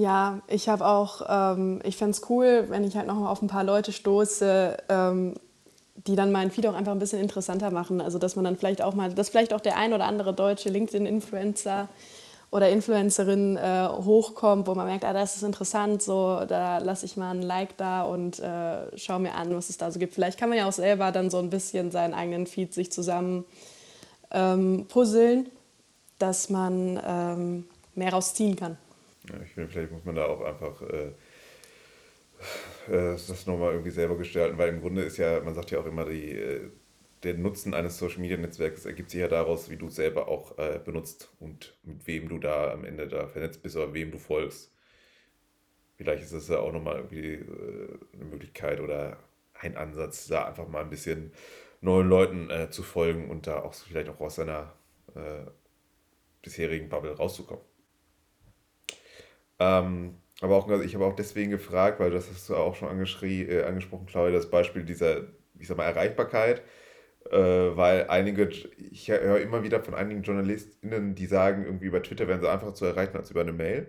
Ja, 0.00 0.40
ich 0.48 0.70
habe 0.70 0.86
auch, 0.86 1.20
ähm, 1.28 1.80
ich 1.84 1.98
fände 1.98 2.12
es 2.12 2.22
cool, 2.30 2.64
wenn 2.68 2.84
ich 2.84 2.96
halt 2.96 3.06
noch 3.06 3.16
mal 3.16 3.30
auf 3.30 3.42
ein 3.42 3.48
paar 3.48 3.64
Leute 3.64 3.92
stoße, 3.92 4.78
ähm, 4.88 5.34
die 5.94 6.16
dann 6.16 6.32
meinen 6.32 6.50
Feed 6.50 6.66
auch 6.66 6.74
einfach 6.74 6.92
ein 6.92 6.98
bisschen 6.98 7.20
interessanter 7.20 7.70
machen. 7.70 8.00
Also 8.00 8.18
dass 8.18 8.34
man 8.34 8.46
dann 8.46 8.56
vielleicht 8.56 8.80
auch 8.80 8.94
mal, 8.94 9.12
dass 9.12 9.28
vielleicht 9.28 9.52
auch 9.52 9.60
der 9.60 9.76
ein 9.76 9.92
oder 9.92 10.06
andere 10.06 10.32
deutsche 10.32 10.70
LinkedIn-Influencer 10.70 11.90
oder 12.50 12.70
Influencerin 12.70 13.58
äh, 13.58 13.88
hochkommt, 13.88 14.66
wo 14.68 14.74
man 14.74 14.86
merkt, 14.86 15.04
ah, 15.04 15.12
das 15.12 15.36
ist 15.36 15.42
interessant, 15.42 16.02
so, 16.02 16.46
da 16.48 16.78
lasse 16.78 17.04
ich 17.04 17.18
mal 17.18 17.32
ein 17.32 17.42
Like 17.42 17.76
da 17.76 18.04
und 18.04 18.38
äh, 18.38 18.96
schaue 18.96 19.20
mir 19.20 19.34
an, 19.34 19.54
was 19.54 19.68
es 19.68 19.76
da 19.76 19.90
so 19.90 19.98
gibt. 19.98 20.14
Vielleicht 20.14 20.38
kann 20.38 20.48
man 20.48 20.56
ja 20.56 20.66
auch 20.66 20.72
selber 20.72 21.12
dann 21.12 21.28
so 21.28 21.36
ein 21.36 21.50
bisschen 21.50 21.90
seinen 21.90 22.14
eigenen 22.14 22.46
Feed 22.46 22.72
sich 22.72 22.90
zusammen 22.90 23.44
ähm, 24.30 24.86
puzzeln, 24.88 25.50
dass 26.18 26.48
man 26.48 26.98
ähm, 27.06 27.64
mehr 27.94 28.14
rausziehen 28.14 28.56
kann. 28.56 28.78
Ja, 29.28 29.40
ich 29.42 29.50
finde, 29.50 29.68
vielleicht 29.68 29.92
muss 29.92 30.04
man 30.04 30.14
da 30.14 30.26
auch 30.26 30.40
einfach 30.40 30.82
äh, 30.82 31.08
äh 32.88 33.12
das 33.12 33.46
nochmal 33.46 33.72
irgendwie 33.72 33.90
selber 33.90 34.16
gestalten, 34.16 34.58
weil 34.58 34.70
im 34.70 34.80
Grunde 34.80 35.02
ist 35.02 35.18
ja, 35.18 35.40
man 35.40 35.54
sagt 35.54 35.70
ja 35.70 35.80
auch 35.80 35.86
immer, 35.86 36.06
die, 36.06 36.32
äh, 36.32 36.70
der 37.22 37.34
Nutzen 37.34 37.74
eines 37.74 37.98
Social 37.98 38.20
Media 38.20 38.36
Netzwerks 38.36 38.86
ergibt 38.86 39.10
sich 39.10 39.20
ja 39.20 39.28
daraus, 39.28 39.68
wie 39.70 39.76
du 39.76 39.88
es 39.88 39.96
selber 39.96 40.28
auch 40.28 40.56
äh, 40.58 40.80
benutzt 40.82 41.32
und 41.38 41.76
mit 41.82 42.06
wem 42.06 42.28
du 42.28 42.38
da 42.38 42.72
am 42.72 42.84
Ende 42.84 43.08
da 43.08 43.26
vernetzt 43.26 43.62
bist 43.62 43.76
oder 43.76 43.92
wem 43.92 44.10
du 44.10 44.18
folgst. 44.18 44.72
Vielleicht 45.96 46.22
ist 46.22 46.32
das 46.32 46.48
ja 46.48 46.60
auch 46.60 46.72
nochmal 46.72 46.96
irgendwie 46.96 47.34
äh, 47.34 47.98
eine 48.14 48.24
Möglichkeit 48.24 48.80
oder 48.80 49.18
ein 49.52 49.76
Ansatz, 49.76 50.28
da 50.28 50.46
einfach 50.46 50.66
mal 50.68 50.82
ein 50.82 50.90
bisschen 50.90 51.32
neuen 51.82 52.08
Leuten 52.08 52.50
äh, 52.50 52.70
zu 52.70 52.82
folgen 52.82 53.30
und 53.30 53.46
da 53.46 53.60
auch 53.60 53.74
vielleicht 53.74 54.08
auch 54.08 54.20
aus 54.20 54.36
seiner 54.36 54.72
äh, 55.14 55.44
bisherigen 56.42 56.88
Bubble 56.88 57.16
rauszukommen. 57.16 57.69
Ähm, 59.60 60.16
aber 60.40 60.56
auch, 60.56 60.68
also 60.68 60.82
ich 60.82 60.94
habe 60.94 61.04
auch 61.04 61.14
deswegen 61.14 61.52
gefragt, 61.52 62.00
weil 62.00 62.10
das 62.10 62.28
hast 62.28 62.48
du 62.48 62.56
auch 62.56 62.74
schon 62.74 62.88
äh, 62.88 63.62
angesprochen, 63.62 64.06
Claudia, 64.06 64.34
das 64.34 64.50
Beispiel 64.50 64.82
dieser, 64.82 65.28
ich 65.58 65.68
sag 65.68 65.76
mal, 65.76 65.84
Erreichbarkeit 65.84 66.62
äh, 67.28 67.36
weil 67.76 68.06
einige, 68.08 68.48
ich 68.48 69.08
höre 69.08 69.40
immer 69.40 69.62
wieder 69.62 69.82
von 69.82 69.94
einigen 69.94 70.22
JournalistInnen, 70.22 71.14
die 71.14 71.26
sagen, 71.26 71.64
irgendwie 71.64 71.86
über 71.86 72.02
Twitter 72.02 72.28
wären 72.28 72.40
sie 72.40 72.50
einfacher 72.50 72.74
zu 72.74 72.86
erreichen 72.86 73.16
als 73.16 73.30
über 73.30 73.42
eine 73.42 73.52
Mail. 73.52 73.88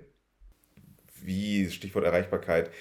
Wie, 1.24 1.70
Stichwort 1.70 2.06
Erreichbarkeit, 2.06 2.72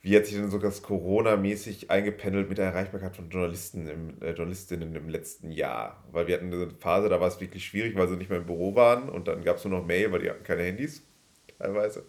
wie 0.00 0.16
hat 0.16 0.26
sich 0.26 0.36
denn 0.36 0.50
so 0.50 0.58
das 0.58 0.82
Corona-mäßig 0.82 1.90
eingependelt 1.90 2.48
mit 2.48 2.58
der 2.58 2.66
Erreichbarkeit 2.66 3.16
von 3.16 3.30
Journalisten 3.30 3.88
im, 3.88 4.22
äh, 4.22 4.32
Journalistinnen 4.32 4.94
im 4.94 5.08
letzten 5.08 5.50
Jahr? 5.50 6.04
Weil 6.12 6.26
wir 6.26 6.34
hatten 6.36 6.52
eine 6.52 6.70
Phase, 6.78 7.08
da 7.08 7.20
war 7.20 7.28
es 7.28 7.40
wirklich 7.40 7.64
schwierig, 7.64 7.96
weil 7.96 8.08
sie 8.08 8.16
nicht 8.16 8.30
mehr 8.30 8.38
im 8.38 8.46
Büro 8.46 8.74
waren 8.76 9.08
und 9.08 9.28
dann 9.28 9.42
gab 9.44 9.56
es 9.56 9.64
nur 9.64 9.78
noch 9.78 9.86
Mail, 9.86 10.12
weil 10.12 10.20
die 10.20 10.30
hatten 10.30 10.44
keine 10.44 10.62
Handys 10.62 11.02
teilweise. 11.58 12.04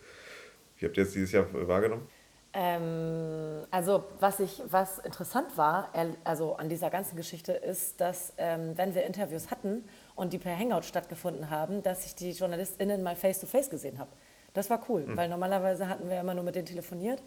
Wie 0.77 0.85
habt 0.85 0.97
ihr 0.97 1.03
jetzt 1.03 1.15
dieses 1.15 1.31
Jahr 1.31 1.45
wahrgenommen? 1.67 2.07
Ähm, 2.53 3.65
also 3.69 4.03
was, 4.19 4.39
ich, 4.39 4.61
was 4.69 4.99
interessant 4.99 5.57
war, 5.57 5.89
also 6.23 6.55
an 6.55 6.69
dieser 6.69 6.89
ganzen 6.89 7.15
Geschichte, 7.15 7.51
ist, 7.51 8.01
dass 8.01 8.33
ähm, 8.37 8.73
wenn 8.75 8.95
wir 8.95 9.05
Interviews 9.05 9.51
hatten 9.51 9.83
und 10.15 10.33
die 10.33 10.37
per 10.37 10.57
Hangout 10.57 10.83
stattgefunden 10.83 11.49
haben, 11.49 11.83
dass 11.83 12.05
ich 12.05 12.15
die 12.15 12.31
JournalistInnen 12.31 13.03
mal 13.03 13.15
face-to-face 13.15 13.67
-face 13.67 13.69
gesehen 13.69 13.99
habe. 13.99 14.09
Das 14.53 14.69
war 14.69 14.83
cool, 14.89 15.01
mhm. 15.05 15.17
weil 15.17 15.29
normalerweise 15.29 15.87
hatten 15.87 16.09
wir 16.09 16.19
immer 16.19 16.33
nur 16.33 16.43
mit 16.43 16.55
denen 16.55 16.65
telefoniert. 16.65 17.21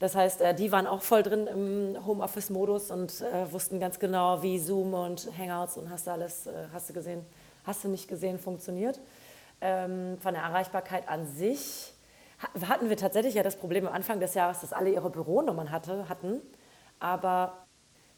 Das 0.00 0.14
heißt, 0.14 0.42
äh, 0.42 0.54
die 0.54 0.70
waren 0.70 0.86
auch 0.86 1.02
voll 1.02 1.22
drin 1.22 1.46
im 1.46 2.06
Homeoffice-Modus 2.06 2.90
und 2.90 3.20
äh, 3.22 3.50
wussten 3.50 3.80
ganz 3.80 3.98
genau, 3.98 4.42
wie 4.42 4.58
Zoom 4.58 4.94
und 4.94 5.30
Hangouts 5.38 5.76
und 5.76 5.88
hast 5.88 6.06
du 6.06 6.10
alles, 6.10 6.46
äh, 6.46 6.52
hast 6.72 6.90
du 6.90 6.92
gesehen, 6.92 7.24
hast 7.64 7.84
du 7.84 7.88
nicht 7.88 8.06
gesehen, 8.06 8.38
funktioniert. 8.38 9.00
Ähm, 9.60 10.18
von 10.20 10.34
der 10.34 10.42
Erreichbarkeit 10.42 11.08
an 11.08 11.26
sich 11.26 11.94
hatten 12.38 12.88
wir 12.88 12.96
tatsächlich 12.96 13.34
ja 13.34 13.42
das 13.42 13.56
Problem 13.56 13.86
am 13.86 13.92
Anfang 13.92 14.20
des 14.20 14.34
Jahres, 14.34 14.60
dass 14.60 14.72
alle 14.72 14.90
ihre 14.90 15.10
Büronummern 15.10 15.70
hatte, 15.70 16.08
hatten, 16.08 16.40
aber 17.00 17.66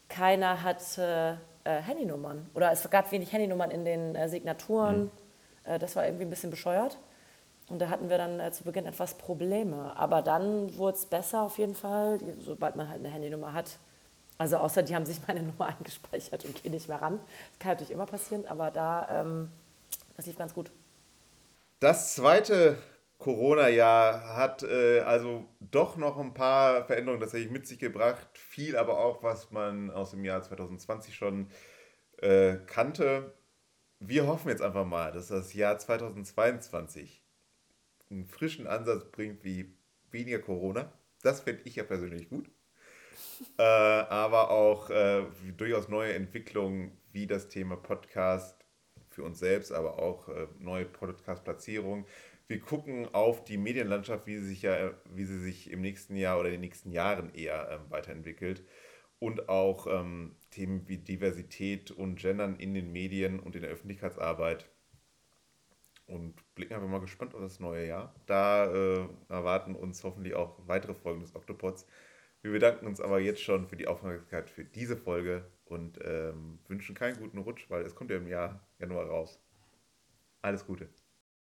keiner 0.09 0.63
hatte 0.63 1.39
äh, 1.63 1.81
Handynummern. 1.81 2.49
Oder 2.53 2.71
es 2.71 2.87
gab 2.89 3.11
wenig 3.11 3.31
Handynummern 3.31 3.71
in 3.71 3.85
den 3.85 4.15
äh, 4.15 4.29
Signaturen. 4.29 5.03
Mhm. 5.03 5.11
Äh, 5.63 5.79
das 5.79 5.95
war 5.95 6.05
irgendwie 6.05 6.25
ein 6.25 6.29
bisschen 6.29 6.51
bescheuert. 6.51 6.97
Und 7.69 7.79
da 7.79 7.89
hatten 7.89 8.09
wir 8.09 8.17
dann 8.17 8.39
äh, 8.39 8.51
zu 8.51 8.63
Beginn 8.63 8.85
etwas 8.85 9.13
Probleme. 9.15 9.95
Aber 9.95 10.21
dann 10.21 10.75
wurde 10.77 10.97
es 10.97 11.05
besser 11.05 11.43
auf 11.43 11.57
jeden 11.57 11.75
Fall, 11.75 12.19
sobald 12.39 12.75
man 12.75 12.89
halt 12.89 12.99
eine 12.99 13.09
Handynummer 13.09 13.53
hat. 13.53 13.77
Also 14.37 14.57
außer 14.57 14.83
die 14.83 14.95
haben 14.95 15.05
sich 15.05 15.19
meine 15.27 15.43
Nummer 15.43 15.67
eingespeichert 15.67 16.45
und 16.45 16.61
gehen 16.61 16.73
nicht 16.73 16.87
mehr 16.87 17.01
ran. 17.01 17.19
Das 17.51 17.59
kann 17.59 17.71
natürlich 17.71 17.91
immer 17.91 18.05
passieren, 18.05 18.45
aber 18.47 18.71
da, 18.71 19.21
ähm, 19.21 19.51
das 20.17 20.25
lief 20.25 20.37
ganz 20.37 20.53
gut. 20.53 20.71
Das 21.79 22.15
zweite 22.15 22.77
Corona-Jahr 23.21 24.35
hat 24.35 24.63
äh, 24.63 25.01
also 25.01 25.47
doch 25.59 25.95
noch 25.95 26.17
ein 26.17 26.33
paar 26.33 26.85
Veränderungen 26.85 27.21
tatsächlich 27.21 27.51
mit 27.51 27.67
sich 27.67 27.77
gebracht. 27.77 28.27
Viel 28.33 28.75
aber 28.75 28.97
auch, 28.97 29.21
was 29.21 29.51
man 29.51 29.91
aus 29.91 30.09
dem 30.11 30.25
Jahr 30.25 30.41
2020 30.41 31.15
schon 31.15 31.47
äh, 32.17 32.55
kannte. 32.65 33.35
Wir 33.99 34.25
hoffen 34.25 34.49
jetzt 34.49 34.63
einfach 34.63 34.87
mal, 34.87 35.11
dass 35.11 35.27
das 35.27 35.53
Jahr 35.53 35.77
2022 35.77 37.23
einen 38.09 38.25
frischen 38.25 38.65
Ansatz 38.65 39.05
bringt 39.11 39.43
wie 39.43 39.77
weniger 40.09 40.39
Corona. 40.39 40.91
Das 41.21 41.41
finde 41.41 41.61
ich 41.65 41.75
ja 41.75 41.83
persönlich 41.83 42.27
gut. 42.27 42.49
äh, 43.59 43.61
aber 43.61 44.49
auch 44.49 44.89
äh, 44.89 45.25
durchaus 45.57 45.89
neue 45.89 46.13
Entwicklungen 46.13 46.97
wie 47.11 47.27
das 47.27 47.49
Thema 47.49 47.75
Podcast 47.77 48.65
für 49.09 49.23
uns 49.23 49.37
selbst, 49.37 49.71
aber 49.71 49.99
auch 49.99 50.27
äh, 50.29 50.47
neue 50.57 50.85
Podcast-Platzierungen 50.85 52.05
wir 52.51 52.59
gucken 52.59 53.07
auf 53.13 53.45
die 53.45 53.57
Medienlandschaft, 53.57 54.27
wie 54.27 54.37
sie 54.37 54.49
sich 54.49 54.61
ja, 54.63 54.91
wie 55.09 55.23
sie 55.23 55.39
sich 55.39 55.71
im 55.71 55.79
nächsten 55.81 56.17
Jahr 56.17 56.37
oder 56.37 56.49
in 56.49 56.55
den 56.55 56.61
nächsten 56.61 56.91
Jahren 56.91 57.33
eher 57.33 57.69
ähm, 57.71 57.89
weiterentwickelt. 57.89 58.63
Und 59.19 59.47
auch 59.49 59.87
ähm, 59.87 60.35
Themen 60.49 60.87
wie 60.89 60.97
Diversität 60.97 61.91
und 61.91 62.17
Gendern 62.17 62.57
in 62.57 62.73
den 62.73 62.91
Medien 62.91 63.39
und 63.39 63.55
in 63.55 63.61
der 63.61 63.71
Öffentlichkeitsarbeit. 63.71 64.69
Und 66.07 66.35
blicken 66.55 66.73
einfach 66.73 66.89
mal 66.89 66.99
gespannt 66.99 67.35
auf 67.35 67.41
das 67.41 67.61
neue 67.61 67.87
Jahr. 67.87 68.13
Da 68.25 68.65
äh, 68.65 69.07
erwarten 69.29 69.75
uns 69.75 70.03
hoffentlich 70.03 70.33
auch 70.35 70.57
weitere 70.67 70.93
Folgen 70.93 71.21
des 71.21 71.35
Octopods. 71.35 71.87
Wir 72.41 72.51
bedanken 72.51 72.85
uns 72.85 72.99
aber 72.99 73.19
jetzt 73.21 73.41
schon 73.41 73.67
für 73.67 73.77
die 73.77 73.87
Aufmerksamkeit 73.87 74.49
für 74.49 74.65
diese 74.65 74.97
Folge 74.97 75.45
und 75.65 75.99
ähm, 76.03 76.59
wünschen 76.67 76.95
keinen 76.95 77.17
guten 77.17 77.37
Rutsch, 77.37 77.69
weil 77.69 77.83
es 77.83 77.95
kommt 77.95 78.11
ja 78.11 78.17
im 78.17 78.27
Jahr 78.27 78.67
Januar 78.79 79.05
raus. 79.05 79.39
Alles 80.41 80.65
Gute. 80.65 80.89